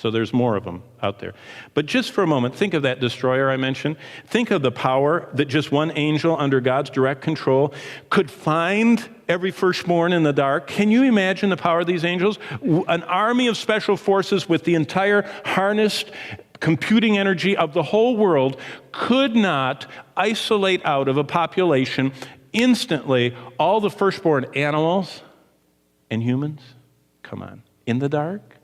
So 0.04 0.12
there's 0.12 0.34
more 0.34 0.58
of 0.58 0.66
them 0.66 0.84
out 1.01 1.20
there. 1.20 1.34
But 1.74 1.86
just 1.86 2.12
for 2.12 2.24
a 2.24 2.28
moment, 2.28 2.54
think 2.54 2.74
of 2.74 2.82
that 2.82 2.99
destroyer 2.99 3.49
I 3.49 3.56
mentioned. 3.56 3.95
Think 4.28 4.51
of 4.51 4.62
the 4.62 4.70
power 4.70 5.30
that 5.36 5.45
just 5.45 5.72
one 5.72 5.93
angel 5.95 6.36
under 6.38 6.60
God's 6.60 6.89
direct 6.89 7.22
control 7.22 7.74
could 8.10 8.30
find 8.30 9.10
every 9.30 9.49
firstborn 9.49 10.12
in 10.12 10.24
the 10.24 10.34
dark. 10.34 10.68
Can 10.68 10.91
you 10.91 11.04
imagine 11.04 11.49
the 11.49 11.56
power 11.56 11.80
of 11.80 11.88
these 11.88 12.04
angels? 12.04 12.38
An 12.62 13.04
army 13.04 13.47
of 13.47 13.56
special 13.56 13.95
forces 13.95 14.49
with 14.49 14.66
the 14.66 14.76
entire 14.76 15.22
harnessed 15.45 16.12
computing 16.60 17.18
energy 17.18 17.56
of 17.56 17.74
the 17.74 17.84
whole 17.84 18.18
world 18.18 18.60
could 18.91 19.38
not 19.38 19.86
isolate 20.18 20.86
out 20.86 21.08
of 21.08 21.16
a 21.16 21.24
population 21.24 22.12
instantly 22.51 23.34
all 23.58 23.80
the 23.80 23.89
firstborn 23.89 24.47
animals 24.54 25.22
and 26.12 26.22
humans. 26.22 26.60
Come 27.22 27.41
on. 27.41 27.64
In 27.86 27.99
the 27.99 28.10
dark? 28.10 28.58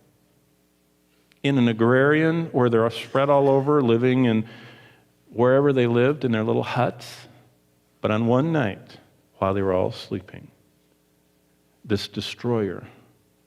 In 1.43 1.57
an 1.57 1.67
agrarian 1.67 2.45
where 2.47 2.69
they're 2.69 2.89
spread 2.89 3.29
all 3.29 3.49
over, 3.49 3.81
living 3.81 4.25
in 4.25 4.47
wherever 5.29 5.71
they 5.71 5.87
lived 5.87 6.25
in 6.25 6.31
their 6.31 6.43
little 6.43 6.63
huts. 6.63 7.27
But 8.01 8.11
on 8.11 8.27
one 8.27 8.51
night, 8.51 8.97
while 9.37 9.53
they 9.53 9.61
were 9.61 9.73
all 9.73 9.91
sleeping, 9.91 10.49
this 11.83 12.07
destroyer 12.07 12.87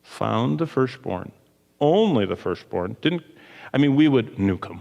found 0.03 0.59
the 0.59 0.67
firstborn, 0.67 1.33
only 1.81 2.27
the 2.27 2.37
firstborn. 2.37 2.97
Didn't, 3.01 3.23
I 3.73 3.79
mean, 3.79 3.95
we 3.95 4.09
would 4.09 4.37
nuke 4.37 4.69
them, 4.69 4.81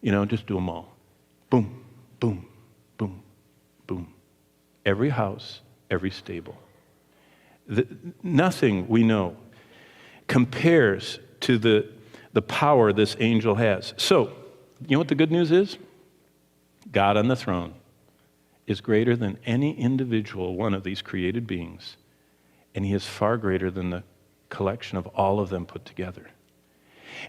you 0.00 0.12
know, 0.12 0.24
just 0.24 0.46
do 0.46 0.54
them 0.54 0.68
all. 0.68 0.96
Boom, 1.50 1.84
boom, 2.20 2.46
boom, 2.98 3.22
boom. 3.86 4.12
Every 4.84 5.10
house, 5.10 5.60
every 5.90 6.10
stable. 6.10 6.56
The, 7.66 7.86
nothing 8.22 8.88
we 8.88 9.02
know 9.02 9.36
compares 10.26 11.18
to 11.40 11.58
the 11.58 11.88
the 12.34 12.42
power 12.42 12.92
this 12.92 13.16
angel 13.18 13.54
has. 13.54 13.94
So, 13.96 14.32
you 14.86 14.96
know 14.96 14.98
what 14.98 15.08
the 15.08 15.14
good 15.14 15.32
news 15.32 15.50
is? 15.50 15.78
God 16.92 17.16
on 17.16 17.28
the 17.28 17.36
throne 17.36 17.74
is 18.66 18.80
greater 18.80 19.16
than 19.16 19.38
any 19.46 19.78
individual 19.78 20.54
one 20.54 20.74
of 20.74 20.84
these 20.84 21.00
created 21.00 21.46
beings, 21.46 21.96
and 22.74 22.84
he 22.84 22.92
is 22.92 23.06
far 23.06 23.38
greater 23.38 23.70
than 23.70 23.90
the 23.90 24.02
collection 24.50 24.98
of 24.98 25.06
all 25.08 25.40
of 25.40 25.48
them 25.48 25.64
put 25.64 25.84
together. 25.84 26.28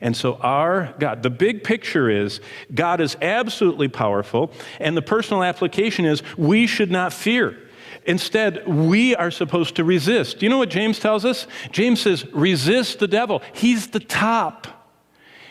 And 0.01 0.18
so, 0.18 0.36
our 0.36 0.95
God, 0.99 1.24
the 1.24 1.30
big 1.30 1.64
picture 1.64 2.10
is 2.10 2.41
God 2.74 2.99
is 2.99 3.16
absolutely 3.22 3.88
powerful, 3.88 4.51
and 4.80 4.97
the 4.97 5.01
personal 5.01 5.43
application 5.43 6.06
is 6.06 6.24
we 6.36 6.68
should 6.68 6.91
not 6.91 7.14
fear. 7.14 7.58
Instead, 8.06 8.68
we 8.68 9.16
are 9.16 9.32
supposed 9.32 9.76
to 9.76 9.84
resist. 9.84 10.41
You 10.41 10.49
know 10.49 10.58
what 10.58 10.70
James 10.70 10.99
tells 10.99 11.26
us? 11.26 11.47
James 11.72 12.01
says, 12.01 12.26
resist 12.34 12.99
the 12.99 13.08
devil. 13.08 13.41
He's 13.53 13.88
the 13.88 13.99
top. 13.99 14.74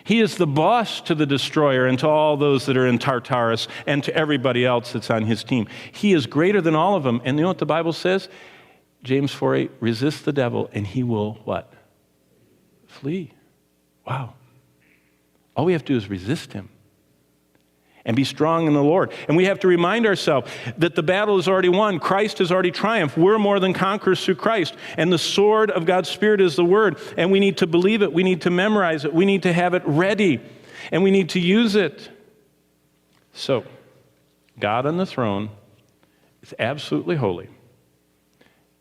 He 0.04 0.20
is 0.20 0.36
the 0.36 0.46
boss 0.46 1.00
to 1.02 1.14
the 1.14 1.26
destroyer 1.26 1.86
and 1.86 1.98
to 1.98 2.08
all 2.08 2.36
those 2.36 2.66
that 2.66 2.76
are 2.76 2.86
in 2.86 2.98
Tartarus 2.98 3.68
and 3.86 4.04
to 4.04 4.14
everybody 4.14 4.64
else 4.64 4.92
that's 4.92 5.10
on 5.10 5.24
his 5.24 5.42
team. 5.42 5.66
He 5.92 6.12
is 6.12 6.26
greater 6.26 6.60
than 6.60 6.74
all 6.74 6.94
of 6.94 7.02
them. 7.02 7.22
And 7.24 7.38
you 7.38 7.42
know 7.42 7.48
what 7.48 7.58
the 7.58 7.66
Bible 7.66 7.94
says? 7.94 8.28
James 9.02 9.32
4 9.32 9.54
8, 9.54 9.70
resist 9.80 10.24
the 10.24 10.32
devil 10.32 10.70
and 10.72 10.86
he 10.86 11.02
will 11.02 11.34
what? 11.44 11.72
Flee. 12.86 13.32
Wow. 14.06 14.34
All 15.56 15.64
we 15.64 15.72
have 15.72 15.84
to 15.84 15.92
do 15.94 15.96
is 15.96 16.08
resist 16.08 16.52
him 16.52 16.68
and 18.04 18.14
be 18.14 18.24
strong 18.24 18.66
in 18.66 18.74
the 18.74 18.82
Lord. 18.82 19.12
And 19.28 19.36
we 19.36 19.46
have 19.46 19.60
to 19.60 19.68
remind 19.68 20.06
ourselves 20.06 20.50
that 20.76 20.94
the 20.94 21.02
battle 21.02 21.38
is 21.38 21.48
already 21.48 21.70
won. 21.70 21.98
Christ 21.98 22.38
has 22.38 22.52
already 22.52 22.70
triumphed. 22.70 23.16
We're 23.16 23.38
more 23.38 23.58
than 23.60 23.72
conquerors 23.72 24.22
through 24.24 24.34
Christ. 24.36 24.74
And 24.96 25.12
the 25.12 25.18
sword 25.18 25.70
of 25.70 25.86
God's 25.86 26.10
Spirit 26.10 26.40
is 26.40 26.56
the 26.56 26.64
Word. 26.64 26.98
And 27.16 27.32
we 27.32 27.40
need 27.40 27.58
to 27.58 27.66
believe 27.66 28.02
it. 28.02 28.12
We 28.12 28.22
need 28.22 28.42
to 28.42 28.50
memorize 28.50 29.04
it. 29.04 29.14
We 29.14 29.24
need 29.24 29.44
to 29.44 29.52
have 29.52 29.74
it 29.74 29.82
ready. 29.86 30.40
And 30.92 31.02
we 31.02 31.10
need 31.10 31.30
to 31.30 31.40
use 31.40 31.76
it. 31.76 32.10
So, 33.32 33.64
God 34.58 34.86
on 34.86 34.98
the 34.98 35.06
throne 35.06 35.50
is 36.42 36.54
absolutely 36.58 37.16
holy. 37.16 37.48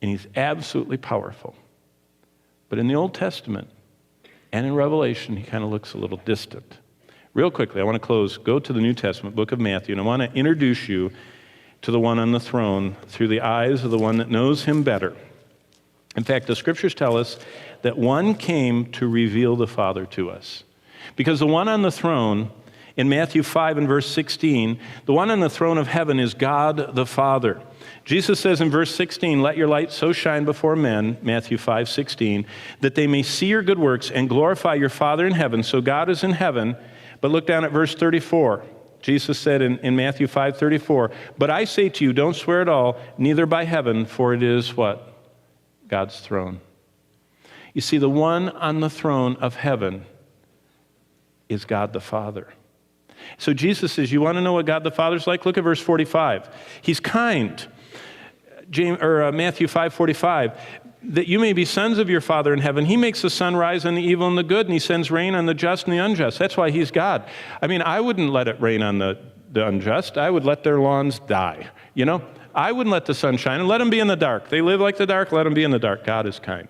And 0.02 0.12
He's 0.12 0.28
absolutely 0.36 0.98
powerful. 0.98 1.56
But 2.68 2.78
in 2.78 2.88
the 2.88 2.96
Old 2.96 3.14
Testament 3.14 3.70
and 4.52 4.66
in 4.66 4.76
Revelation, 4.76 5.38
He 5.38 5.44
kind 5.44 5.64
of 5.64 5.70
looks 5.70 5.94
a 5.94 5.98
little 5.98 6.20
distant. 6.26 6.78
Real 7.34 7.50
quickly, 7.50 7.82
I 7.82 7.84
want 7.84 7.96
to 7.96 8.00
close. 8.00 8.38
Go 8.38 8.60
to 8.60 8.72
the 8.72 8.80
New 8.80 8.94
Testament, 8.94 9.36
book 9.36 9.52
of 9.52 9.60
Matthew, 9.60 9.94
and 9.94 10.00
I 10.00 10.04
want 10.04 10.22
to 10.22 10.32
introduce 10.38 10.88
you 10.88 11.12
to 11.82 11.90
the 11.90 12.00
one 12.00 12.20
on 12.20 12.32
the 12.32 12.40
throne 12.40 12.96
through 13.08 13.28
the 13.28 13.42
eyes 13.42 13.84
of 13.84 13.90
the 13.90 13.98
one 13.98 14.18
that 14.18 14.30
knows 14.30 14.66
him 14.66 14.84
better. 14.84 15.16
In 16.16 16.24
fact, 16.24 16.46
the 16.46 16.56
scriptures 16.56 16.94
tell 16.94 17.18
us 17.18 17.40
that 17.82 17.98
one 17.98 18.36
came 18.36 18.86
to 18.92 19.08
reveal 19.08 19.56
the 19.56 19.66
Father 19.66 20.06
to 20.08 20.30
us. 20.30 20.64
Because 21.16 21.40
the 21.40 21.48
one 21.48 21.68
on 21.68 21.82
the 21.82 21.92
throne, 21.92 22.52
in 22.96 23.10
Matthew 23.10 23.42
5 23.42 23.80
and 23.80 23.88
verse 23.88 24.08
16, 24.12 24.80
the 25.06 25.14
one 25.14 25.32
on 25.32 25.40
the 25.40 25.50
throne 25.50 25.80
of 25.80 25.88
heaven 25.88 26.20
is 26.20 26.36
God 26.36 26.94
the 26.96 27.08
Father. 27.08 27.60
Jesus 28.06 28.40
says 28.40 28.62
in 28.62 28.70
verse 28.70 28.94
16, 28.94 29.42
Let 29.42 29.58
your 29.58 29.68
light 29.68 29.92
so 29.92 30.14
shine 30.14 30.46
before 30.46 30.76
men, 30.76 31.18
Matthew 31.24 31.58
5 31.58 31.90
16, 31.90 32.46
that 32.82 32.94
they 32.94 33.08
may 33.08 33.24
see 33.24 33.48
your 33.48 33.64
good 33.64 33.80
works 33.80 34.12
and 34.12 34.30
glorify 34.30 34.76
your 34.76 34.90
Father 34.90 35.26
in 35.26 35.34
heaven. 35.34 35.64
So 35.64 35.82
God 35.82 36.10
is 36.12 36.24
in 36.24 36.34
heaven 36.34 36.78
but 37.24 37.32
look 37.32 37.48
down 37.48 37.64
at 37.64 37.72
verse 37.72 37.96
34. 37.96 38.66
Jesus 39.02 39.40
said 39.40 39.62
in, 39.62 39.80
in 39.80 39.96
Matthew 39.96 40.28
5 40.28 40.58
34, 40.58 41.10
But 41.38 41.50
I 41.50 41.64
say 41.64 41.88
to 41.88 42.04
you, 42.04 42.12
don't 42.12 42.36
swear 42.36 42.60
at 42.60 42.68
all, 42.68 43.00
neither 43.18 43.46
by 43.46 43.64
heaven, 43.64 44.06
for 44.06 44.34
it 44.34 44.44
is 44.44 44.76
what? 44.76 45.08
God's 45.88 46.20
throne. 46.20 46.60
You 47.74 47.80
see, 47.80 47.98
the 47.98 48.10
one 48.10 48.50
on 48.50 48.82
the 48.82 48.90
throne 48.90 49.38
of 49.38 49.56
heaven 49.56 50.06
is 51.48 51.64
God 51.64 51.94
the 51.94 52.02
Father. 52.02 52.54
So 53.38 53.54
Jesus 53.54 53.94
says, 53.94 54.12
You 54.12 54.20
want 54.20 54.36
to 54.36 54.42
know 54.42 54.52
what 54.52 54.66
God 54.66 54.84
the 54.84 54.92
Father's 54.92 55.26
like? 55.26 55.46
Look 55.46 55.58
at 55.58 55.64
verse 55.64 55.80
45. 55.80 56.50
He's 56.82 57.00
kind. 57.00 57.66
James, 58.70 59.00
or 59.02 59.24
uh, 59.24 59.32
Matthew 59.32 59.70
5 59.70 59.94
45 59.94 60.60
that 61.04 61.28
you 61.28 61.38
may 61.40 61.54
be 61.54 61.66
sons 61.66 61.98
of 61.98 62.10
your 62.10 62.22
Father 62.22 62.54
in 62.54 62.60
heaven. 62.60 62.86
He 62.86 62.98
makes 62.98 63.22
the 63.22 63.30
sun 63.30 63.56
rise 63.56 63.86
on 63.86 63.96
the 63.96 64.02
evil 64.02 64.28
and 64.28 64.38
the 64.38 64.44
good, 64.44 64.68
and 64.68 64.74
He 64.74 64.80
sends 64.80 65.12
rain 65.12 65.36
on 65.36 65.46
the 65.46 65.54
just 65.54 65.86
and 65.86 65.94
the 65.94 65.98
unjust. 65.98 66.40
That's 66.40 66.56
why 66.56 66.72
He's 66.72 66.92
God. 66.92 67.28
I 67.62 67.68
mean, 67.68 67.82
I 67.82 68.00
wouldn't 68.00 68.32
let 68.32 68.48
it 68.48 68.60
rain 68.62 68.82
on 68.82 69.00
the, 69.00 69.20
the 69.52 69.68
unjust, 69.68 70.18
I 70.18 70.30
would 70.30 70.46
let 70.46 70.64
their 70.64 70.80
lawns 70.80 71.20
die. 71.20 71.70
You 71.94 72.06
know, 72.06 72.24
I 72.56 72.72
wouldn't 72.72 72.92
let 72.92 73.06
the 73.06 73.14
sun 73.14 73.38
shine 73.38 73.60
and 73.60 73.68
let 73.68 73.80
them 73.80 73.90
be 73.90 74.00
in 74.00 74.08
the 74.08 74.16
dark. 74.16 74.50
They 74.50 74.62
live 74.62 74.80
like 74.80 74.98
the 74.98 75.06
dark, 75.06 75.32
let 75.32 75.44
them 75.44 75.54
be 75.54 75.64
in 75.64 75.72
the 75.72 75.80
dark. 75.80 76.06
God 76.06 76.26
is 76.26 76.40
kind. 76.40 76.70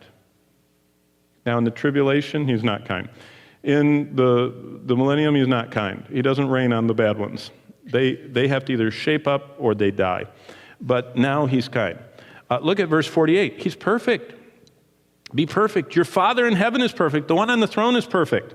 Now, 1.45 1.57
in 1.57 1.63
the 1.63 1.71
tribulation, 1.71 2.47
He's 2.47 2.63
not 2.63 2.85
kind. 2.85 3.09
In 3.63 4.15
the, 4.15 4.79
the 4.83 4.95
millennium, 4.95 5.35
He's 5.35 5.47
not 5.47 5.71
kind. 5.71 6.05
He 6.09 6.21
doesn't 6.21 6.49
rain 6.49 6.73
on 6.73 6.87
the 6.87 6.93
bad 6.93 7.17
ones. 7.17 7.51
They, 7.85 8.15
they 8.15 8.47
have 8.47 8.65
to 8.65 8.73
either 8.73 8.91
shape 8.91 9.27
up 9.27 9.55
or 9.59 9.75
they 9.75 9.91
die. 9.91 10.25
But 10.81 11.15
now 11.15 11.45
He's 11.45 11.67
kind. 11.67 11.99
Uh, 12.53 12.59
look 12.59 12.79
at 12.79 12.87
verse 12.87 13.07
48. 13.07 13.59
He's 13.59 13.75
perfect. 13.75 14.35
Be 15.33 15.47
perfect. 15.47 15.95
Your 15.95 16.05
Father 16.05 16.45
in 16.45 16.53
heaven 16.53 16.81
is 16.81 16.91
perfect. 16.91 17.27
The 17.27 17.33
one 17.33 17.49
on 17.49 17.59
the 17.59 17.67
throne 17.67 17.95
is 17.95 18.05
perfect. 18.05 18.53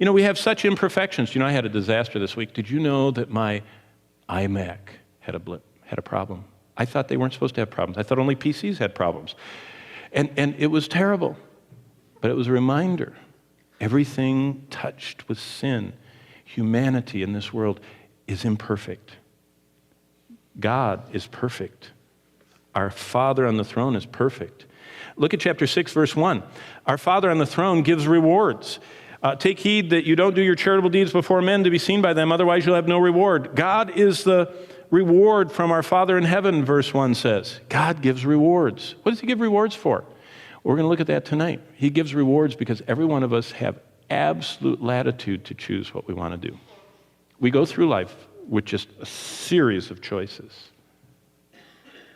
You 0.00 0.06
know, 0.06 0.12
we 0.12 0.24
have 0.24 0.36
such 0.36 0.64
imperfections. 0.64 1.32
You 1.32 1.38
know, 1.38 1.46
I 1.46 1.52
had 1.52 1.64
a 1.64 1.68
disaster 1.68 2.18
this 2.18 2.34
week. 2.34 2.54
Did 2.54 2.68
you 2.68 2.80
know 2.80 3.12
that 3.12 3.30
my 3.30 3.62
iMac 4.28 4.78
had 5.20 5.36
a 5.36 5.38
blip, 5.38 5.64
had 5.84 5.96
a 5.96 6.02
problem? 6.02 6.44
I 6.76 6.86
thought 6.86 7.06
they 7.06 7.16
weren't 7.16 7.34
supposed 7.34 7.54
to 7.54 7.60
have 7.60 7.70
problems. 7.70 7.98
I 7.98 8.02
thought 8.02 8.18
only 8.18 8.34
PCs 8.34 8.78
had 8.78 8.96
problems. 8.96 9.36
And, 10.12 10.28
and 10.36 10.56
it 10.58 10.66
was 10.66 10.88
terrible. 10.88 11.36
But 12.20 12.32
it 12.32 12.34
was 12.34 12.48
a 12.48 12.52
reminder 12.52 13.16
everything 13.80 14.66
touched 14.70 15.28
with 15.28 15.38
sin, 15.38 15.92
humanity 16.44 17.22
in 17.22 17.32
this 17.32 17.52
world 17.52 17.78
is 18.26 18.44
imperfect. 18.44 19.12
God 20.58 21.14
is 21.14 21.28
perfect. 21.28 21.92
Our 22.76 22.90
Father 22.90 23.46
on 23.46 23.56
the 23.56 23.64
throne 23.64 23.96
is 23.96 24.04
perfect. 24.04 24.66
Look 25.16 25.32
at 25.32 25.40
chapter 25.40 25.66
6, 25.66 25.92
verse 25.94 26.14
1. 26.14 26.42
Our 26.86 26.98
Father 26.98 27.30
on 27.30 27.38
the 27.38 27.46
throne 27.46 27.82
gives 27.82 28.06
rewards. 28.06 28.78
Uh, 29.22 29.34
Take 29.34 29.58
heed 29.58 29.90
that 29.90 30.04
you 30.04 30.14
don't 30.14 30.34
do 30.34 30.42
your 30.42 30.54
charitable 30.54 30.90
deeds 30.90 31.10
before 31.10 31.40
men 31.40 31.64
to 31.64 31.70
be 31.70 31.78
seen 31.78 32.02
by 32.02 32.12
them, 32.12 32.30
otherwise, 32.30 32.66
you'll 32.66 32.74
have 32.74 32.86
no 32.86 32.98
reward. 32.98 33.56
God 33.56 33.96
is 33.96 34.24
the 34.24 34.54
reward 34.90 35.50
from 35.50 35.72
our 35.72 35.82
Father 35.82 36.18
in 36.18 36.24
heaven, 36.24 36.66
verse 36.66 36.92
1 36.92 37.14
says. 37.14 37.60
God 37.70 38.02
gives 38.02 38.26
rewards. 38.26 38.94
What 39.02 39.12
does 39.12 39.20
He 39.20 39.26
give 39.26 39.40
rewards 39.40 39.74
for? 39.74 40.04
We're 40.62 40.74
going 40.74 40.84
to 40.84 40.88
look 40.88 41.00
at 41.00 41.06
that 41.06 41.24
tonight. 41.24 41.62
He 41.74 41.88
gives 41.88 42.14
rewards 42.14 42.56
because 42.56 42.82
every 42.86 43.06
one 43.06 43.22
of 43.22 43.32
us 43.32 43.52
have 43.52 43.80
absolute 44.10 44.82
latitude 44.82 45.46
to 45.46 45.54
choose 45.54 45.94
what 45.94 46.06
we 46.06 46.12
want 46.12 46.40
to 46.40 46.50
do. 46.50 46.58
We 47.40 47.50
go 47.50 47.64
through 47.64 47.88
life 47.88 48.14
with 48.46 48.66
just 48.66 48.88
a 49.00 49.06
series 49.06 49.90
of 49.90 50.02
choices. 50.02 50.52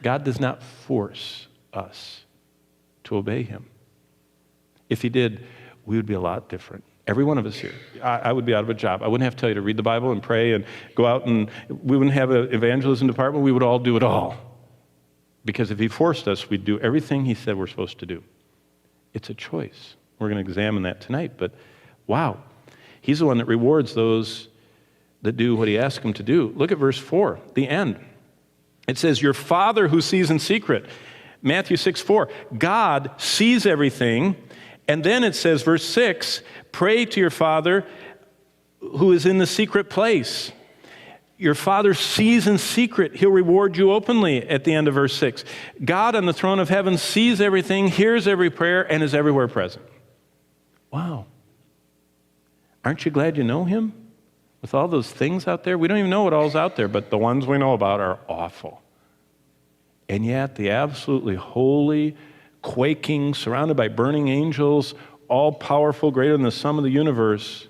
God 0.03 0.25
does 0.25 0.41
not 0.41 0.63
force 0.63 1.47
us 1.73 2.25
to 3.05 3.17
obey 3.17 3.43
Him. 3.43 3.67
If 4.89 5.03
He 5.03 5.09
did, 5.09 5.47
we 5.85 5.97
would 5.97 6.07
be 6.07 6.15
a 6.15 6.21
lot 6.21 6.49
different. 6.49 6.85
Every 7.07 7.25
one 7.25 7.39
of 7.39 7.47
us 7.47 7.57
here. 7.57 7.75
I, 8.03 8.19
I, 8.19 8.33
would 8.33 8.47
be 8.47 8.55
out 8.55 8.63
of 8.63 8.71
a 8.71 8.75
job. 8.75 9.03
I 9.03 9.09
wouldn't 9.09 9.25
have 9.25 9.35
to 9.35 9.41
tell 9.41 9.49
you 9.49 9.55
to 9.55 9.63
read 9.63 9.77
the 9.77 9.83
Bible 9.83 10.13
and 10.13 10.23
pray 10.23 10.53
and 10.53 10.65
go 10.95 11.07
out 11.07 11.27
and 11.27 11.51
we 11.69 11.97
wouldn't 11.97 12.15
have 12.15 12.31
an 12.31 12.53
evangelism 12.55 13.09
department. 13.09 13.45
We 13.45 13.53
would 13.53 13.63
all 13.63 13.79
do 13.79 13.97
it 13.97 14.03
all. 14.03 14.37
Because 15.45 15.71
if 15.71 15.79
He 15.79 15.89
forced 15.89 16.29
us, 16.29 16.49
we'd 16.49 16.65
do 16.65 16.79
everything 16.81 17.25
He 17.25 17.35
said 17.35 17.57
we're 17.57 17.67
supposed 17.67 17.99
to 18.01 18.07
do. 18.07 18.23
It's 19.13 19.31
a 19.31 19.35
choice. 19.35 19.97
We're 20.19 20.29
going 20.29 20.45
to 20.45 20.49
examine 20.49 20.85
that 20.85 21.01
tonight. 21.01 21.33
But 21.37 21.55
wow, 22.07 22.39
he's 23.01 23.19
the 23.19 23.27
one 23.27 23.39
that 23.39 23.47
rewards 23.47 23.95
those 23.95 24.49
that 25.23 25.33
do 25.33 25.57
what 25.57 25.69
he 25.69 25.79
asks 25.79 26.03
them 26.03 26.13
to 26.15 26.23
do. 26.23 26.53
Look 26.55 26.73
at 26.73 26.79
verse 26.79 26.99
4, 26.99 27.41
the 27.55 27.69
end. 27.69 27.99
It 28.91 28.99
says, 28.99 29.23
Your 29.23 29.35
Father 29.35 29.89
who 29.89 30.01
sees 30.01 30.31
in 30.31 30.39
secret. 30.39 30.87
Matthew 31.43 31.77
6 31.77 32.01
4. 32.01 32.29
God 32.59 33.13
sees 33.17 33.65
everything. 33.67 34.37
And 34.91 35.05
then 35.05 35.23
it 35.23 35.37
says, 35.37 35.63
verse 35.63 35.85
6, 35.85 36.43
pray 36.73 37.05
to 37.05 37.21
your 37.21 37.31
Father 37.31 37.87
who 38.81 39.13
is 39.13 39.25
in 39.25 39.39
the 39.39 39.47
secret 39.47 39.89
place. 39.89 40.51
Your 41.39 41.55
Father 41.55 41.95
sees 41.95 42.49
in 42.49 42.59
secret. 42.59 43.15
He'll 43.15 43.31
reward 43.31 43.77
you 43.77 43.93
openly 43.93 44.47
at 44.49 44.65
the 44.65 44.75
end 44.75 44.89
of 44.89 44.95
verse 44.95 45.15
6. 45.15 45.45
God 45.85 46.17
on 46.17 46.27
the 46.27 46.33
throne 46.33 46.59
of 46.59 46.69
heaven 46.69 46.99
sees 46.99 47.41
everything, 47.41 47.87
hears 47.87 48.27
every 48.27 48.51
prayer, 48.51 48.83
and 48.83 49.01
is 49.03 49.15
everywhere 49.15 49.47
present. 49.47 49.85
Wow. 50.91 51.27
Aren't 52.85 53.05
you 53.05 53.13
glad 53.13 53.37
you 53.37 53.45
know 53.45 53.65
Him? 53.65 53.93
With 54.61 54.75
all 54.75 54.89
those 54.89 55.11
things 55.11 55.47
out 55.47 55.63
there, 55.63 55.79
we 55.79 55.87
don't 55.87 55.99
even 55.99 56.11
know 56.11 56.25
what 56.25 56.33
all's 56.33 56.57
out 56.57 56.75
there, 56.75 56.89
but 56.89 57.11
the 57.11 57.17
ones 57.17 57.47
we 57.47 57.59
know 57.59 57.75
about 57.75 58.01
are 58.01 58.19
awful. 58.29 58.80
And 60.11 60.27
yet, 60.27 60.57
the 60.57 60.71
absolutely 60.71 61.37
holy, 61.37 62.17
quaking, 62.63 63.33
surrounded 63.33 63.77
by 63.77 63.87
burning 63.87 64.27
angels, 64.27 64.93
all 65.29 65.53
powerful, 65.53 66.11
greater 66.11 66.33
than 66.33 66.43
the 66.43 66.51
sum 66.51 66.79
of 66.79 66.83
the 66.83 66.91
universe, 66.91 67.69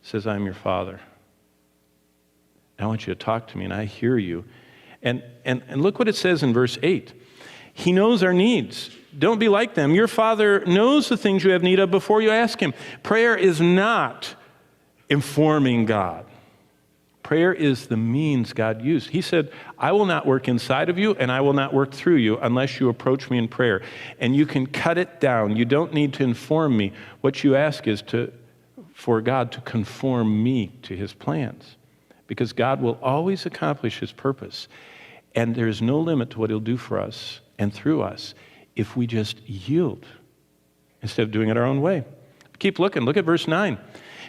says, 0.00 0.24
I'm 0.24 0.44
your 0.44 0.54
Father. 0.54 1.00
I 2.78 2.86
want 2.86 3.08
you 3.08 3.12
to 3.12 3.18
talk 3.18 3.48
to 3.48 3.58
me, 3.58 3.64
and 3.64 3.74
I 3.74 3.86
hear 3.86 4.16
you. 4.16 4.44
And, 5.02 5.24
and, 5.44 5.64
and 5.66 5.82
look 5.82 5.98
what 5.98 6.06
it 6.06 6.14
says 6.14 6.44
in 6.44 6.52
verse 6.52 6.78
8 6.80 7.12
He 7.74 7.90
knows 7.90 8.22
our 8.22 8.32
needs. 8.32 8.90
Don't 9.18 9.40
be 9.40 9.48
like 9.48 9.74
them. 9.74 9.96
Your 9.96 10.06
Father 10.06 10.64
knows 10.64 11.08
the 11.08 11.16
things 11.16 11.42
you 11.42 11.50
have 11.50 11.64
need 11.64 11.80
of 11.80 11.90
before 11.90 12.22
you 12.22 12.30
ask 12.30 12.60
Him. 12.60 12.72
Prayer 13.02 13.34
is 13.34 13.60
not 13.60 14.32
informing 15.08 15.86
God. 15.86 16.24
Prayer 17.28 17.52
is 17.52 17.88
the 17.88 17.96
means 17.98 18.54
God 18.54 18.80
used. 18.80 19.10
He 19.10 19.20
said, 19.20 19.52
I 19.78 19.92
will 19.92 20.06
not 20.06 20.24
work 20.24 20.48
inside 20.48 20.88
of 20.88 20.96
you 20.96 21.14
and 21.16 21.30
I 21.30 21.42
will 21.42 21.52
not 21.52 21.74
work 21.74 21.92
through 21.92 22.16
you 22.16 22.38
unless 22.38 22.80
you 22.80 22.88
approach 22.88 23.28
me 23.28 23.36
in 23.36 23.48
prayer. 23.48 23.82
And 24.18 24.34
you 24.34 24.46
can 24.46 24.66
cut 24.66 24.96
it 24.96 25.20
down. 25.20 25.54
You 25.54 25.66
don't 25.66 25.92
need 25.92 26.14
to 26.14 26.22
inform 26.22 26.74
me. 26.74 26.94
What 27.20 27.44
you 27.44 27.54
ask 27.54 27.86
is 27.86 28.00
to, 28.04 28.32
for 28.94 29.20
God 29.20 29.52
to 29.52 29.60
conform 29.60 30.42
me 30.42 30.72
to 30.84 30.96
his 30.96 31.12
plans 31.12 31.76
because 32.28 32.54
God 32.54 32.80
will 32.80 32.98
always 33.02 33.44
accomplish 33.44 33.98
his 33.98 34.10
purpose. 34.10 34.66
And 35.34 35.54
there's 35.54 35.82
no 35.82 36.00
limit 36.00 36.30
to 36.30 36.38
what 36.38 36.48
he'll 36.48 36.60
do 36.60 36.78
for 36.78 36.98
us 36.98 37.40
and 37.58 37.74
through 37.74 38.00
us 38.00 38.34
if 38.74 38.96
we 38.96 39.06
just 39.06 39.46
yield 39.46 40.06
instead 41.02 41.24
of 41.24 41.30
doing 41.30 41.50
it 41.50 41.58
our 41.58 41.66
own 41.66 41.82
way. 41.82 42.06
Keep 42.58 42.78
looking. 42.78 43.02
Look 43.02 43.18
at 43.18 43.26
verse 43.26 43.46
9. 43.46 43.76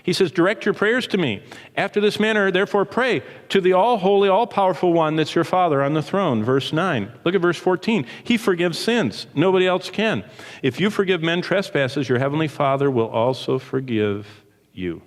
He 0.04 0.14
says, 0.14 0.32
Direct 0.32 0.66
your 0.66 0.74
prayers 0.74 1.08
to 1.08 1.18
me. 1.18 1.44
After 1.76 2.00
this 2.00 2.20
manner, 2.20 2.52
therefore, 2.52 2.86
pray 2.86 3.22
to 3.50 3.62
the 3.62 3.74
all 3.74 3.98
holy, 3.98 4.30
all 4.30 4.48
powerful 4.48 4.94
one 4.94 5.16
that's 5.16 5.36
your 5.36 5.44
Father 5.44 5.84
on 5.84 5.94
the 5.94 6.02
throne. 6.02 6.44
Verse 6.44 6.74
9. 6.74 7.12
Look 7.24 7.36
at 7.36 7.42
verse 7.42 7.58
14. 7.58 8.06
He 8.24 8.38
forgives 8.38 8.78
sins. 8.78 9.28
Nobody 9.34 9.68
else 9.68 9.90
can. 9.90 10.24
If 10.64 10.80
you 10.80 10.90
forgive 10.90 11.22
men 11.22 11.42
trespasses, 11.42 12.10
your 12.10 12.20
heavenly 12.20 12.48
Father 12.48 12.90
will 12.90 13.10
also 13.10 13.60
forgive 13.60 14.28
you. 14.74 15.02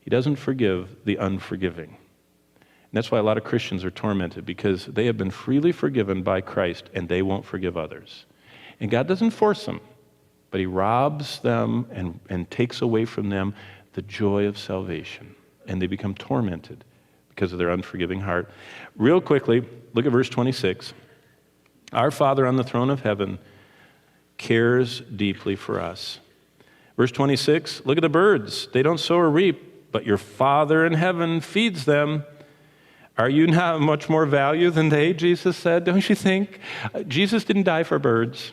He 0.00 0.10
doesn't 0.10 0.36
forgive 0.36 1.04
the 1.04 1.16
unforgiving. 1.16 1.96
And 2.58 2.92
that's 2.92 3.10
why 3.10 3.18
a 3.18 3.22
lot 3.22 3.38
of 3.38 3.44
Christians 3.44 3.84
are 3.84 3.90
tormented 3.90 4.44
because 4.44 4.86
they 4.86 5.06
have 5.06 5.16
been 5.16 5.30
freely 5.30 5.72
forgiven 5.72 6.22
by 6.22 6.40
Christ 6.40 6.90
and 6.94 7.08
they 7.08 7.22
won't 7.22 7.44
forgive 7.44 7.76
others. 7.76 8.26
And 8.78 8.90
God 8.90 9.08
doesn't 9.08 9.30
force 9.30 9.66
them, 9.66 9.80
but 10.54 10.60
He 10.60 10.66
robs 10.66 11.40
them 11.40 11.88
and, 11.90 12.20
and 12.28 12.48
takes 12.48 12.80
away 12.80 13.06
from 13.06 13.28
them 13.28 13.56
the 13.94 14.02
joy 14.02 14.46
of 14.46 14.56
salvation. 14.56 15.34
And 15.66 15.82
they 15.82 15.88
become 15.88 16.14
tormented 16.14 16.84
because 17.30 17.52
of 17.52 17.58
their 17.58 17.70
unforgiving 17.70 18.20
heart. 18.20 18.48
Real 18.94 19.20
quickly, 19.20 19.68
look 19.94 20.06
at 20.06 20.12
verse 20.12 20.28
26. 20.28 20.94
Our 21.92 22.12
Father 22.12 22.46
on 22.46 22.54
the 22.54 22.62
throne 22.62 22.88
of 22.88 23.00
heaven 23.00 23.40
cares 24.38 25.00
deeply 25.00 25.56
for 25.56 25.80
us. 25.80 26.20
Verse 26.96 27.10
26, 27.10 27.84
look 27.84 27.98
at 27.98 28.02
the 28.02 28.08
birds. 28.08 28.68
They 28.72 28.84
don't 28.84 28.98
sow 28.98 29.16
or 29.16 29.30
reap 29.30 29.90
but 29.90 30.06
your 30.06 30.18
Father 30.18 30.86
in 30.86 30.92
heaven 30.92 31.40
feeds 31.40 31.84
them. 31.84 32.22
Are 33.18 33.28
you 33.28 33.48
not 33.48 33.80
much 33.80 34.08
more 34.08 34.24
value 34.24 34.70
than 34.70 34.90
they? 34.90 35.14
Jesus 35.14 35.56
said. 35.56 35.82
Don't 35.82 36.08
you 36.08 36.14
think? 36.14 36.60
Uh, 36.94 37.02
Jesus 37.02 37.42
didn't 37.42 37.64
die 37.64 37.82
for 37.82 37.98
birds 37.98 38.52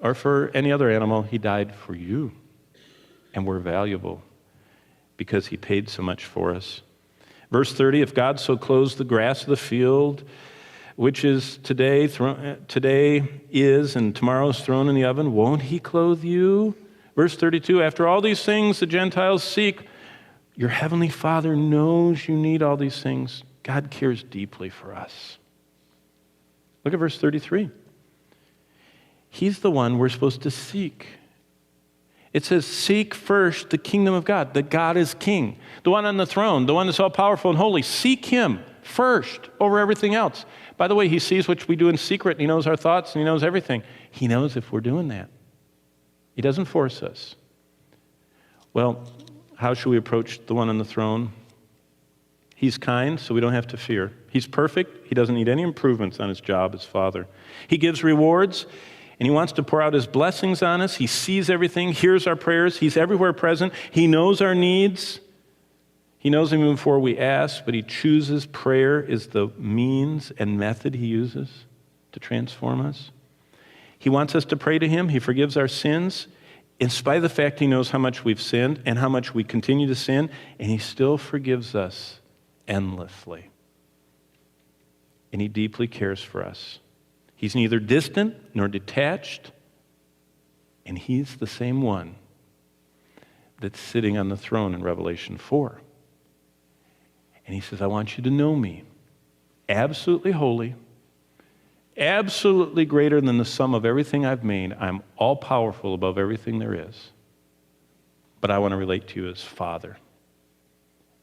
or 0.00 0.14
for 0.14 0.50
any 0.54 0.72
other 0.72 0.90
animal, 0.90 1.22
He 1.22 1.38
died 1.38 1.74
for 1.74 1.94
you. 1.94 2.32
And 3.34 3.46
we're 3.46 3.58
valuable 3.58 4.22
because 5.16 5.48
He 5.48 5.56
paid 5.56 5.88
so 5.88 6.02
much 6.02 6.24
for 6.24 6.54
us. 6.54 6.82
Verse 7.50 7.72
30 7.72 8.02
If 8.02 8.14
God 8.14 8.40
so 8.40 8.56
clothes 8.56 8.96
the 8.96 9.04
grass 9.04 9.42
of 9.42 9.48
the 9.48 9.56
field, 9.56 10.24
which 10.96 11.24
is 11.24 11.58
today, 11.58 12.08
today 12.68 13.28
is 13.50 13.96
and 13.96 14.14
tomorrow 14.14 14.48
is 14.48 14.60
thrown 14.60 14.88
in 14.88 14.94
the 14.94 15.04
oven, 15.04 15.32
won't 15.32 15.62
He 15.62 15.78
clothe 15.78 16.24
you? 16.24 16.74
Verse 17.16 17.36
32 17.36 17.82
After 17.82 18.06
all 18.06 18.20
these 18.20 18.44
things 18.44 18.80
the 18.80 18.86
Gentiles 18.86 19.42
seek, 19.42 19.86
your 20.54 20.70
Heavenly 20.70 21.08
Father 21.08 21.54
knows 21.54 22.26
you 22.28 22.36
need 22.36 22.62
all 22.62 22.76
these 22.76 23.00
things. 23.00 23.44
God 23.62 23.90
cares 23.90 24.22
deeply 24.22 24.70
for 24.70 24.94
us. 24.94 25.38
Look 26.84 26.94
at 26.94 27.00
verse 27.00 27.18
33. 27.18 27.70
He's 29.38 29.60
the 29.60 29.70
one 29.70 29.98
we're 29.98 30.08
supposed 30.08 30.42
to 30.42 30.50
seek. 30.50 31.06
It 32.32 32.44
says, 32.44 32.66
Seek 32.66 33.14
first 33.14 33.70
the 33.70 33.78
kingdom 33.78 34.12
of 34.12 34.24
God, 34.24 34.52
that 34.54 34.68
God 34.68 34.96
is 34.96 35.14
king, 35.14 35.60
the 35.84 35.90
one 35.90 36.04
on 36.04 36.16
the 36.16 36.26
throne, 36.26 36.66
the 36.66 36.74
one 36.74 36.88
that's 36.88 36.98
all 36.98 37.08
powerful 37.08 37.48
and 37.48 37.56
holy. 37.56 37.82
Seek 37.82 38.24
him 38.24 38.58
first 38.82 39.48
over 39.60 39.78
everything 39.78 40.12
else. 40.16 40.44
By 40.76 40.88
the 40.88 40.96
way, 40.96 41.06
he 41.06 41.20
sees 41.20 41.46
what 41.46 41.68
we 41.68 41.76
do 41.76 41.88
in 41.88 41.96
secret, 41.96 42.32
and 42.32 42.40
he 42.40 42.48
knows 42.48 42.66
our 42.66 42.76
thoughts, 42.76 43.14
and 43.14 43.20
he 43.20 43.24
knows 43.24 43.44
everything. 43.44 43.84
He 44.10 44.26
knows 44.26 44.56
if 44.56 44.72
we're 44.72 44.80
doing 44.80 45.06
that. 45.08 45.30
He 46.34 46.42
doesn't 46.42 46.64
force 46.64 47.00
us. 47.00 47.36
Well, 48.72 49.08
how 49.54 49.72
should 49.72 49.90
we 49.90 49.98
approach 49.98 50.44
the 50.46 50.54
one 50.56 50.68
on 50.68 50.78
the 50.78 50.84
throne? 50.84 51.30
He's 52.56 52.76
kind, 52.76 53.20
so 53.20 53.34
we 53.34 53.40
don't 53.40 53.52
have 53.52 53.68
to 53.68 53.76
fear. 53.76 54.10
He's 54.30 54.48
perfect. 54.48 55.06
He 55.06 55.14
doesn't 55.14 55.36
need 55.36 55.48
any 55.48 55.62
improvements 55.62 56.18
on 56.18 56.28
his 56.28 56.40
job 56.40 56.74
as 56.74 56.82
Father. 56.82 57.28
He 57.68 57.78
gives 57.78 58.02
rewards, 58.02 58.66
and 59.18 59.26
he 59.26 59.30
wants 59.30 59.52
to 59.54 59.62
pour 59.62 59.82
out 59.82 59.94
his 59.94 60.06
blessings 60.06 60.62
on 60.62 60.80
us. 60.80 60.96
He 60.96 61.06
sees 61.06 61.50
everything, 61.50 61.92
hears 61.92 62.26
our 62.26 62.36
prayers. 62.36 62.78
He's 62.78 62.96
everywhere 62.96 63.32
present. 63.32 63.72
He 63.90 64.06
knows 64.06 64.40
our 64.40 64.54
needs. 64.54 65.20
He 66.18 66.30
knows 66.30 66.50
them 66.50 66.60
even 66.60 66.74
before 66.74 66.98
we 66.98 67.18
ask, 67.18 67.64
but 67.64 67.74
he 67.74 67.82
chooses 67.82 68.46
prayer 68.46 69.00
is 69.00 69.28
the 69.28 69.48
means 69.56 70.32
and 70.38 70.58
method 70.58 70.94
he 70.94 71.06
uses 71.06 71.64
to 72.12 72.20
transform 72.20 72.80
us. 72.80 73.10
He 73.98 74.08
wants 74.08 74.34
us 74.34 74.44
to 74.46 74.56
pray 74.56 74.78
to 74.78 74.88
him. 74.88 75.08
He 75.08 75.18
forgives 75.18 75.56
our 75.56 75.68
sins 75.68 76.28
in 76.78 76.90
spite 76.90 77.16
of 77.16 77.22
the 77.22 77.28
fact 77.28 77.58
he 77.58 77.66
knows 77.66 77.90
how 77.90 77.98
much 77.98 78.24
we've 78.24 78.40
sinned 78.40 78.80
and 78.86 78.98
how 78.98 79.08
much 79.08 79.34
we 79.34 79.42
continue 79.42 79.88
to 79.88 79.94
sin, 79.94 80.30
and 80.58 80.70
he 80.70 80.78
still 80.78 81.18
forgives 81.18 81.74
us 81.74 82.20
endlessly. 82.68 83.50
and 85.32 85.42
He 85.42 85.48
deeply 85.48 85.88
cares 85.88 86.22
for 86.22 86.44
us. 86.44 86.78
He's 87.38 87.54
neither 87.54 87.78
distant 87.78 88.34
nor 88.52 88.66
detached, 88.66 89.52
and 90.84 90.98
He's 90.98 91.36
the 91.36 91.46
same 91.46 91.82
one 91.82 92.16
that's 93.60 93.78
sitting 93.78 94.18
on 94.18 94.28
the 94.28 94.36
throne 94.36 94.74
in 94.74 94.82
Revelation 94.82 95.38
4. 95.38 95.80
And 97.46 97.54
He 97.54 97.60
says, 97.60 97.80
I 97.80 97.86
want 97.86 98.18
you 98.18 98.24
to 98.24 98.30
know 98.30 98.56
me, 98.56 98.82
absolutely 99.68 100.32
holy, 100.32 100.74
absolutely 101.96 102.84
greater 102.84 103.20
than 103.20 103.38
the 103.38 103.44
sum 103.44 103.72
of 103.72 103.84
everything 103.84 104.26
I've 104.26 104.42
made. 104.42 104.72
I'm 104.72 105.04
all 105.16 105.36
powerful 105.36 105.94
above 105.94 106.18
everything 106.18 106.58
there 106.58 106.74
is. 106.74 107.12
But 108.40 108.50
I 108.50 108.58
want 108.58 108.72
to 108.72 108.76
relate 108.76 109.06
to 109.08 109.22
you 109.22 109.30
as 109.30 109.42
Father. 109.42 109.96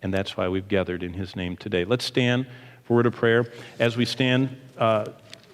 And 0.01 0.13
that's 0.13 0.37
why 0.37 0.47
we've 0.47 0.69
gathered 0.69 1.03
in 1.03 1.11
His 1.11 1.35
name 1.35 1.57
today. 1.57 1.83
Let's 1.83 2.05
stand 2.05 2.47
for 2.85 2.95
word 2.95 3.05
of 3.05 3.15
prayer. 3.15 3.51
As 3.79 3.97
we 3.97 4.05
stand, 4.05 4.55
uh, 4.77 5.07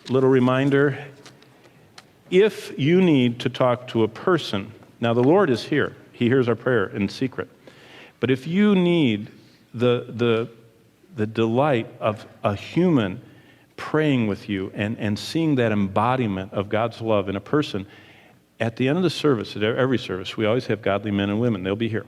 little 0.10 0.30
reminder 0.30 0.98
if 2.30 2.78
you 2.80 3.02
need 3.02 3.40
to 3.42 3.50
talk 3.50 3.88
to 3.90 4.04
a 4.04 4.08
person, 4.08 4.72
now 5.02 5.14
the 5.14 5.24
Lord 5.24 5.50
is 5.50 5.64
here, 5.64 5.96
He 6.14 6.28
hears 6.28 6.48
our 6.48 6.56
prayer 6.56 6.88
in 6.88 7.10
secret. 7.10 7.50
But 8.20 8.32
if 8.32 8.48
you 8.48 8.76
need 8.76 9.30
the, 9.74 10.06
the, 10.08 10.50
the 11.16 11.28
delight 11.28 11.88
of 12.00 12.26
a 12.44 12.56
human 12.56 13.22
praying 13.76 14.28
with 14.28 14.48
you 14.48 14.72
and, 14.74 14.98
and 15.00 15.18
seeing 15.18 15.56
that 15.56 15.72
embodiment 15.72 16.54
of 16.54 16.70
God's 16.70 17.02
love 17.02 17.28
in 17.30 17.36
a 17.36 17.42
person, 17.42 17.86
at 18.60 18.76
the 18.76 18.88
end 18.88 18.98
of 18.98 19.04
the 19.04 19.10
service, 19.10 19.56
at 19.56 19.64
every 19.64 19.98
service, 19.98 20.38
we 20.38 20.46
always 20.46 20.68
have 20.68 20.82
godly 20.82 21.12
men 21.12 21.30
and 21.30 21.42
women. 21.42 21.64
They'll 21.64 21.76
be 21.76 21.90
here. 21.90 22.06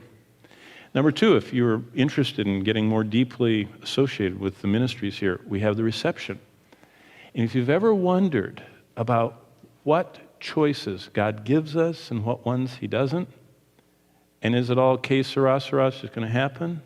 Number 0.94 1.10
two, 1.10 1.36
if 1.36 1.52
you're 1.52 1.82
interested 1.94 2.46
in 2.46 2.62
getting 2.62 2.86
more 2.86 3.02
deeply 3.02 3.68
associated 3.82 4.38
with 4.38 4.62
the 4.62 4.68
ministries 4.68 5.18
here, 5.18 5.40
we 5.46 5.58
have 5.60 5.76
the 5.76 5.82
reception. 5.82 6.38
And 7.34 7.44
if 7.44 7.54
you've 7.54 7.70
ever 7.70 7.94
wondered 7.94 8.62
about 8.96 9.46
what 9.82 10.40
choices 10.40 11.10
God 11.12 11.44
gives 11.44 11.76
us 11.76 12.10
and 12.10 12.24
what 12.24 12.46
ones 12.46 12.76
He 12.76 12.86
doesn't, 12.86 13.28
and 14.42 14.54
is 14.54 14.70
it 14.70 14.78
all 14.78 14.98
que 14.98 15.22
sera, 15.22 15.60
sera, 15.60 15.90
just 15.90 16.12
going 16.12 16.26
to 16.26 16.32
happen? 16.32 16.82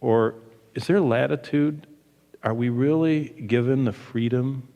Or 0.00 0.36
is 0.74 0.86
there 0.86 1.00
latitude? 1.00 1.86
Are 2.42 2.54
we 2.54 2.68
really 2.68 3.30
given 3.30 3.84
the 3.84 3.92
freedom? 3.92 4.68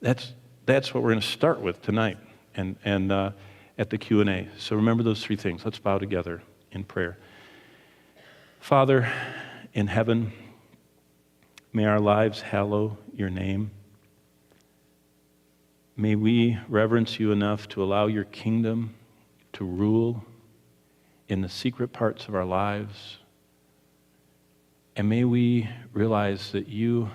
That's, 0.00 0.32
that's 0.66 0.94
what 0.94 1.02
we're 1.02 1.10
going 1.10 1.20
to 1.20 1.26
start 1.26 1.60
with 1.60 1.82
tonight 1.82 2.18
and, 2.54 2.76
and 2.84 3.10
uh, 3.10 3.32
at 3.76 3.90
the 3.90 3.98
Q&A. 3.98 4.48
So 4.56 4.76
remember 4.76 5.02
those 5.02 5.22
three 5.22 5.36
things. 5.36 5.64
Let's 5.64 5.80
bow 5.80 5.98
together 5.98 6.42
in 6.70 6.84
prayer. 6.84 7.18
Father 8.60 9.12
in 9.74 9.88
heaven, 9.88 10.32
may 11.72 11.84
our 11.84 12.00
lives 12.00 12.40
hallow 12.40 12.98
your 13.14 13.30
name. 13.30 13.72
May 15.98 16.14
we 16.14 16.58
reverence 16.68 17.18
you 17.18 17.32
enough 17.32 17.68
to 17.70 17.82
allow 17.82 18.06
your 18.06 18.24
kingdom 18.24 18.94
to 19.54 19.64
rule 19.64 20.24
in 21.26 21.40
the 21.40 21.48
secret 21.48 21.92
parts 21.92 22.28
of 22.28 22.34
our 22.34 22.44
lives. 22.44 23.16
And 24.94 25.08
may 25.08 25.24
we 25.24 25.70
realize 25.94 26.52
that 26.52 26.68
you 26.68 27.10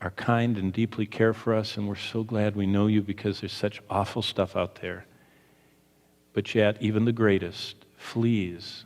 are 0.00 0.10
kind 0.10 0.58
and 0.58 0.72
deeply 0.72 1.06
care 1.06 1.32
for 1.32 1.54
us, 1.54 1.76
and 1.76 1.86
we're 1.86 1.94
so 1.94 2.24
glad 2.24 2.56
we 2.56 2.66
know 2.66 2.88
you 2.88 3.02
because 3.02 3.40
there's 3.40 3.52
such 3.52 3.80
awful 3.88 4.22
stuff 4.22 4.56
out 4.56 4.80
there. 4.80 5.06
But 6.32 6.54
yet, 6.56 6.76
even 6.80 7.04
the 7.04 7.12
greatest 7.12 7.84
flees 7.96 8.84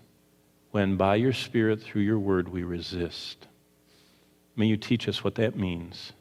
when 0.73 0.97
by 0.97 1.17
your 1.17 1.35
Spirit, 1.35 1.83
through 1.83 2.03
your 2.03 2.19
word, 2.19 2.49
we 2.49 2.63
resist. 2.65 3.47
May 4.57 4.67
you 4.67 4.77
teach 4.77 5.07
us 5.09 5.23
what 5.23 5.35
that 5.37 5.57
means. 5.57 6.13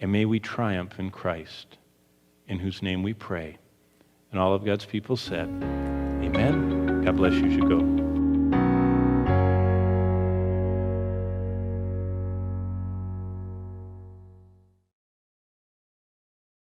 And 0.00 0.12
may 0.12 0.24
we 0.24 0.40
triumph 0.40 0.98
in 0.98 1.10
Christ, 1.10 1.78
in 2.48 2.58
whose 2.58 2.82
name 2.82 3.02
we 3.02 3.14
pray. 3.14 3.58
And 4.30 4.40
all 4.40 4.54
of 4.54 4.64
God's 4.64 4.84
people 4.84 5.16
said, 5.16 5.48
Amen. 5.48 7.02
God 7.04 7.16
bless 7.16 7.34
you. 7.34 7.46
as 7.46 7.52
You 7.54 7.68
go. 7.68 7.95